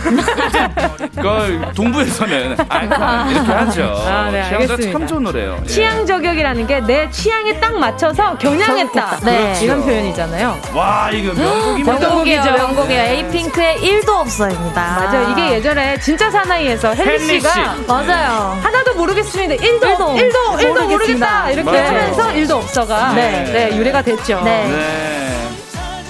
그 1.20 1.62
동부에서는 1.74 2.56
아이콘 2.68 3.30
이렇게 3.30 3.52
하죠. 3.52 4.02
아, 4.06 4.30
네, 4.30 4.42
알겠습니다. 4.42 4.92
참 4.98 5.06
좋은 5.06 5.22
노래요. 5.22 5.58
예. 5.62 5.66
취향 5.66 6.06
저격이라는 6.06 6.66
게 6.66 6.74
내 6.84 7.08
취향에 7.10 7.58
딱 7.60 7.78
맞춰서 7.78 8.36
겨냥했다. 8.36 9.18
네. 9.22 9.38
그렇죠. 9.44 9.64
이런 9.64 9.82
표현이잖아요. 9.82 10.58
와 10.74 11.08
이거 11.12 11.32
명곡입니다. 11.32 11.98
명곡이죠. 11.98 12.52
명곡이에요. 12.52 13.02
에이핑크의 13.02 13.78
1도 13.78 14.08
없어입니다. 14.10 14.82
맞아요. 14.82 15.30
이게 15.30 15.52
예전에 15.54 15.98
진짜 16.00 16.30
사나이에서 16.30 16.94
헨리 16.94 17.40
씨가 17.40 17.76
맞아요. 17.88 18.58
하나도 18.62 18.94
모르겠습니다. 18.94 19.54
1도 19.54 19.80
1도 19.80 20.16
1도, 20.16 20.58
1도 20.58 20.86
모르겠다. 20.88 21.50
이렇게 21.50 21.70
맞아요. 21.70 21.86
하면서 21.86 22.28
1도 22.32 22.50
없어가 22.56 23.12
네. 23.14 23.44
네, 23.70 23.76
유래가 23.76 24.02
됐죠. 24.02 24.23
네. 24.26 24.68
네. 24.68 25.48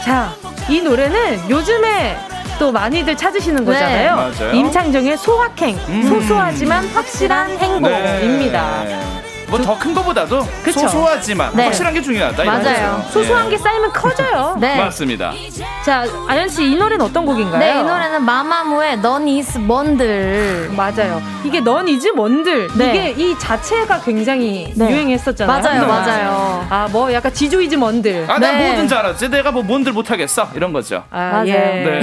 자, 0.05 0.33
이 0.69 0.81
노래는 0.81 1.51
요즘에 1.51 2.17
또 2.59 2.71
많이들 2.71 3.17
찾으시는 3.17 3.65
네. 3.65 3.73
거잖아요. 3.73 4.33
네. 4.39 4.59
임창정의 4.59 5.17
소확행, 5.19 5.77
음. 5.89 6.03
소소하지만 6.09 6.87
확실한 6.89 7.59
행복입니다. 7.59 8.85
네. 8.85 9.24
뭐 9.49 9.59
더 9.61 9.79
큰 9.79 9.95
거보다도 9.95 10.47
그쵸? 10.63 10.81
소소하지만 10.81 11.51
네. 11.55 11.65
확실한 11.65 11.95
게 11.95 12.01
중요하다. 12.03 12.45
맞아요. 12.45 13.05
소소한 13.11 13.49
게 13.51 13.57
쌓이면 13.59 13.93
커져요. 13.93 14.57
네. 14.61 14.77
맞습니다. 14.77 15.33
자, 15.85 16.05
아연 16.29 16.49
씨 16.49 16.65
이 16.65 16.77
노래는 16.77 17.05
어떤 17.05 17.27
곡인가요? 17.27 17.59
네, 17.59 17.81
이 17.81 17.83
노래는 17.83 18.23
마마무의 18.25 18.99
넌 19.01 19.29
is 19.29 19.59
뭔들. 19.59 20.71
맞아요. 20.75 21.23
이게 21.45 21.61
넌 21.61 21.87
is 21.89 22.09
뭔들. 22.09 22.69
네. 22.75 23.13
이게 23.13 23.23
이 23.23 23.39
자체가 23.39 24.01
굉장히 24.01 24.73
네. 24.75 24.91
유행했었잖아요. 24.91 25.63
맞아요, 25.63 25.87
맞아요. 25.87 26.67
아, 26.71 26.89
뭐 26.91 27.13
약간 27.13 27.33
지조 27.33 27.61
is 27.61 27.75
뭔들. 27.77 28.25
아, 28.29 28.39
나 28.39 28.51
네. 28.53 28.69
뭐든지 28.69 28.95
알았지. 28.95 29.29
내가 29.29 29.51
뭐 29.53 29.63
뭔들 29.63 29.93
못하겠어. 29.93 30.49
이런 30.55 30.73
거죠. 30.73 31.05
아, 31.11 31.31
맞아요. 31.33 31.49
예. 31.49 31.53
네. 31.53 32.01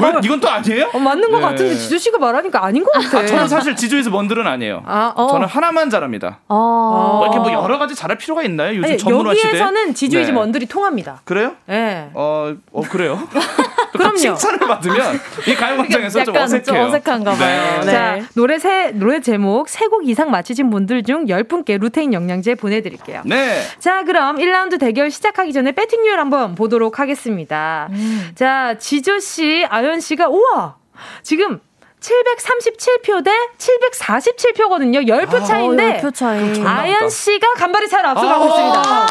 뭐, 0.00 0.12
이건 0.22 0.40
또 0.40 0.48
아니에요? 0.48 0.90
어, 0.92 0.98
맞는 0.98 1.30
것 1.30 1.38
네. 1.38 1.42
같은데 1.42 1.74
지조 1.74 1.98
씨가 1.98 2.18
말하니까 2.18 2.64
아닌 2.64 2.84
것 2.84 2.92
같아. 2.92 3.18
아, 3.18 3.26
저는 3.26 3.48
사실 3.48 3.74
지조 3.76 3.99
is 3.99 4.10
뭔들은 4.10 4.46
아니에요. 4.46 4.82
아, 4.86 5.12
어. 5.16 5.28
저는 5.28 5.46
하나만 5.48 5.90
잘합니다. 5.90 6.38
어. 6.48 7.16
뭐 7.18 7.26
이렇게 7.26 7.38
뭐 7.38 7.52
여러 7.64 7.78
가지 7.78 7.94
잘할 7.94 8.18
필요가 8.18 8.42
있나요? 8.42 8.70
요즘 8.76 8.84
아니, 8.84 8.98
전문화 8.98 9.34
시대. 9.34 9.48
여기에서는 9.48 9.94
지조 9.94 10.20
is 10.20 10.30
네. 10.30 10.32
뭔들이 10.34 10.66
통합니다. 10.66 11.20
그래요? 11.24 11.54
네. 11.66 12.10
어, 12.14 12.54
어 12.72 12.82
그래요? 12.82 13.26
그럼요. 13.92 14.16
칭찬을 14.16 14.58
받으면 14.58 15.18
이 15.48 15.54
가요광장에서 15.54 16.24
좀 16.24 16.36
어색해요. 16.36 16.64
좀 16.64 16.76
어색한가 16.76 17.32
봐요. 17.32 17.80
네. 17.80 17.90
자, 17.92 18.18
노래 18.34 18.58
세 18.58 18.90
노래 18.92 19.20
제목 19.20 19.68
세 19.68 19.86
곡 19.86 20.08
이상 20.08 20.30
맞히신 20.32 20.68
분들 20.70 21.04
중 21.04 21.26
10분께 21.26 21.78
루테인 21.80 22.12
영양제 22.12 22.56
보내 22.56 22.80
드릴게요. 22.82 23.22
네. 23.24 23.62
자, 23.78 24.02
그럼 24.04 24.36
1라운드 24.36 24.80
대결 24.80 25.10
시작하기 25.12 25.52
전에 25.52 25.70
배팅률 25.72 26.18
한번 26.18 26.56
보도록 26.56 26.98
하겠습니다. 26.98 27.86
음. 27.92 28.30
자, 28.34 28.74
지조 28.78 29.20
씨, 29.20 29.45
아연 29.68 30.00
씨가 30.00 30.28
우와! 30.28 30.76
지금 31.22 31.60
737표 32.06 33.24
대 33.24 33.32
747표거든요. 33.58 35.06
10표 35.08 35.44
차이인데. 35.44 35.98
아, 35.98 36.00
10표 36.00 36.14
차이. 36.14 36.62
아연 36.64 37.10
씨가 37.10 37.54
간발의 37.54 37.88
차를 37.88 38.10
앞서가고 38.10 38.44
아~ 38.44 38.46
있습니다. 38.46 39.06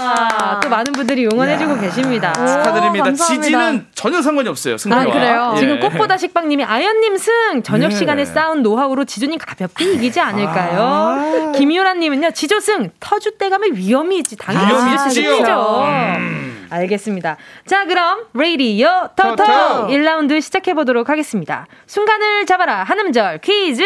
아, 0.00 0.60
또 0.60 0.68
많은 0.68 0.92
분들이 0.92 1.26
응원해 1.26 1.58
주고 1.58 1.78
계십니다. 1.78 2.32
축하드립니다. 2.32 3.12
지지는 3.12 3.86
전혀 3.94 4.22
상관이 4.22 4.48
없어요. 4.48 4.78
승리와. 4.78 5.02
아, 5.02 5.04
그래요? 5.04 5.52
예. 5.56 5.60
지금 5.60 5.80
꽃보다 5.80 6.16
식빵 6.16 6.48
님이 6.48 6.64
아연 6.64 7.00
님 7.00 7.16
승! 7.16 7.62
저녁 7.62 7.90
예. 7.90 7.96
시간에 7.96 8.24
쌓은 8.24 8.62
노하우로 8.62 9.04
지조님 9.04 9.38
가볍게 9.38 9.92
이기지 9.92 10.20
않을까요? 10.20 10.80
아~ 10.80 11.52
김유라 11.56 11.94
님은요, 11.94 12.30
지조 12.30 12.60
승! 12.60 12.90
터줏 13.00 13.38
대감의 13.38 13.76
위험이 13.76 14.18
있지. 14.18 14.36
당연히 14.36 15.10
지조 15.10 15.82
음. 15.82 16.66
알겠습니다. 16.70 17.36
자, 17.66 17.84
그럼 17.86 18.26
레이디오 18.34 19.08
토토 19.16 19.42
1라운드 19.88 20.40
시작해 20.40 20.74
보도록 20.74 21.08
하겠습니다. 21.08 21.66
순간을 21.88 22.46
잡아라 22.46 22.84
한음절 22.84 23.38
퀴즈. 23.38 23.82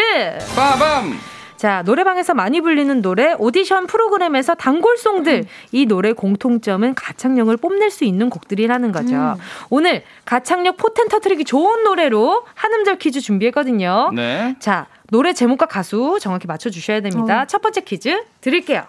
빠밤. 0.55 1.17
자, 1.55 1.81
노래방에서 1.85 2.33
많이 2.33 2.59
불리는 2.59 3.01
노래, 3.01 3.33
오디션 3.37 3.87
프로그램에서 3.87 4.53
단골송들. 4.53 5.45
이 5.71 5.85
노래 5.85 6.11
공통점은 6.11 6.93
가창력을 6.93 7.55
뽐낼 7.55 7.89
수 7.89 8.03
있는 8.03 8.29
곡들이라는 8.29 8.91
거죠. 8.91 9.15
음. 9.15 9.35
오늘 9.69 10.03
가창력 10.25 10.75
포텐 10.75 11.07
터트리기 11.07 11.45
좋은 11.45 11.85
노래로 11.85 12.45
한음절 12.53 12.97
퀴즈 12.97 13.21
준비했거든요. 13.21 14.11
네. 14.13 14.55
자, 14.59 14.87
노래 15.09 15.31
제목과 15.31 15.65
가수 15.67 16.17
정확히 16.19 16.47
맞춰주셔야 16.47 16.99
됩니다. 16.99 17.43
어. 17.43 17.45
첫 17.47 17.61
번째 17.61 17.79
퀴즈 17.81 18.21
드릴게요. 18.41 18.83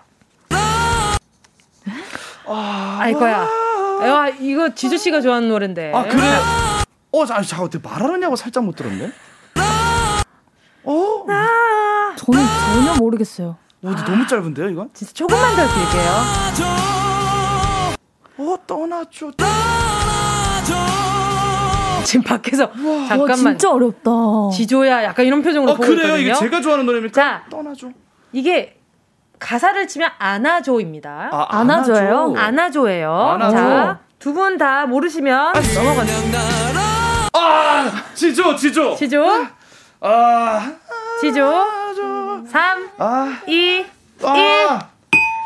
아, 2.46 2.98
아이거야. 3.00 3.48
야, 4.02 4.28
이거 4.40 4.74
지주 4.74 4.98
씨가 4.98 5.20
좋아하는 5.20 5.48
노래인데. 5.48 5.92
아, 5.94 6.02
그래? 6.02 6.73
어, 7.16 7.24
자, 7.26 7.40
자, 7.42 7.62
어떻게 7.62 7.86
말하느냐고 7.88 8.34
살짝 8.34 8.64
못 8.64 8.74
들었네. 8.74 9.12
어? 10.86 11.24
아~ 11.28 12.12
저는 12.16 12.44
전혀 12.74 12.94
모르겠어요. 12.98 13.56
오, 13.82 13.88
아~ 13.90 14.04
너무 14.04 14.26
짧은데요, 14.26 14.68
이건? 14.70 14.90
진짜 14.92 15.12
조금만 15.12 15.54
더 15.56 15.62
길게요. 15.62 16.12
어, 18.38 18.56
떠나줘, 18.66 19.30
떠나줘. 19.36 20.74
지금 22.04 22.22
밖에서 22.24 22.70
우와, 22.76 23.06
잠깐만. 23.06 23.28
와, 23.30 23.34
진짜 23.36 23.70
어렵다. 23.70 24.10
지조야, 24.52 25.04
약간 25.04 25.24
이런 25.24 25.40
표정으로 25.42 25.72
어, 25.72 25.74
보고 25.76 25.86
그래요? 25.86 26.06
있거든요. 26.16 26.20
이게 26.20 26.34
제가 26.34 26.60
좋아하는 26.60 26.84
노래입니까? 26.84 27.12
자, 27.14 27.44
떠나줘. 27.48 27.88
이게 28.32 28.78
가사를 29.38 29.86
치면 29.86 30.10
안아줘입니다. 30.18 31.28
아, 31.32 31.46
안아줘요? 31.60 32.34
안아줘예요. 32.36 33.12
안아줘. 33.14 33.56
자, 33.56 34.00
두 34.18 34.32
분 34.34 34.58
다 34.58 34.86
모르시면 34.86 35.52
넘어가세요. 35.74 36.83
아, 37.34 37.90
지조, 38.14 38.54
지조. 38.56 38.94
지조. 38.96 39.46
아, 40.00 40.72
지조. 41.20 41.64
3, 42.50 42.90
아, 42.98 43.38
2, 43.46 43.84
아. 44.22 44.36
1. 44.36 44.94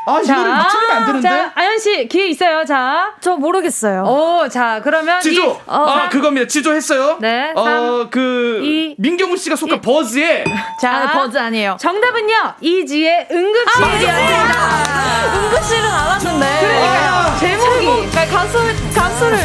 아, 0.09 0.23
자, 0.23 0.33
이거를 0.37 0.51
맞추면 0.51 0.91
안 0.91 1.07
되는데. 1.07 1.29
자, 1.29 1.53
아연 1.55 1.79
씨 1.79 2.09
기회 2.09 2.29
있어요. 2.29 2.65
자, 2.65 3.15
저 3.21 3.37
모르겠어요. 3.37 4.05
오, 4.05 4.49
자, 4.49 4.81
그러면 4.83 5.21
지조. 5.21 5.43
이, 5.45 5.47
어, 5.67 5.85
아, 5.87 6.09
그겁니다. 6.09 6.47
지조 6.47 6.73
했어요. 6.75 7.19
네. 7.21 7.53
어, 7.55 8.09
그 8.11 8.61
이, 8.65 8.95
민경훈 8.97 9.37
씨가 9.37 9.55
속한 9.55 9.83
버즈에. 9.83 10.45
자, 10.81 11.09
아, 11.11 11.13
버즈 11.13 11.37
아니에요. 11.37 11.77
정답은요. 11.79 12.55
이지의 12.61 13.29
응급실이었습니다. 13.31 14.55
아, 14.57 15.35
응급실은 15.37 15.85
알았는데. 15.91 16.59
그러니까요. 16.61 17.11
아, 17.13 17.37
제목이 17.39 18.11
가수 18.31 18.59
가수를 18.95 19.39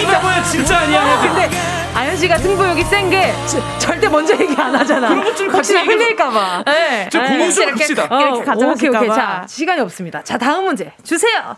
이게 0.00 0.18
뭐야 0.18 0.42
진짜 0.42 0.78
아니야. 0.80 1.20
근데 1.22 1.50
아연 1.94 2.16
씨가 2.16 2.38
승부욕이 2.38 2.82
센 2.84 3.08
게 3.10 3.32
절대 3.78 4.08
먼저 4.08 4.34
얘기 4.34 4.54
안 4.60 4.74
하잖아. 4.74 5.08
그런 5.08 5.24
것좀 5.24 5.48
같이 5.48 5.76
흘릴까봐. 5.76 6.64
네. 6.66 7.08
좀 7.10 7.22
합시다. 7.22 8.06
어, 8.10 8.20
이렇게 8.20 8.44
가져 8.44 8.68
오케이 8.68 8.88
오케이. 8.88 9.08
자 9.08 9.44
시간이 9.48 9.80
없습니다. 9.82 10.22
자 10.24 10.36
다음 10.38 10.64
문제 10.64 10.92
주세요. 11.04 11.56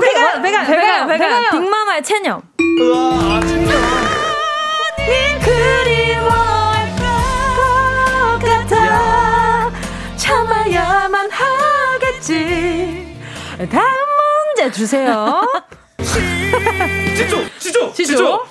배가 0.00 0.42
배가 0.42 0.64
배가 0.66 1.06
배가 1.06 1.50
빅마마의 1.50 2.02
체념. 2.02 2.42
우와 2.80 3.40
참아야만 10.16 11.30
하겠지 11.30 13.16
다음 13.70 13.88
문제 14.56 14.70
주세요 14.70 15.42
지조, 17.16 17.44
지조, 17.58 17.92
지조. 17.92 17.92
지조. 17.92 18.46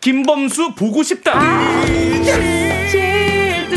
김범수 0.00 0.74
보고 0.74 1.02
싶다. 1.02 1.32
아, 1.34 1.84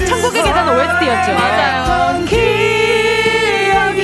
천국의 0.08 0.44
계단 0.44 0.70
OST였죠. 0.70 1.34
맞아요. 1.34 2.26
기억이 2.26 4.02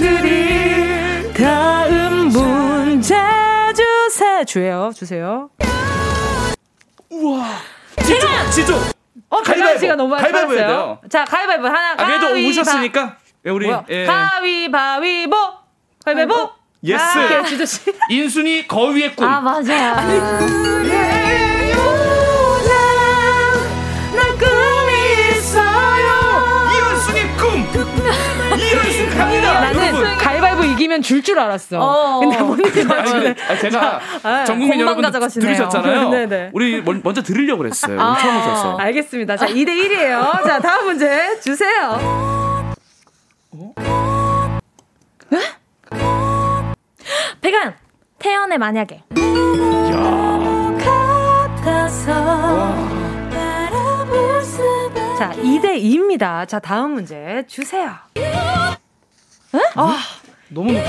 추억들이 0.00 1.32
다음 1.34 2.28
문제 2.28 3.14
주세요. 3.74 4.44
주세요. 4.44 4.90
주세요. 4.94 5.50
우와. 7.10 7.46
지조, 8.04 8.26
지조. 8.54 8.74
어, 9.28 9.42
가위바위보. 9.42 9.94
너무 9.96 10.16
가위바위보 10.16 10.52
해야 10.54 10.66
돼요. 10.66 10.98
자, 11.10 11.24
가위바위보 11.24 11.66
하나. 11.66 11.92
아, 11.92 12.06
그래도 12.06 12.28
오셨으니까. 12.48 13.16
예, 13.46 13.50
우리 13.50 13.70
예. 13.90 14.06
가위바위보. 14.06 15.60
가위바위보. 16.04 16.50
Yes. 16.84 17.02
아, 17.02 17.42
지조 17.44 17.64
씨. 17.66 17.80
인순이 18.10 18.66
거위의 18.66 19.14
꿈. 19.14 19.26
아, 19.28 19.40
맞아. 19.40 20.00
이현승 28.58 29.10
갑니다. 29.18 29.60
나는. 29.60 30.16
가위바위보 30.18 30.64
이기면 30.64 31.02
줄 31.02 31.20
줄 31.22 31.38
알았어. 31.38 31.78
어. 31.80 32.20
근데 32.20 32.38
뭔지 32.38 32.82
맞추네. 32.84 33.34
제가 33.60 34.00
아, 34.22 34.44
전 34.44 34.58
국민 34.58 34.80
여러분 34.80 35.02
가져가시네요. 35.02 35.46
들으셨잖아요. 35.54 36.08
네네. 36.26 36.50
우리 36.54 36.82
먼저 36.82 37.22
들으려고 37.22 37.58
그랬어요. 37.58 38.00
아. 38.00 38.16
처음 38.18 38.38
오셔서. 38.38 38.76
알겠습니다. 38.78 39.36
자, 39.36 39.46
2대 39.46 39.68
1이에요. 39.68 40.44
자, 40.46 40.58
다음 40.60 40.86
문제 40.86 41.38
주세요. 41.40 42.49
백안 47.50 47.74
태연의 48.20 48.58
만약에. 48.58 49.02
자, 55.18 55.32
2대 55.32 55.82
2입니다. 55.82 56.46
자, 56.46 56.60
다음 56.60 56.92
문제 56.92 57.44
주세요. 57.48 57.90
에? 58.16 59.58
아, 59.74 59.98
너무 60.48 60.72
높 60.72 60.80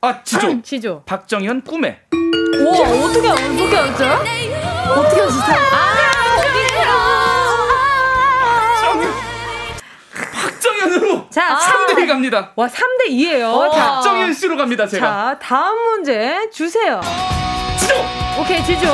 아, 0.00 0.22
지조. 0.24 0.62
지조. 0.62 1.02
박정현 1.04 1.62
꿈에. 1.64 2.00
오, 2.12 2.70
어떻게, 2.70 3.28
어떻게 3.28 3.76
알았죠? 3.76 4.04
어떻게 4.92 5.20
알았어요? 5.20 5.56
아, 5.56 6.23
자, 11.34 11.58
3대 11.58 12.04
2 12.04 12.06
갑니다. 12.06 12.52
와, 12.54 12.68
3대 12.68 13.08
2예요. 13.08 13.68
박정현 13.72 14.32
씨로 14.34 14.56
갑니다, 14.56 14.86
제가. 14.86 15.04
자, 15.04 15.38
다음 15.42 15.76
문제 15.76 16.48
주세요. 16.52 17.00
지조. 17.80 17.94
오케이, 18.40 18.64
지조. 18.64 18.86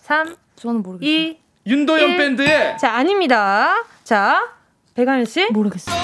3 0.00 0.34
저는 0.56 0.82
모르겠어요. 0.82 1.14
2 1.14 1.36
윤도현 1.66 2.10
1. 2.12 2.16
밴드의 2.16 2.78
자, 2.78 2.94
아닙니다. 2.94 3.84
자, 4.02 4.46
백아연 4.94 5.26
씨. 5.26 5.46
모르겠어요. 5.50 5.94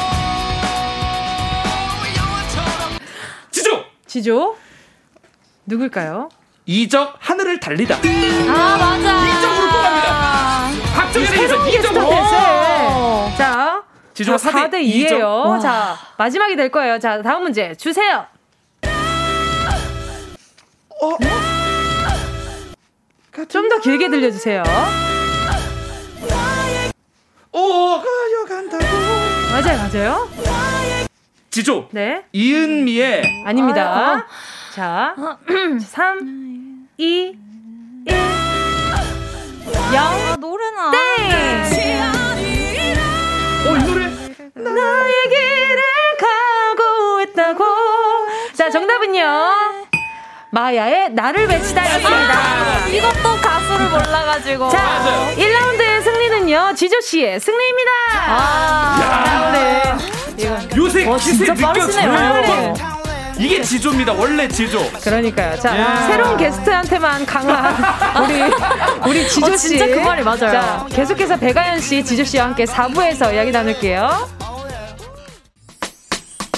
지조. 3.51 3.85
지조. 4.07 4.57
누굴까요? 5.65 6.29
이적 6.67 7.17
하늘을 7.19 7.59
달리다. 7.59 7.95
아, 7.97 8.77
맞아. 8.77 9.39
이적으로. 9.39 9.73
박정현의 10.95 11.45
이적 11.47 11.69
이적으로. 11.69 12.62
자, 14.13 14.15
지조 14.15 14.37
4대, 14.37 14.71
4대 14.71 14.75
2예요. 14.85 15.61
자, 15.61 15.97
마지막이 16.19 16.57
될 16.57 16.71
거예요. 16.71 16.99
자, 16.99 17.23
다음 17.23 17.45
문제 17.45 17.75
주세요. 17.75 18.27
어? 21.03 21.19
좀더 23.49 23.81
길게 23.81 24.09
들려주세요. 24.09 24.63
오, 27.53 28.01
가요간다고. 28.01 28.85
맞아요, 29.53 29.79
맞아요. 29.79 30.29
지조. 31.51 31.89
네. 31.91 32.25
이은미의. 32.33 33.45
아닙니다. 33.45 33.83
아, 33.83 34.27
자, 34.75 35.15
3, 35.81 36.89
2, 36.99 37.37
1. 38.07 38.15
0. 39.95 40.03
아, 40.03 40.37
노래나. 40.39 40.91
땡! 40.91 41.93
어, 43.69 43.77
이 43.77 43.85
노래. 43.85 44.02
나의 44.65 45.13
길을 45.29 45.83
가고 46.19 47.21
있다고. 47.23 47.65
자, 48.57 48.71
정답은요. 48.71 49.23
마야의 50.51 51.11
나를 51.13 51.47
외치다였습니다. 51.49 52.35
아, 52.35 52.87
이것도 52.89 53.37
가수를 53.41 53.89
몰라가지고. 53.89 54.69
자, 54.71 54.83
맞아요. 54.83 55.35
1라운드의 55.37 56.03
승리는요, 56.03 56.75
지조씨의 56.77 57.41
승리입니다. 57.41 57.91
아, 58.29 59.51
네. 59.53 59.83
요새 60.77 61.07
어, 61.07 61.17
기세 61.17 61.47
느껴져요. 61.55 62.75
이게 63.39 63.63
지조입니다. 63.63 64.13
원래 64.13 64.47
지조. 64.47 64.79
그러니까요. 65.03 65.59
자, 65.59 65.77
야. 65.79 66.07
새로운 66.07 66.37
게스트한테만 66.37 67.25
강한 67.25 67.75
우리 68.23 68.43
우리 69.11 69.29
지조 69.29 69.57
씨. 69.57 69.77
어, 69.77 69.79
진짜 69.79 69.87
그 69.87 69.95
말이 70.01 70.23
맞아요. 70.23 70.39
자, 70.39 70.87
계속해서 70.91 71.37
배가연 71.39 71.81
씨, 71.81 72.05
지조 72.05 72.25
씨와 72.25 72.45
함께 72.45 72.65
4부에서 72.65 73.33
이야기 73.35 73.51
나눌게요. 73.51 74.29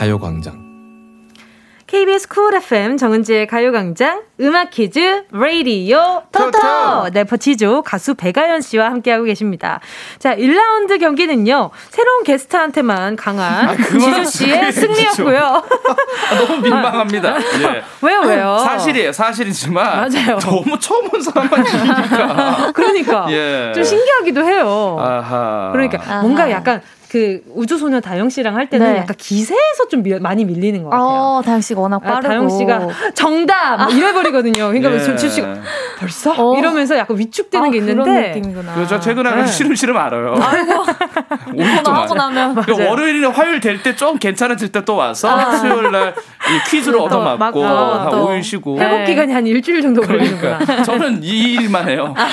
가요광장 0.00 0.70
KBS 1.86 2.28
Cool 2.28 2.54
FM 2.54 2.96
정은지의 2.96 3.46
가요광장 3.46 4.22
음악 4.40 4.70
퀴즈 4.70 5.24
레이디오 5.30 6.22
토토 6.32 7.10
래퍼 7.12 7.24
지조 7.24 7.82
가수 7.82 8.14
백아연 8.14 8.62
씨와 8.62 8.86
함께하고 8.86 9.24
계십니다. 9.24 9.80
자 10.18 10.34
1라운드 10.36 10.98
경기는요 10.98 11.70
새로운 11.90 12.24
게스트한테만 12.24 13.16
강한 13.16 13.68
아, 13.68 13.76
지조 13.76 14.24
씨의 14.24 14.72
승리였고요. 14.72 15.38
아, 16.30 16.34
너무 16.34 16.62
민망합니다. 16.62 17.38
네. 17.38 17.82
왜요 18.00 18.20
왜요? 18.20 18.58
사실이에요 18.58 19.12
사실이지만 19.12 19.84
맞아요. 19.84 20.38
너무 20.38 20.78
처음 20.78 21.12
온 21.12 21.20
사람만 21.20 21.66
이기니까. 21.66 22.72
그러니까 22.72 23.26
예. 23.32 23.72
좀 23.74 23.84
신기하기도 23.84 24.44
해요. 24.44 24.96
아하. 24.98 25.68
그러니까 25.72 26.00
아하. 26.02 26.22
뭔가 26.22 26.50
약간 26.50 26.80
그 27.10 27.40
우주소녀 27.56 28.00
다영 28.00 28.28
씨랑 28.30 28.54
할 28.54 28.70
때는 28.70 28.92
네. 28.92 28.98
약간 29.00 29.16
기세에서 29.18 29.88
좀 29.90 30.04
미, 30.04 30.16
많이 30.20 30.44
밀리는 30.44 30.80
것 30.84 30.90
같아요. 30.90 31.04
어, 31.08 31.42
다영 31.44 31.60
씨가 31.60 31.80
워낙 31.80 31.98
빠르고. 31.98 32.18
아, 32.18 32.20
다영 32.30 32.48
씨가 32.48 32.86
정답! 33.14 33.78
뭐 33.82 33.92
이래버리거든요. 33.92 34.68
그러니까 34.68 34.94
예. 34.94 35.16
지 35.16 35.28
씨가 35.28 35.56
벌써? 35.98 36.32
어. 36.38 36.56
이러면서 36.56 36.96
약간 36.96 37.18
위축되는 37.18 37.66
아, 37.66 37.70
게 37.72 37.78
있는데. 37.78 38.40
그렇죠. 38.74 39.00
최근에 39.00 39.34
네. 39.34 39.46
시름시름 39.46 39.96
알아요. 39.96 40.36
아이고. 40.40 40.84
5일 41.50 41.82
동안. 41.84 42.02
하고 42.02 42.14
나면. 42.14 42.54
그러니까 42.54 42.88
월요일이나 42.90 43.30
화요일 43.30 43.58
될 43.60 43.82
때 43.82 43.96
좀 43.96 44.16
괜찮아질 44.16 44.70
때 44.70 44.80
또 44.84 44.94
와서 44.96 45.28
아. 45.28 45.56
수요일 45.56 45.90
날 45.90 46.14
퀴즈로 46.70 47.02
얻어맞고 47.02 47.64
한 47.64 48.08
5일 48.10 48.42
쉬고. 48.44 48.78
회복 48.78 49.04
기간이 49.06 49.32
한 49.32 49.46
일주일 49.46 49.82
정도 49.82 50.00
그러니까. 50.02 50.58
걸리는구나. 50.58 50.82
저는 50.84 51.20
2일만 51.22 51.88
해요. 51.88 52.14
아, 52.16 52.28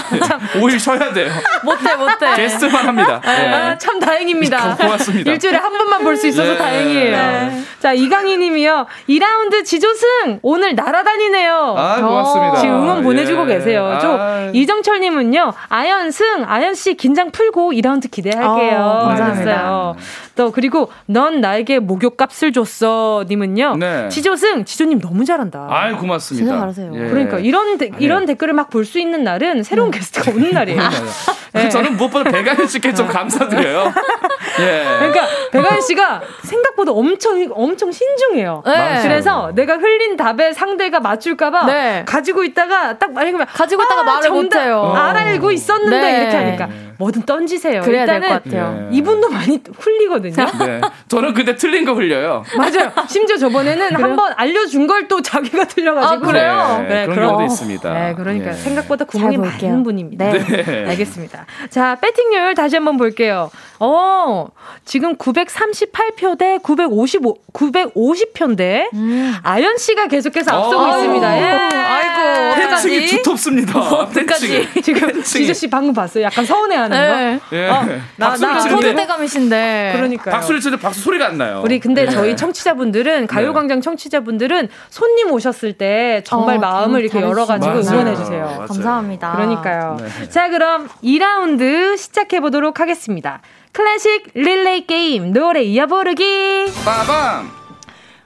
5일 0.54 0.80
쉬어야 0.80 1.12
돼요. 1.14 1.32
못해, 1.64 1.96
못해. 1.96 2.36
게스트만 2.36 2.88
합니다. 2.88 3.20
네. 3.26 3.54
아, 3.54 3.78
참 3.78 4.00
다행입니다. 4.00 4.67
고맙습니다. 4.76 5.32
일주일에 5.32 5.58
한 5.58 5.72
번만 5.78 6.04
볼 6.04 6.18
수 6.18 6.28
있어서 6.28 6.52
네. 6.54 6.58
다행이에요. 6.58 7.12
네. 7.16 7.62
자, 7.80 7.94
이강희 7.94 8.38
님이요. 8.38 8.88
2라운드 9.08 9.64
지조승! 9.64 10.40
오늘 10.42 10.74
날아다니네요. 10.76 11.76
아, 11.78 12.02
고맙습니다. 12.02 12.56
지금 12.60 12.76
응원 12.82 13.04
보내주고 13.04 13.44
예. 13.50 13.56
계세요. 13.56 13.98
저 14.02 14.18
아. 14.20 14.50
이정철 14.52 15.00
님은요. 15.00 15.54
아연승! 15.70 16.44
아연씨 16.48 16.96
긴장 16.96 17.30
풀고 17.32 17.72
2라운드 17.74 18.10
기대할게요. 18.10 18.78
어, 18.80 19.08
감사합니다. 19.08 19.94
또 20.38 20.52
그리고 20.52 20.90
넌 21.08 21.42
나에게 21.42 21.80
목욕값을 21.80 22.54
줬어 22.54 23.26
님은요. 23.28 23.76
네. 23.78 24.08
지조승 24.10 24.64
지조님 24.64 25.00
너무 25.02 25.26
잘한다. 25.26 25.68
아이 25.70 25.94
고맙습니다. 25.94 26.46
진짜 26.46 26.60
잘하세요. 26.60 26.92
예. 26.94 27.10
그러니까 27.10 27.40
이런 27.40 27.78
데, 27.78 27.90
이런 28.00 28.22
네. 28.22 28.28
댓글을 28.28 28.54
막 28.54 28.70
볼 28.70 28.86
수 28.86 29.00
있는 29.00 29.24
날은 29.24 29.64
새로운 29.64 29.90
음. 29.90 29.92
게스트가 29.92 30.32
오는 30.32 30.52
날이에요. 30.52 30.80
네. 31.54 31.70
저는 31.70 31.98
무엇보다 31.98 32.30
배가연 32.30 32.68
씨께 32.68 32.94
좀 32.94 33.08
감사드려요. 33.08 33.92
예. 34.62 34.84
그러니까 35.00 35.26
배가연 35.52 35.82
씨가 35.82 36.22
생각보다 36.44 36.92
엄청 36.92 37.48
엄청 37.52 37.92
신중해요. 37.92 38.62
네. 38.66 39.00
그래서 39.02 39.52
내가 39.56 39.78
흘린 39.78 40.16
답에 40.16 40.54
상대가 40.54 41.00
맞출까봐 41.00 41.66
네. 41.66 42.04
가지고 42.06 42.44
있다가 42.44 42.98
딱 43.00 43.12
말하면 43.14 43.46
가지고 43.48 43.84
있다가 43.84 44.02
아, 44.02 44.04
말을 44.04 44.30
못해요. 44.30 44.78
어. 44.82 44.96
알고 44.96 45.52
있었는데 45.52 46.00
네. 46.00 46.22
이렇게 46.22 46.36
하니까 46.38 46.70
뭐든 46.98 47.24
던지세요. 47.24 47.82
그래야 47.82 48.06
될것 48.06 48.44
같아요. 48.44 48.88
네. 48.90 48.98
이분도 48.98 49.30
많이 49.30 49.60
흘리거든요. 49.80 50.27
네. 50.60 50.82
저는 51.08 51.34
근데 51.34 51.56
틀린 51.56 51.86
거 51.86 51.94
흘려요. 51.94 52.44
맞아요. 52.58 52.92
심지어 53.08 53.38
저번에는 53.38 53.96
한 53.96 54.16
번 54.16 54.34
알려준 54.36 54.88
걸 54.88 55.08
또 55.08 55.22
자기가 55.22 55.66
틀려가지고. 55.66 56.14
아, 56.14 56.18
그래요? 56.20 56.86
네, 56.90 57.06
그런 57.06 57.28
경우도 57.30 57.46
있습니다. 57.46 57.94
네, 57.94 58.14
그러니까 58.16 58.52
생각보다 58.54 59.06
구멍이 59.06 59.38
많은 59.38 59.84
분입니다. 59.84 60.26
네. 60.32 60.86
알겠습니다. 60.90 61.46
자, 61.70 61.96
배팅률 62.02 62.56
다시 62.56 62.76
한번 62.76 62.98
볼게요. 62.98 63.50
어, 63.80 64.48
지금 64.86 65.16
938표 65.18 66.38
대 66.38 66.58
955, 66.64 67.36
950표인데, 67.54 68.88
음. 68.94 69.36
아연 69.44 69.78
씨가 69.78 70.08
계속해서 70.08 70.52
앞서고 70.52 70.84
아, 70.86 70.98
있습니다. 70.98 71.38
예. 71.38 71.42
아이고, 71.76 72.56
팬층이 72.56 73.08
두텁습니다. 73.08 74.08
팬층이. 74.10 74.68
지금 74.84 75.24
지조 75.24 75.54
씨 75.54 75.70
방금 75.70 75.94
봤어요. 75.94 76.24
약간 76.26 76.44
서운해하는 76.46 76.98
네. 76.98 77.40
거. 77.50 77.56
예. 77.56 77.70
어, 77.70 77.86
나, 78.18 78.36
나, 78.36 78.60
소주대감이신데. 78.60 79.94
그러니까 79.96 80.17
박수를 80.18 80.60
치는 80.60 80.80
박수 80.80 81.02
소리가 81.02 81.28
안 81.28 81.38
나요. 81.38 81.62
우리 81.64 81.80
근데 81.80 82.06
네. 82.06 82.12
저희 82.12 82.36
청취자분들은, 82.36 83.22
네. 83.22 83.28
가요광장 83.28 83.82
청취자분들은 83.82 84.70
손님 84.90 85.32
오셨을 85.32 85.74
때 85.74 86.22
정말 86.26 86.58
어, 86.58 86.60
마음을 86.60 87.02
이렇게 87.02 87.22
열어가지고 87.22 87.80
응원해 87.80 88.16
주세요. 88.16 88.66
감사합니다. 88.68 89.34
그러니까요. 89.34 89.98
네. 90.00 90.30
자, 90.30 90.50
그럼 90.50 90.90
2라운드 91.04 91.98
시작해 91.98 92.40
보도록 92.40 92.80
하겠습니다. 92.80 93.42
클래식 93.72 94.32
릴레이 94.34 94.88
게임 94.88 95.34
노래 95.34 95.62
이어 95.62 95.86
부르기 95.86 96.66
빠밤 96.84 97.52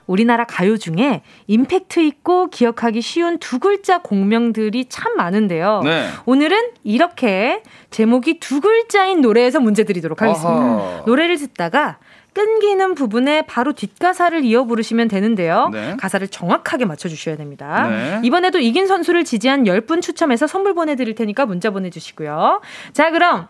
우리나라 0.06 0.44
가요 0.44 0.76
중에 0.76 1.22
임팩트 1.46 2.00
있고 2.00 2.48
기억하기 2.48 3.00
쉬운 3.00 3.38
두 3.38 3.58
글자 3.58 3.98
공명들이 3.98 4.86
참 4.88 5.16
많은데요. 5.16 5.82
네. 5.84 6.08
오늘은 6.26 6.58
이렇게 6.84 7.62
제목이 7.90 8.40
두 8.40 8.60
글자인 8.60 9.20
노래에서 9.20 9.60
문제 9.60 9.84
드리도록 9.84 10.22
하겠습니다. 10.22 10.50
어허. 10.50 11.02
노래를 11.06 11.36
듣다가 11.38 11.98
끊기는 12.34 12.94
부분에 12.94 13.42
바로 13.42 13.72
뒷가사를 13.72 14.42
이어 14.44 14.64
부르시면 14.64 15.08
되는데요. 15.08 15.68
네. 15.70 15.96
가사를 15.98 16.26
정확하게 16.28 16.86
맞춰주셔야 16.86 17.36
됩니다. 17.36 17.88
네. 17.88 18.20
이번에도 18.22 18.58
이긴 18.58 18.86
선수를 18.86 19.24
지지한 19.24 19.64
10분 19.64 20.00
추첨해서 20.00 20.46
선물 20.46 20.74
보내드릴 20.74 21.14
테니까 21.14 21.46
문자 21.46 21.70
보내주시고요. 21.70 22.62
자, 22.92 23.10
그럼 23.10 23.48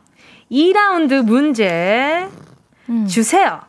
2라운드 0.51 1.23
문제 1.23 2.27
음. 2.89 3.07
주세요. 3.07 3.61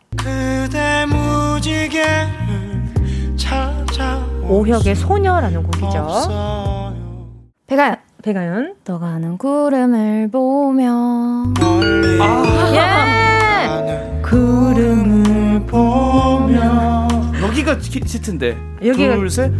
오혁의 4.49 4.95
소녀라는 4.95 5.63
곡이죠. 5.63 6.07
배가연. 7.67 7.95
배가연. 8.23 8.75
너가 8.85 9.07
하는 9.07 9.37
구름을 9.37 10.29
보며. 10.31 11.43
아, 12.21 12.71
예. 12.73 14.21
구름을 14.21 15.65
보며. 15.65 17.07
여기가 17.41 17.77
히트인데. 17.79 18.57
여기가. 18.85 19.15
둘, 19.15 19.29
셋. 19.29 19.51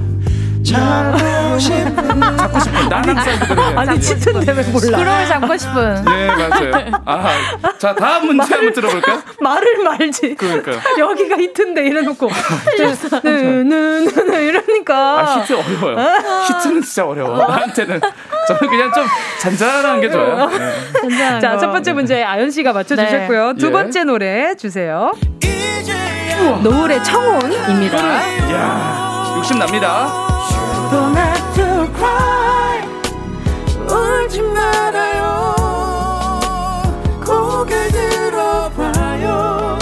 잡고 0.64 1.60
싶은 1.60 2.38
잡고 2.38 2.60
싶은 2.60 2.90
나는 2.90 3.16
사이드 3.16 3.54
아니 3.76 4.00
치트인데 4.00 4.52
왜 4.54 4.64
몰라 4.64 4.98
그걸 4.98 5.28
잡고 5.28 5.58
싶은 5.58 6.06
예 6.10 6.28
맞아요 6.28 6.92
아자 7.06 7.96
다음 7.96 8.28
문제 8.28 8.44
말을, 8.44 8.58
한번 8.58 8.74
들어볼까요 8.74 9.22
말을 9.42 9.84
말지 9.84 10.36
그러니까요 10.36 10.80
여기가 10.98 11.38
히트인데 11.38 11.86
이래놓고 11.88 12.30
느느느 13.24 14.36
이러니까 14.36 15.20
아 15.20 15.42
히트 15.42 15.54
어려워요 15.54 16.00
아. 16.00 16.44
히트는 16.46 16.82
진짜 16.82 17.06
어려워 17.06 17.38
나한테는 17.38 18.00
저는 18.48 18.70
그냥 18.70 18.92
좀 18.94 19.06
잔잔한 19.40 20.02
게 20.02 20.10
좋아요 20.10 20.50
네. 20.50 21.40
자첫 21.42 21.72
번째 21.72 21.94
문제 21.94 22.24
아연 22.24 22.50
씨가 22.50 22.74
맞춰주셨고요 22.74 23.54
네. 23.54 23.60
두 23.60 23.72
번째 23.72 24.00
예. 24.00 24.04
노래 24.04 24.56
주세요 24.56 25.12
노을의 26.62 27.04
청혼입니다 27.04 28.28
이야 28.50 29.34
욕심 29.38 29.60
납니다 29.60 30.33
don't 30.94 31.18
have 31.18 31.54
to 31.56 31.88
cry 31.96 32.78
울지 33.90 34.42
말아요 34.44 35.24
고개 37.26 37.88
들어봐요 37.88 39.80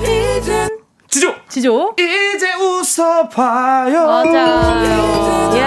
이젠 0.00 0.78
지조 1.08 1.34
지조 1.48 1.96
이제 1.98 2.54
웃어봐요 2.54 4.06
맞아요 4.06 5.52
예. 5.56 5.66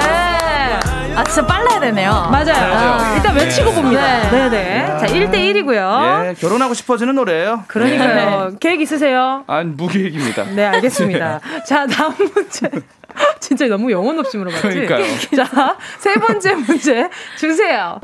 아, 1.15 1.23
진짜 1.23 1.45
빨라야 1.47 1.79
되네요. 1.79 2.11
맞아요. 2.29 2.73
아, 2.75 3.13
일단 3.15 3.33
외치고 3.37 3.69
네. 3.69 3.75
봅니다. 3.75 4.29
네네. 4.31 4.49
네. 4.49 4.85
자, 4.99 5.05
1대1이고요. 5.07 6.25
예, 6.27 6.33
결혼하고 6.33 6.73
싶어지는 6.73 7.15
노래예요. 7.15 7.63
그러니까요. 7.67 8.49
네. 8.49 8.57
계획 8.59 8.81
있으세요? 8.81 9.45
아, 9.47 9.63
무계획입니다. 9.63 10.43
네, 10.43 10.65
알겠습니다. 10.65 11.39
자, 11.65 11.87
다음 11.87 12.15
문제. 12.17 12.69
진짜 13.39 13.67
너무 13.67 13.91
영혼 13.91 14.17
없이 14.19 14.37
물어봤지. 14.37 14.61
그러니까요. 14.67 15.03
자, 15.35 15.77
세 15.99 16.13
번째 16.15 16.55
문제 16.55 17.09
주세요. 17.37 17.99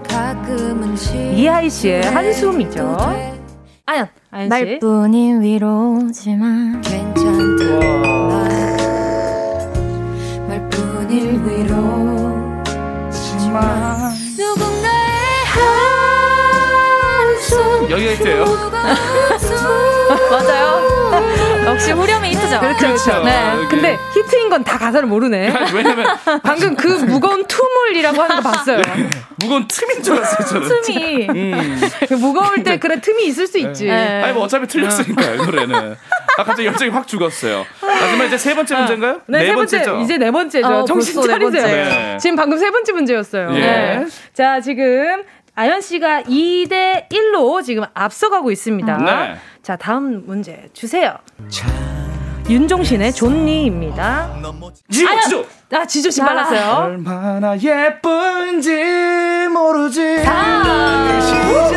이하이 1.36 1.70
씨의 1.70 2.04
한숨이죠. 2.04 2.98
아연, 3.86 4.08
아연 4.32 4.46
씨. 4.46 4.50
말뿐인 4.50 5.42
위로지만 5.42 6.82
괜찮다. 6.82 7.64
말뿐인 10.48 11.46
위로지만 11.46 12.64
누군가의 14.38 15.46
한숨 17.28 17.90
여기가 17.90 18.12
있대요. 18.14 18.46
맞아요. 20.32 20.81
역시 21.82 21.94
후렴이 21.94 22.30
히트죠. 22.30 22.60
그렇죠. 22.60 22.78
그렇죠. 22.88 23.24
네. 23.24 23.56
네. 23.56 23.68
근데 23.68 23.98
히트인 24.14 24.50
건 24.50 24.62
다 24.64 24.78
가사를 24.78 25.08
모르네. 25.08 25.52
왜냐면 25.74 26.06
방금 26.44 26.76
그 26.76 26.88
무거운 26.88 27.44
투물이라고 27.48 28.22
하는 28.22 28.36
거 28.36 28.42
봤어요. 28.52 28.78
네. 28.78 29.10
무거운 29.38 29.68
틈인 29.68 30.04
줄 30.04 30.18
알았어요, 30.18 30.48
저는. 30.48 30.82
틈이. 30.84 31.28
음. 31.30 31.82
그 32.08 32.14
무거울 32.14 32.64
때 32.64 32.78
그래 32.78 33.02
틈이 33.02 33.26
있을 33.26 33.48
수 33.48 33.58
있지. 33.58 33.86
네. 33.86 34.22
아니 34.22 34.34
뭐 34.34 34.44
어차피 34.44 34.68
틀렸으니까 34.68 35.24
이 35.34 35.38
노래는. 35.38 35.96
아 36.38 36.44
갑자기 36.44 36.68
열정이 36.68 36.92
확 36.92 37.08
죽었어요. 37.08 37.66
하지만 37.82 38.28
이제 38.28 38.38
세 38.38 38.54
번째 38.54 38.76
문제인가요? 38.76 39.22
네, 39.26 39.40
네 39.46 39.56
번째죠. 39.56 40.02
이제 40.02 40.18
네 40.20 40.30
번째죠. 40.30 40.68
어, 40.68 40.86
정신 40.86 41.20
네 41.20 41.28
차리세요. 41.28 41.66
네. 41.66 42.18
지금 42.22 42.36
방금 42.36 42.60
세 42.60 42.70
번째 42.70 42.92
문제였어요. 42.94 43.50
예. 43.56 43.60
네. 43.60 44.06
자, 44.36 44.62
지금 44.62 45.24
아연 45.56 45.82
씨가 45.82 46.24
2대 46.24 47.10
1로 47.10 47.64
지금 47.64 47.84
앞서가고 47.94 48.52
있습니다. 48.52 48.98
네. 48.98 49.36
자, 49.62 49.76
다음 49.76 50.24
문제 50.26 50.70
주세요. 50.74 51.16
윤종신의 52.50 53.14
존니입니다. 53.14 54.34
지조, 54.90 55.22
지조. 55.22 55.46
아, 55.74 55.86
지조 55.86 56.10
씨 56.10 56.22
빨랐어요. 56.22 56.86
얼마나 56.86 57.58
예쁜지 57.58 59.48
모르지. 59.54 60.24
아, 60.26 61.20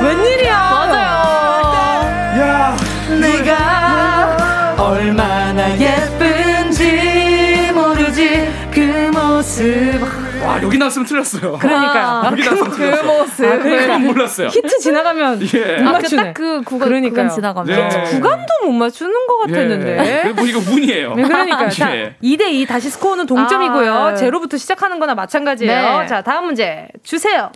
웬일이야? 0.02 0.58
맞아요. 0.58 2.40
야, 2.40 2.76
네가 3.20 4.76
얼마나 4.78 5.70
예쁜지 5.78 7.72
모르지 7.74 8.48
그 8.72 9.10
모습. 9.12 10.13
와 10.44 10.62
여기 10.62 10.76
나왔으면 10.78 11.06
틀렸어요. 11.06 11.58
그러니까 11.58 12.22
아, 12.22 12.30
여기 12.30 12.42
나왔으면 12.44 12.70
그, 12.70 12.76
틀렸어. 12.76 13.02
그 13.02 13.06
모습. 13.06 13.44
아, 13.44 13.58
그러니까 13.58 13.98
몰랐어요. 13.98 14.48
히트 14.48 14.78
지나가면 14.78 15.40
예. 15.54 15.76
못 15.82 15.92
맞추네. 15.92 16.22
아, 16.22 16.32
그 16.32 16.62
구간, 16.62 16.88
그러니까요. 16.88 17.26
구간 17.28 17.34
지나가면 17.34 17.88
네. 17.88 18.02
구간도 18.10 18.46
못 18.64 18.72
맞추는 18.72 19.26
것 19.26 19.38
같았는데. 19.38 20.24
예. 20.26 20.32
뭐 20.32 20.44
이거 20.44 20.58
운이에요. 20.58 21.14
네, 21.14 21.22
그러니까 21.22 21.68
예. 21.96 22.16
2대 22.22 22.52
2 22.52 22.66
다시 22.66 22.90
스코어는 22.90 23.26
동점이고요. 23.26 23.94
아, 23.94 24.14
제로부터 24.14 24.56
시작하는 24.56 24.98
거나 24.98 25.14
마찬가지예요. 25.14 26.00
네. 26.00 26.06
자 26.06 26.22
다음 26.22 26.46
문제 26.46 26.88
주세요. 27.02 27.50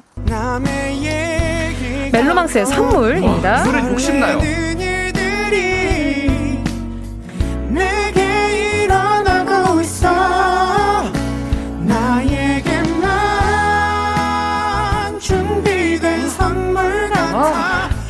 멜로망스의 2.12 2.66
선물입니다. 2.66 3.64
노래 3.64 3.78
욕심나요. 3.80 4.38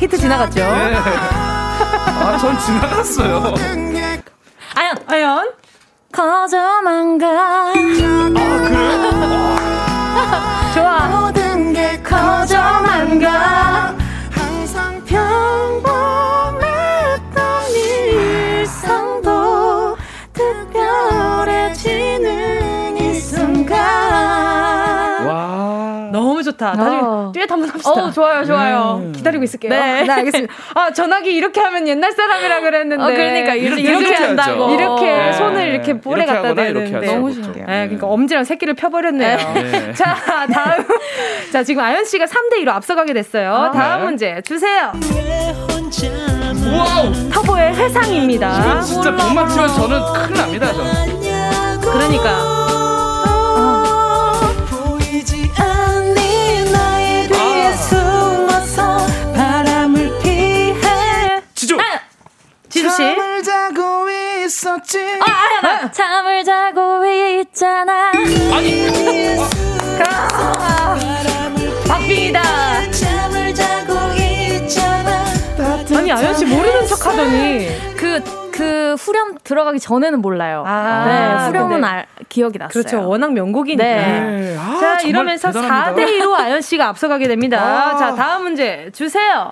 히트 0.09 0.17
지나갔죠? 0.17 0.59
네. 0.59 0.95
아, 0.95 2.37
전 2.39 2.57
지나갔어요. 2.57 3.53
아연, 4.75 4.95
아연. 5.05 5.51
거저만 6.11 7.19
가. 7.19 7.27
아, 7.27 7.73
그래? 7.73 8.89
좋아. 10.73 11.28
좋다. 26.59 26.73
나중에 26.75 27.01
어. 27.01 27.31
듀엣 27.33 27.49
한번 27.49 27.69
합시다. 27.69 27.91
어, 27.91 28.11
좋아요, 28.11 28.45
좋아요. 28.45 29.01
네. 29.03 29.11
기다리고 29.13 29.43
있을게요. 29.43 29.71
네. 29.71 30.03
네, 30.03 30.11
알겠습니다. 30.11 30.53
아, 30.75 30.91
전화기 30.91 31.33
이렇게 31.33 31.61
하면 31.61 31.87
옛날 31.87 32.11
사람이라 32.11 32.59
그랬는데. 32.59 33.03
어, 33.03 33.07
그러니까 33.07 33.55
이렇게, 33.55 33.81
이렇게, 33.81 33.99
이렇게 33.99 34.15
한다고. 34.15 34.69
이렇게 34.73 35.05
네. 35.05 35.33
손을 35.33 35.67
이렇게 35.67 35.99
볼에 35.99 36.25
갖다 36.25 36.53
대는데. 36.53 37.13
너무 37.13 37.31
신기해요. 37.31 37.65
네, 37.65 37.85
그러니까 37.85 38.07
엄지랑 38.07 38.43
새끼를 38.43 38.73
펴버렸네요. 38.75 39.37
네. 39.53 39.93
자, 39.95 40.15
다음. 40.53 40.85
자, 41.51 41.63
지금 41.63 41.81
아연 41.83 42.03
씨가 42.05 42.25
3대 42.25 42.63
2로 42.63 42.69
앞서가게 42.69 43.13
됐어요. 43.13 43.53
아, 43.53 43.71
다음 43.71 44.03
문제 44.05 44.41
주세요. 44.41 44.91
Wow! 46.71 47.11
터보의 47.31 47.75
회상입니다. 47.75 48.81
진짜 48.81 49.11
목만 49.11 49.49
치면 49.49 49.67
저는 49.69 50.01
큰일 50.13 50.33
납니다, 50.37 50.73
저는. 50.73 51.19
그러니까. 51.81 52.58
지조 62.79 62.89
씨. 62.91 62.97
잠을 62.97 63.43
자고 63.43 64.09
있었지. 64.09 64.99
아, 65.19 65.25
아야, 65.25 65.81
나 65.81 65.91
잠을 65.91 66.43
자고 66.45 67.05
있잖아. 67.05 68.11
아니. 68.53 68.87
아, 70.07 70.97
박빙이다. 71.87 72.41
잠을 72.91 73.53
자고 73.53 73.93
있잖아. 74.15 75.25
아니 75.97 76.11
아연 76.11 76.33
씨 76.35 76.45
모르는 76.45 76.87
척하더니 76.87 77.67
그. 77.97 78.39
그 78.59 78.93
후렴 78.99 79.37
들어가기 79.41 79.79
전에는 79.79 80.19
몰라요. 80.21 80.65
아, 80.67 81.05
네, 81.07 81.45
후렴은 81.47 81.81
알, 81.81 82.07
기억이 82.27 82.57
났어요. 82.57 82.73
그렇죠. 82.73 83.07
워낙 83.07 83.31
명곡이니까. 83.31 83.81
네. 83.81 83.95
네. 83.95 84.57
아, 84.59 84.77
자, 84.81 84.99
이러면서 85.07 85.49
대단합니다. 85.49 85.95
4대 85.95 86.19
2로 86.19 86.33
아연 86.33 86.59
씨가 86.59 86.89
앞서가게 86.89 87.29
됩니다. 87.29 87.61
아. 87.61 87.97
자, 87.97 88.15
다음 88.15 88.43
문제 88.43 88.89
주세요. 88.93 89.49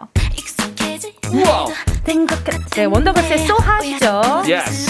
우와. 1.32 1.68
네, 2.76 2.86
원더걸스의 2.86 3.40
So 3.44 3.58
Hot죠. 3.58 4.22
Yes. 4.48 4.88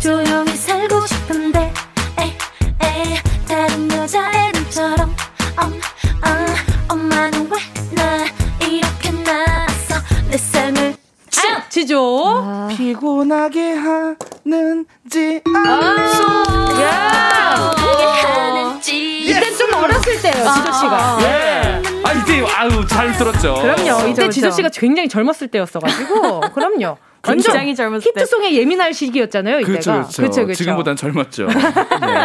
조용히 0.00 0.56
살고 0.56 1.06
싶은데 1.06 1.72
에, 2.18 2.24
에, 2.82 3.22
다른 3.46 3.90
여자애들처럼 3.90 5.10
음, 5.10 5.64
음, 5.64 5.80
엄마는 6.88 7.50
왜나 7.50 8.24
이렇게 8.62 9.10
나서 9.22 9.96
내 10.30 10.38
삶을 10.38 10.94
아, 11.36 11.68
지조 11.68 12.24
아. 12.42 12.68
피곤하게 12.70 13.72
하 13.74 14.14
는지 14.48 15.42
아, 15.54 16.80
야. 16.80 17.74
이때 18.80 19.52
좀 19.54 19.74
어렸을 19.74 20.22
때요, 20.22 20.32
지조 20.32 20.72
씨가. 20.72 21.18
예. 21.20 21.82
아 22.02 22.12
이때 22.12 22.42
아유 22.56 22.86
잘 22.86 23.12
들었죠. 23.12 23.54
그럼요. 23.54 24.08
이때 24.08 24.30
지조 24.30 24.50
씨가 24.50 24.70
굉장히 24.72 25.08
젊었을 25.08 25.48
때였어가지고 25.48 26.40
그럼요. 26.54 26.96
굉장히 27.22 27.74
젊었을 27.74 28.12
때. 28.14 28.20
히트송에 28.20 28.52
예민할 28.54 28.94
시기였잖아요, 28.94 29.60
이때가. 29.60 29.70
그렇죠, 29.72 29.92
그렇죠. 29.92 30.16
그렇죠, 30.22 30.42
그렇죠. 30.44 30.54
지금보단 30.58 30.96
젊었죠. 30.96 31.46
네, 31.50 31.54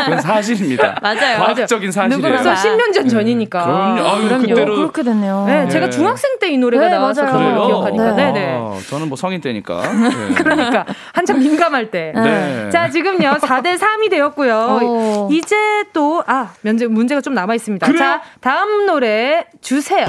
그건 0.06 0.22
사실입니다. 0.22 1.00
맞아요. 1.04 1.38
과학적인 1.40 1.92
사실이에요. 1.92 2.22
벌써 2.44 2.54
10년 2.54 2.94
전 2.94 3.08
전이니까. 3.10 3.64
그럼요. 3.66 4.02
아유, 4.08 4.24
그럼요. 4.28 4.48
그때로. 4.48 4.76
그렇게 4.76 5.04
됐네요. 5.04 5.46
네, 5.48 5.68
제가 5.70 5.90
중학생 5.90 6.38
때 6.40 6.54
이 6.54 6.58
노래가 6.58 6.86
네, 6.88 6.92
나와서 6.92 7.24
맞아요. 7.24 7.38
그걸 7.38 7.66
기억하니까. 7.68 8.12
네, 8.12 8.32
네. 8.32 8.56
아, 8.60 8.78
저는 8.90 9.08
뭐 9.08 9.16
성인 9.18 9.42
때니까. 9.42 9.82
네. 9.92 10.36
그러니까 10.36 10.86
한참 11.14 11.40
민감할 11.40 11.90
때. 11.90 12.12
네. 12.16 12.70
자, 12.70 12.90
지금요. 12.90 13.38
4대 13.42 13.78
3이 13.80 14.10
되었고요. 14.12 14.80
오. 14.84 15.30
이제 15.32 15.56
또 15.94 16.24
아, 16.28 16.52
면제 16.62 16.86
문제가 16.88 17.22
좀 17.22 17.34
남아 17.34 17.56
있습니다. 17.56 17.88
그래요? 17.88 17.98
자, 18.00 18.22
다음 18.42 18.86
노래 18.86 19.46
주세요. 19.62 20.06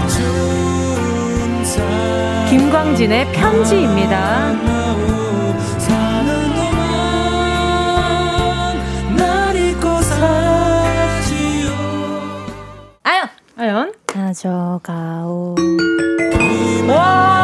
김광진의 2.54 3.32
편지입니다. 3.32 4.52
아연! 13.02 13.28
아연. 13.56 13.92
가져가오. 14.06 15.56
와! 16.86 17.43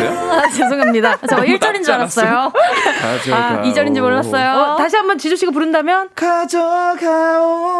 틀렸는데요? 0.00 0.32
아, 0.32 0.48
죄송합니다. 0.48 1.18
저 1.28 1.36
1절인 1.36 1.84
줄 1.84 1.94
알았어요. 1.94 2.52
아, 3.32 3.62
2절인지 3.62 4.00
몰랐어요. 4.00 4.52
어, 4.52 4.76
다시 4.76 4.96
한번 4.96 5.18
지조 5.18 5.36
씨가 5.36 5.52
부른다면 5.52 6.08
가져가오. 6.14 7.70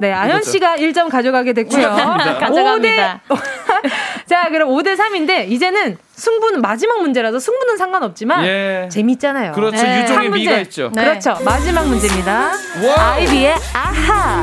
네, 0.00 0.12
아연 0.12 0.42
씨가 0.42 0.76
1점 0.76 1.10
가져가게 1.10 1.52
됐고요. 1.52 1.88
가져갑니다. 2.40 3.20
5대 3.28 3.38
자, 4.26 4.48
그럼 4.50 4.70
5대 4.70 4.96
3인데 4.96 5.48
이제는 5.48 5.96
승부는 6.14 6.60
마지막 6.60 7.00
문제라서 7.00 7.38
승부는 7.38 7.76
상관없지만 7.76 8.44
예. 8.44 8.88
재밌잖아요. 8.90 9.52
그렇죠. 9.52 9.82
네. 9.82 10.02
유종의. 10.02 10.30
미가 10.30 10.56
있죠. 10.58 10.90
네. 10.94 11.04
그렇죠. 11.04 11.36
마지막 11.44 11.86
문제입니다. 11.86 12.52
Wow. 12.82 12.98
아이비의 12.98 13.54
아하. 13.74 14.42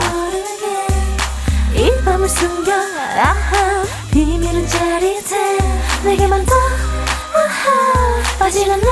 이 1.74 1.90
밤을 2.04 2.28
숨겨 2.28 2.74
아하 2.74 3.84
비밀은 4.12 4.68
짜릿해 4.68 5.58
내게만 6.04 6.46
더 6.46 6.54
빠지는 8.40 8.80
나 8.82 8.90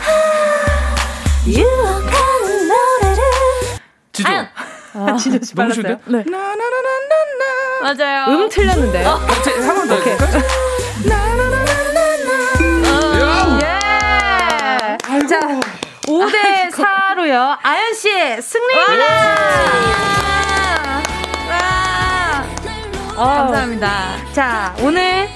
아하 0.00 0.96
유혹하는 1.46 2.68
노래를 2.68 3.22
지조. 4.12 4.28
아연. 4.28 4.48
지조 5.18 5.44
씨 5.44 5.54
너무. 5.54 5.72
쉬운데? 5.72 5.96
네. 6.06 6.24
맞아요 7.82 8.26
음 8.28 8.48
틀렸는데요. 8.48 9.08
한번 9.08 9.88
더. 9.88 9.94
오케이. 9.96 10.16
예. 13.62 15.26
자, 15.26 15.40
5대 16.06 16.70
4로요. 16.72 17.56
아연 17.62 17.94
씨 17.94 18.08
승리입니다. 18.42 19.04
어, 23.16 23.24
감사합니다 23.24 24.16
자, 24.32 24.74
오늘 24.80 25.28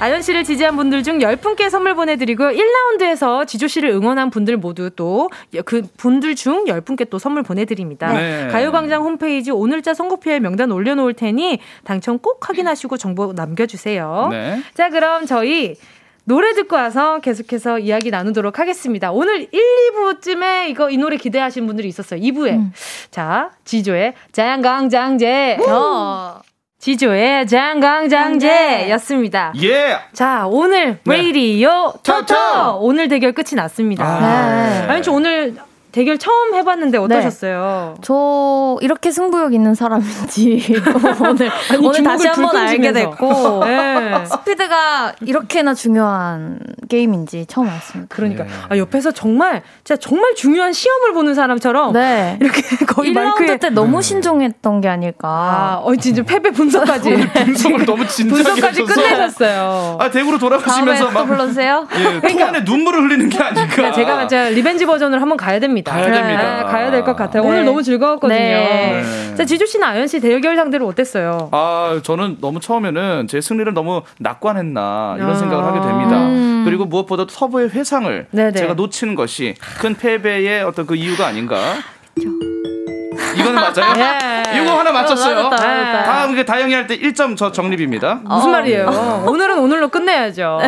아연 0.00 0.20
씨를 0.20 0.44
지지한 0.44 0.76
분들 0.76 1.02
중 1.02 1.18
10분께 1.18 1.70
선물 1.70 1.94
보내드리고요. 1.94 2.48
1라운드에서 2.50 3.46
지조 3.46 3.68
씨를 3.68 3.90
응원한 3.90 4.28
분들 4.30 4.56
모두 4.58 4.90
또 4.90 5.30
그 5.64 5.82
분들 5.96 6.34
중 6.34 6.64
10분께 6.64 7.08
또 7.08 7.18
선물 7.18 7.42
보내드립니다. 7.42 8.12
네. 8.12 8.48
가요광장 8.48 9.02
홈페이지 9.02 9.50
오늘자 9.50 9.94
선곡표에 9.94 10.40
명단 10.40 10.72
올려놓을 10.72 11.14
테니 11.14 11.60
당첨 11.84 12.18
꼭 12.18 12.46
확인하시고 12.46 12.96
정보 12.98 13.32
남겨주세요. 13.32 14.28
네. 14.30 14.62
자, 14.74 14.90
그럼 14.90 15.26
저희 15.26 15.76
노래 16.24 16.52
듣고 16.54 16.76
와서 16.76 17.20
계속해서 17.20 17.78
이야기 17.78 18.10
나누도록 18.10 18.58
하겠습니다. 18.58 19.12
오늘 19.12 19.48
1, 19.50 19.60
2부쯤에 19.94 20.68
이거 20.70 20.90
이 20.90 20.96
노래 20.96 21.16
기대하시는 21.16 21.66
분들이 21.66 21.88
있었어요. 21.88 22.20
2부에. 22.20 22.50
음. 22.52 22.72
자, 23.10 23.50
지조의 23.64 24.14
장강장제. 24.32 25.58
어. 25.68 26.40
지조의 26.84 27.46
장강장제였습니다. 27.46 29.54
예. 29.62 29.96
자, 30.12 30.46
오늘 30.46 30.98
네. 31.04 31.16
레이디오 31.16 31.94
토토! 32.02 32.34
오늘 32.78 33.08
대결 33.08 33.32
끝이 33.32 33.54
났습니다. 33.54 34.04
아, 34.04 34.84
아니, 34.90 35.02
저 35.02 35.10
오늘 35.10 35.54
대결 35.94 36.18
처음 36.18 36.56
해봤는데 36.56 36.98
어떠셨어요? 36.98 37.94
저 38.02 38.76
이렇게 38.80 39.12
승부욕 39.12 39.54
있는 39.54 39.76
사람인지 39.76 40.74
오늘 41.22 41.50
아니, 41.70 41.86
오늘 41.86 42.02
다시 42.02 42.26
한번 42.26 42.50
불끈 42.50 42.68
알게. 42.68 42.92
됐고 42.92 43.62
네. 43.64 44.24
스피드가 44.24 45.12
이렇게나 45.20 45.72
중요한 45.74 46.58
게임인지 46.88 47.46
처음 47.46 47.68
알았습니다. 47.68 48.12
그러니까 48.12 48.42
네. 48.42 48.50
아, 48.70 48.76
옆에서 48.76 49.12
정말 49.12 49.62
진짜 49.84 49.96
정말 49.96 50.34
중요한 50.34 50.72
시험을 50.72 51.12
보는 51.12 51.34
사람처럼 51.34 51.92
네. 51.92 52.38
이렇게 52.40 52.62
거의 52.86 53.12
1라운드 53.12 53.14
마이크에 53.14 53.56
때 53.58 53.70
너무 53.70 54.02
신중했던 54.02 54.80
게 54.80 54.88
아닐까. 54.88 55.28
아, 55.28 55.80
어 55.80 55.94
진짜 55.94 56.24
패배 56.24 56.50
분석까지 56.50 57.14
분석을 57.30 57.86
너무 57.86 58.04
진지하게 58.08 58.60
분석까지. 58.60 58.82
끝내셨어요. 58.82 59.98
아 60.00 60.10
대구로 60.10 60.38
돌아가시면서 60.38 61.10
또막 61.10 61.28
불러주세요. 61.28 61.86
예, 61.96 62.28
통 62.28 62.42
안에 62.42 62.62
눈물을 62.64 63.00
흘리는 63.04 63.28
게 63.28 63.38
아닐까. 63.38 63.68
그러니까 63.70 63.94
제가 63.94 64.26
제가 64.26 64.48
revenge 64.48 64.86
버전으로 64.86 65.20
한번 65.20 65.36
가야 65.38 65.60
됩니다. 65.60 65.83
가야 65.84 66.10
됩니다. 66.12 66.56
네, 66.58 66.62
가야 66.64 66.90
될 66.90 67.04
것 67.04 67.14
같아요. 67.16 67.42
네. 67.42 67.48
오늘 67.48 67.64
너무 67.64 67.82
즐거웠거든요. 67.82 68.38
네. 68.38 69.02
네. 69.02 69.34
자, 69.36 69.44
지주 69.44 69.66
씨나 69.66 69.88
아연 69.90 70.06
씨 70.06 70.20
대결 70.20 70.56
상대로 70.56 70.86
어땠어요? 70.86 71.48
아, 71.52 72.00
저는 72.02 72.38
너무 72.40 72.60
처음에는 72.60 73.26
제 73.28 73.40
승리를 73.40 73.72
너무 73.74 74.02
낙관했나 74.18 75.14
이런 75.18 75.30
아. 75.30 75.34
생각을 75.34 75.64
하게 75.64 75.80
됩니다. 75.80 76.16
음. 76.26 76.62
그리고 76.64 76.84
무엇보다 76.86 77.26
터보의 77.26 77.70
회상을 77.70 78.26
네네. 78.30 78.52
제가 78.52 78.74
놓치는 78.74 79.14
것이 79.14 79.54
큰 79.80 79.94
패배의 79.94 80.62
어떤 80.64 80.86
그 80.86 80.94
이유가 80.96 81.26
아닌가. 81.26 81.56
이거는 83.44 83.60
맞아요? 83.60 83.94
예. 84.54 84.58
이거 84.62 84.78
하나 84.78 84.92
맞췄어요. 84.92 85.34
맞았다, 85.44 85.66
맞았다. 85.66 86.04
다음 86.04 86.34
그 86.34 86.44
다영이 86.44 86.72
할 86.72 86.86
때 86.86 86.98
1점 86.98 87.36
저 87.36 87.50
적립입니다. 87.52 88.20
무슨 88.24 88.48
어. 88.48 88.52
말이에요? 88.52 89.24
오늘은 89.26 89.58
오늘로 89.58 89.88
끝내야죠. 89.88 90.60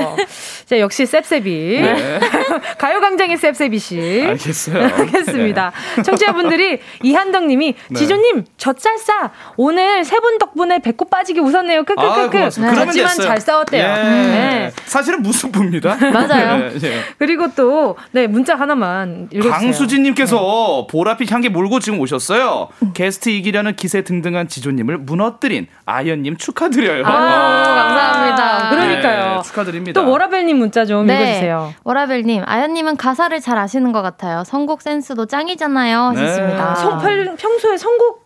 자, 0.67 0.79
역시 0.79 1.07
셉셉이. 1.07 1.81
네. 1.83 2.21
가요광장의 2.79 3.37
셉셉이 3.37 3.79
씨. 3.79 4.25
알겠어요. 4.27 4.85
알겠습니다. 4.85 5.73
네. 5.97 6.03
청취자분들이 6.03 6.81
이한덕 7.03 7.47
님이 7.47 7.75
네. 7.89 7.99
지조님, 7.99 8.45
젖잘싸. 8.57 9.31
오늘 9.57 10.05
세 10.05 10.17
분 10.27 10.39
덕분에 10.39 10.81
배꼽 10.81 11.09
빠지게 11.11 11.39
웃었네요. 11.41 11.85
크크크크. 11.85 12.39
아, 12.39 12.49
네. 12.49 12.73
하지만 12.75 13.17
잘 13.17 13.41
싸웠대요. 13.41 13.85
예. 13.85 13.87
네. 13.95 14.73
사실은 14.87 15.23
무슨 15.23 15.53
부입니다. 15.53 15.97
맞아요. 16.13 16.71
네. 16.79 17.01
그리고 17.19 17.47
또, 17.55 17.97
네, 18.11 18.27
문자 18.27 18.57
하나만 18.57 19.29
읽어주세요. 19.31 19.53
강수진 19.53 20.03
님께서 20.03 20.87
보라빛 20.91 21.31
향기 21.31 21.49
몰고 21.49 21.79
지금 21.81 22.01
오셨어요. 22.01 22.66
게스트 22.95 23.31
이기려는 23.31 23.77
기세 23.77 24.03
등등한 24.03 24.49
지조님을 24.49 24.99
무너뜨린 24.99 25.67
아연님 25.85 26.37
축하드려요. 26.37 27.05
아, 27.05 27.11
감사합니다. 27.11 28.71
그러니까요. 28.71 29.37
네, 29.37 29.43
축하드립니다. 29.43 30.01
또 30.01 30.11
워라벨님 30.11 30.57
문자 30.59 30.85
좀 30.85 31.07
네. 31.07 31.15
읽어주세요. 31.15 31.75
워라벨님, 31.85 32.43
아연님은 32.45 32.97
가사를 32.97 33.39
잘 33.41 33.59
아시는 33.59 33.93
것 33.93 34.03
같아요. 34.03 34.45
선곡 34.45 34.83
센스도 34.83 35.27
짱이잖아요. 35.27 35.99
하셨습니다. 35.99 36.75
네. 36.75 36.81
성, 36.81 37.37
평소에 37.37 37.77
선곡 37.77 38.26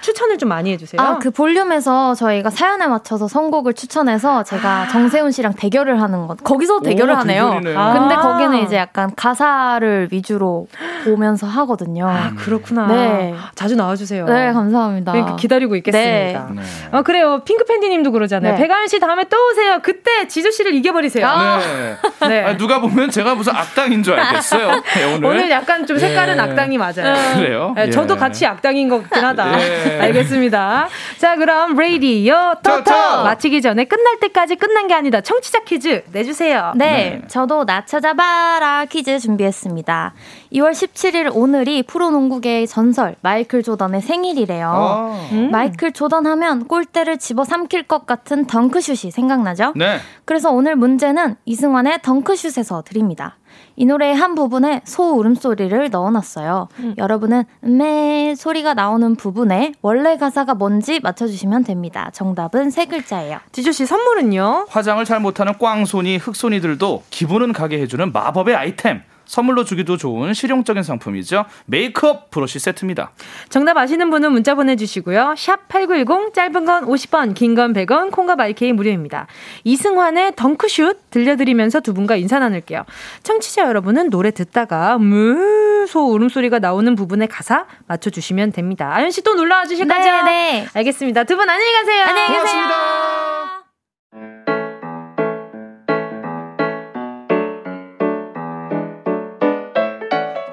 추천을 0.00 0.38
좀 0.38 0.48
많이 0.48 0.72
해주세요. 0.72 1.00
아, 1.00 1.18
그 1.18 1.30
볼륨에서 1.30 2.14
저희가 2.14 2.50
사연에 2.50 2.86
맞춰서 2.86 3.28
선곡을 3.28 3.74
추천해서 3.74 4.42
제가 4.44 4.68
아. 4.68 4.88
정세훈 4.88 5.32
씨랑 5.32 5.54
대결을 5.54 6.00
하는 6.00 6.26
것. 6.26 6.42
거기서 6.42 6.80
대결을 6.80 7.14
오, 7.14 7.16
하네요. 7.18 7.60
아. 7.76 7.92
근데 7.92 8.14
거기는 8.16 8.58
이제 8.64 8.76
약간 8.76 9.10
가사를 9.14 10.08
위주로 10.10 10.66
보면서 11.04 11.46
하거든요. 11.46 12.08
아, 12.08 12.32
그렇구나. 12.36 12.86
네. 12.86 13.34
자주 13.54 13.76
나와주세요. 13.76 14.26
네, 14.26 14.52
감사합니다. 14.52 15.12
그러니까 15.12 15.36
기다리고 15.36 15.76
있겠습니다. 15.76 16.48
네. 16.54 16.62
어, 16.92 17.02
그래요. 17.02 17.42
핑크팬디 17.44 17.88
님도 17.88 18.12
그러잖아요. 18.12 18.54
네. 18.54 18.60
백아연 18.60 18.88
씨 18.88 19.00
다음에 19.00 19.24
또 19.24 19.36
오세요. 19.50 19.80
그때 19.82 20.28
지조 20.28 20.50
씨를 20.50 20.74
이겨버리세요. 20.74 21.26
아. 21.26 21.58
네. 21.58 21.96
네. 22.28 22.44
아니, 22.44 22.58
누가 22.58 22.80
보면 22.80 23.10
제가 23.10 23.34
무슨 23.34 23.54
악당인 23.54 24.02
줄 24.02 24.18
알겠어요. 24.18 24.70
네, 24.96 25.14
오늘. 25.14 25.28
오늘 25.28 25.50
약간 25.50 25.86
좀 25.86 25.98
색깔은 25.98 26.36
예. 26.36 26.40
악당이 26.40 26.78
맞아요. 26.78 27.14
그래요? 27.36 27.72
네, 27.76 27.90
저도 27.90 28.14
예. 28.14 28.18
같이 28.18 28.46
악당인 28.46 28.88
것 28.88 29.02
같긴 29.02 29.24
하다. 29.34 29.44
하다. 29.52 29.60
예. 29.60 30.00
알겠습니다. 30.00 30.88
자, 31.18 31.36
그럼 31.36 31.76
레이디요 31.76 32.56
토토 32.62 32.90
마치기 33.24 33.60
전에 33.62 33.84
끝날 33.84 34.18
때까지 34.20 34.56
끝난 34.56 34.86
게 34.86 34.94
아니다. 34.94 35.20
청취자 35.20 35.60
퀴즈 35.64 36.04
내주세요. 36.12 36.72
네, 36.76 37.20
네. 37.20 37.28
저도 37.28 37.64
나 37.66 37.84
찾아봐라 37.84 38.86
퀴즈 38.86 39.18
준비했습니다. 39.18 40.14
2월 40.52 40.72
17일 40.72 41.30
오늘이 41.34 41.82
프로농구계의 41.82 42.66
전설 42.66 43.16
마이클 43.20 43.62
조던의 43.62 44.00
생일이래요. 44.00 44.68
아. 44.68 45.28
음. 45.32 45.50
마이클 45.50 45.92
조던 45.92 46.26
하면 46.26 46.66
골대를 46.66 47.18
집어 47.18 47.44
삼킬 47.44 47.84
것 47.84 48.06
같은 48.06 48.46
덩크슛이 48.46 49.10
생각나죠? 49.10 49.72
네. 49.76 49.98
그래서 50.24 50.50
오늘 50.50 50.76
문제는 50.76 51.36
이승환의 51.44 52.00
덩크슛에서 52.02 52.82
드립니다. 52.82 53.36
이 53.76 53.86
노래의 53.86 54.14
한 54.14 54.34
부분에 54.34 54.82
소 54.84 55.16
울음소리를 55.18 55.90
넣어놨어요. 55.90 56.68
음. 56.78 56.94
여러분은 56.98 57.44
매 57.60 58.34
소리가 58.36 58.74
나오는 58.74 59.16
부분에 59.16 59.72
원래 59.82 60.16
가사가 60.16 60.54
뭔지 60.54 61.00
맞춰주시면 61.00 61.64
됩니다. 61.64 62.10
정답은 62.12 62.70
세 62.70 62.86
글자예요. 62.86 63.38
지조 63.52 63.72
씨 63.72 63.86
선물은요? 63.86 64.66
화장을 64.68 65.04
잘 65.04 65.20
못하는 65.20 65.54
꽝손이 65.58 66.18
흑손이들도 66.18 67.02
기분은 67.10 67.52
가게 67.52 67.80
해주는 67.80 68.12
마법의 68.12 68.54
아이템. 68.54 69.02
선물로 69.26 69.64
주기도 69.64 69.96
좋은 69.96 70.34
실용적인 70.34 70.82
상품이죠. 70.82 71.44
메이크업 71.66 72.30
브러쉬 72.30 72.58
세트입니다. 72.58 73.10
정답 73.48 73.76
아시는 73.76 74.10
분은 74.10 74.32
문자 74.32 74.54
보내주시고요. 74.54 75.34
샵 75.36 75.68
8910 75.68 76.32
짧은 76.34 76.64
건 76.64 76.86
50원 76.86 77.34
긴 77.34 77.54
건 77.54 77.72
100원 77.72 78.10
콩과 78.10 78.36
마이케이 78.36 78.72
무료입니다. 78.72 79.26
이승환의 79.64 80.34
덩크슛 80.36 81.10
들려드리면서 81.10 81.80
두 81.80 81.94
분과 81.94 82.16
인사 82.16 82.38
나눌게요. 82.38 82.84
청취자 83.22 83.66
여러분은 83.66 84.10
노래 84.10 84.30
듣다가 84.30 84.98
무소 84.98 86.10
울음소리가 86.12 86.58
나오는 86.58 86.94
부분의 86.94 87.28
가사 87.28 87.66
맞춰주시면 87.86 88.52
됩니다. 88.52 88.90
아연 88.94 89.10
씨 89.10 89.22
또 89.22 89.34
놀러와 89.34 89.64
주실 89.66 89.86
네, 89.88 89.94
거죠? 89.96 90.24
네. 90.24 90.66
알겠습니다. 90.74 91.24
두 91.24 91.36
분 91.36 91.48
안녕히 91.48 91.72
가세요. 91.72 92.02
안녕히 92.04 92.26
계세요. 92.28 92.42
고맙습니다. 92.42 93.43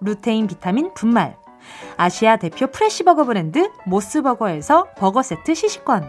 루테인 0.00 0.46
비타민 0.46 0.92
분말. 0.94 1.36
아시아 1.96 2.36
대표 2.36 2.68
fresh버거 2.68 3.24
브랜드 3.24 3.70
모스버거에서 3.86 4.88
버거 4.96 5.22
세트 5.22 5.54
시식권. 5.54 6.04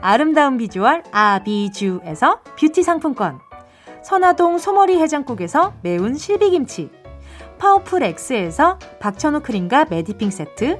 아름다운 0.00 0.58
비주얼 0.58 1.02
아비주에서 1.10 2.40
뷰티 2.58 2.82
상품권. 2.82 3.38
선화동 4.02 4.58
소머리 4.58 5.00
해장국에서 5.00 5.74
매운 5.82 6.14
실비김치. 6.14 6.90
파워풀 7.58 8.02
X에서 8.02 8.78
박천호 9.00 9.40
크림과 9.40 9.86
매디핑 9.90 10.30
세트. 10.30 10.78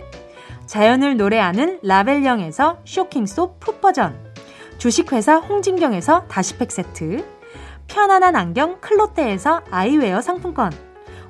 자연을 0.67 1.17
노래하는 1.17 1.81
라벨령에서 1.83 2.79
쇼킹소 2.85 3.59
풋버전. 3.61 4.35
주식회사 4.79 5.37
홍진경에서 5.37 6.27
다시팩 6.29 6.71
세트. 6.71 7.25
편안한 7.87 8.35
안경 8.37 8.81
클로떼에서 8.81 9.63
아이웨어 9.71 10.21
상품권 10.21 10.73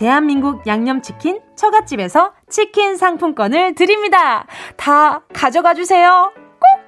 대한민국 0.00 0.66
양념치킨 0.66 1.40
처갓집에서 1.56 2.32
치킨 2.48 2.96
상품권을 2.96 3.74
드립니다. 3.74 4.46
다 4.78 5.20
가져가 5.34 5.74
주세요. 5.74 6.32
꼭! 6.58 6.80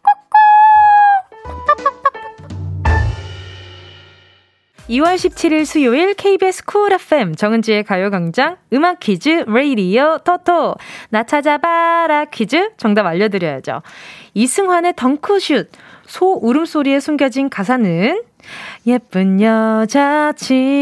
꼭! 0.00 0.12
2월 4.88 5.16
17일 5.16 5.64
수요일 5.64 6.14
KBS 6.14 6.64
쿨 6.64 6.92
FM 6.92 7.34
정은지의 7.34 7.82
가요광장 7.82 8.58
음악 8.72 9.00
퀴즈 9.00 9.44
레이디오 9.48 10.18
토토 10.18 10.76
나 11.08 11.24
찾아봐라 11.24 12.26
퀴즈 12.26 12.70
정답 12.76 13.06
알려드려야죠. 13.06 13.82
이승환의 14.34 14.92
덩크슛 14.94 15.68
소 16.06 16.38
울음소리에 16.40 17.00
숨겨진 17.00 17.50
가사는 17.50 18.22
예쁜 18.84 19.40
여자친구와 19.40 20.72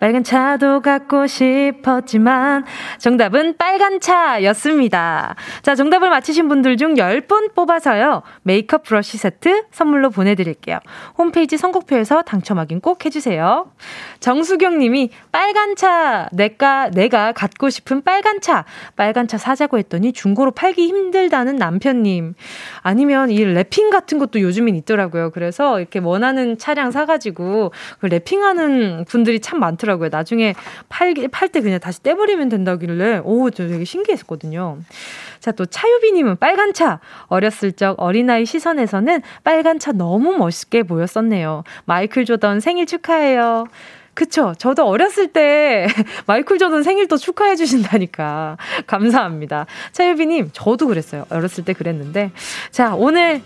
빨간 0.00 0.24
차도 0.24 0.80
갖고 0.80 1.28
싶었지만 1.28 2.64
정답은 2.98 3.56
빨간 3.56 4.00
차였습니다. 4.00 5.36
자, 5.62 5.76
정답을 5.76 6.10
맞히신 6.10 6.48
분들 6.48 6.76
중 6.76 6.94
10분 6.94 7.54
뽑아서요. 7.54 8.22
메이크업 8.42 8.82
브러쉬 8.82 9.18
세트 9.18 9.66
선물로 9.70 10.10
보내드릴게요. 10.10 10.80
홈페이지 11.16 11.56
선곡표에서 11.56 12.22
당첨 12.22 12.58
확인 12.58 12.80
꼭 12.80 13.04
해주세요. 13.04 13.70
정수경 14.18 14.80
님이 14.80 15.10
빨간 15.30 15.76
차, 15.76 16.28
내가, 16.32 16.90
내가 16.90 17.30
갖고 17.30 17.70
싶은 17.70 18.02
빨간 18.02 18.40
차, 18.40 18.64
빨간 18.96 19.28
차 19.28 19.38
사자고 19.38 19.78
했더니 19.78 20.12
중고로 20.12 20.50
팔기 20.50 20.88
힘들다는 20.88 21.54
남편님. 21.54 22.34
아니면 22.82 23.30
이 23.30 23.44
랩핑 23.44 23.90
같은 23.90 24.18
것도 24.18 24.40
요즘엔 24.40 24.74
있더라고요. 24.74 25.30
그래서 25.30 25.78
이렇게 25.78 26.00
원하는 26.00 26.47
차량 26.56 26.90
사가지고 26.90 27.72
그 28.00 28.06
랩핑하는 28.06 29.06
분들이 29.06 29.40
참 29.40 29.60
많더라고요. 29.60 30.08
나중에 30.10 30.54
팔, 30.88 31.14
팔때 31.30 31.60
그냥 31.60 31.80
다시 31.80 32.02
떼버리면 32.02 32.48
된다길래, 32.48 33.22
오, 33.24 33.50
저 33.50 33.68
되게 33.68 33.84
신기했거든요. 33.84 34.78
자, 35.40 35.52
또 35.52 35.66
차유비님은 35.66 36.36
빨간 36.36 36.72
차. 36.72 37.00
어렸을 37.26 37.72
적 37.72 37.96
어린아이 37.98 38.46
시선에서는 38.46 39.22
빨간 39.44 39.78
차 39.78 39.92
너무 39.92 40.32
멋있게 40.36 40.84
보였었네요. 40.84 41.64
마이클 41.84 42.24
조던 42.24 42.60
생일 42.60 42.86
축하해요. 42.86 43.66
그쵸. 44.18 44.52
저도 44.58 44.84
어렸을 44.84 45.28
때 45.28 45.86
마이클 46.26 46.58
조던 46.58 46.82
생일 46.82 47.06
도 47.06 47.16
축하해 47.16 47.54
주신다니까. 47.54 48.56
감사합니다. 48.88 49.66
차유비님, 49.92 50.50
저도 50.52 50.88
그랬어요. 50.88 51.24
어렸을 51.30 51.64
때 51.64 51.72
그랬는데. 51.72 52.32
자, 52.72 52.96
오늘 52.96 53.42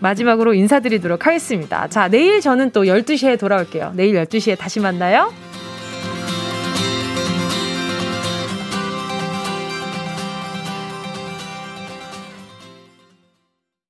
마지막으로 0.00 0.54
인사드리도록 0.54 1.26
하겠습니다. 1.26 1.88
자, 1.88 2.08
내일 2.08 2.40
저는 2.40 2.70
또 2.70 2.84
12시에 2.84 3.38
돌아올게요. 3.38 3.92
내일 3.94 4.14
12시에 4.14 4.58
다시 4.58 4.80
만나요. 4.80 5.32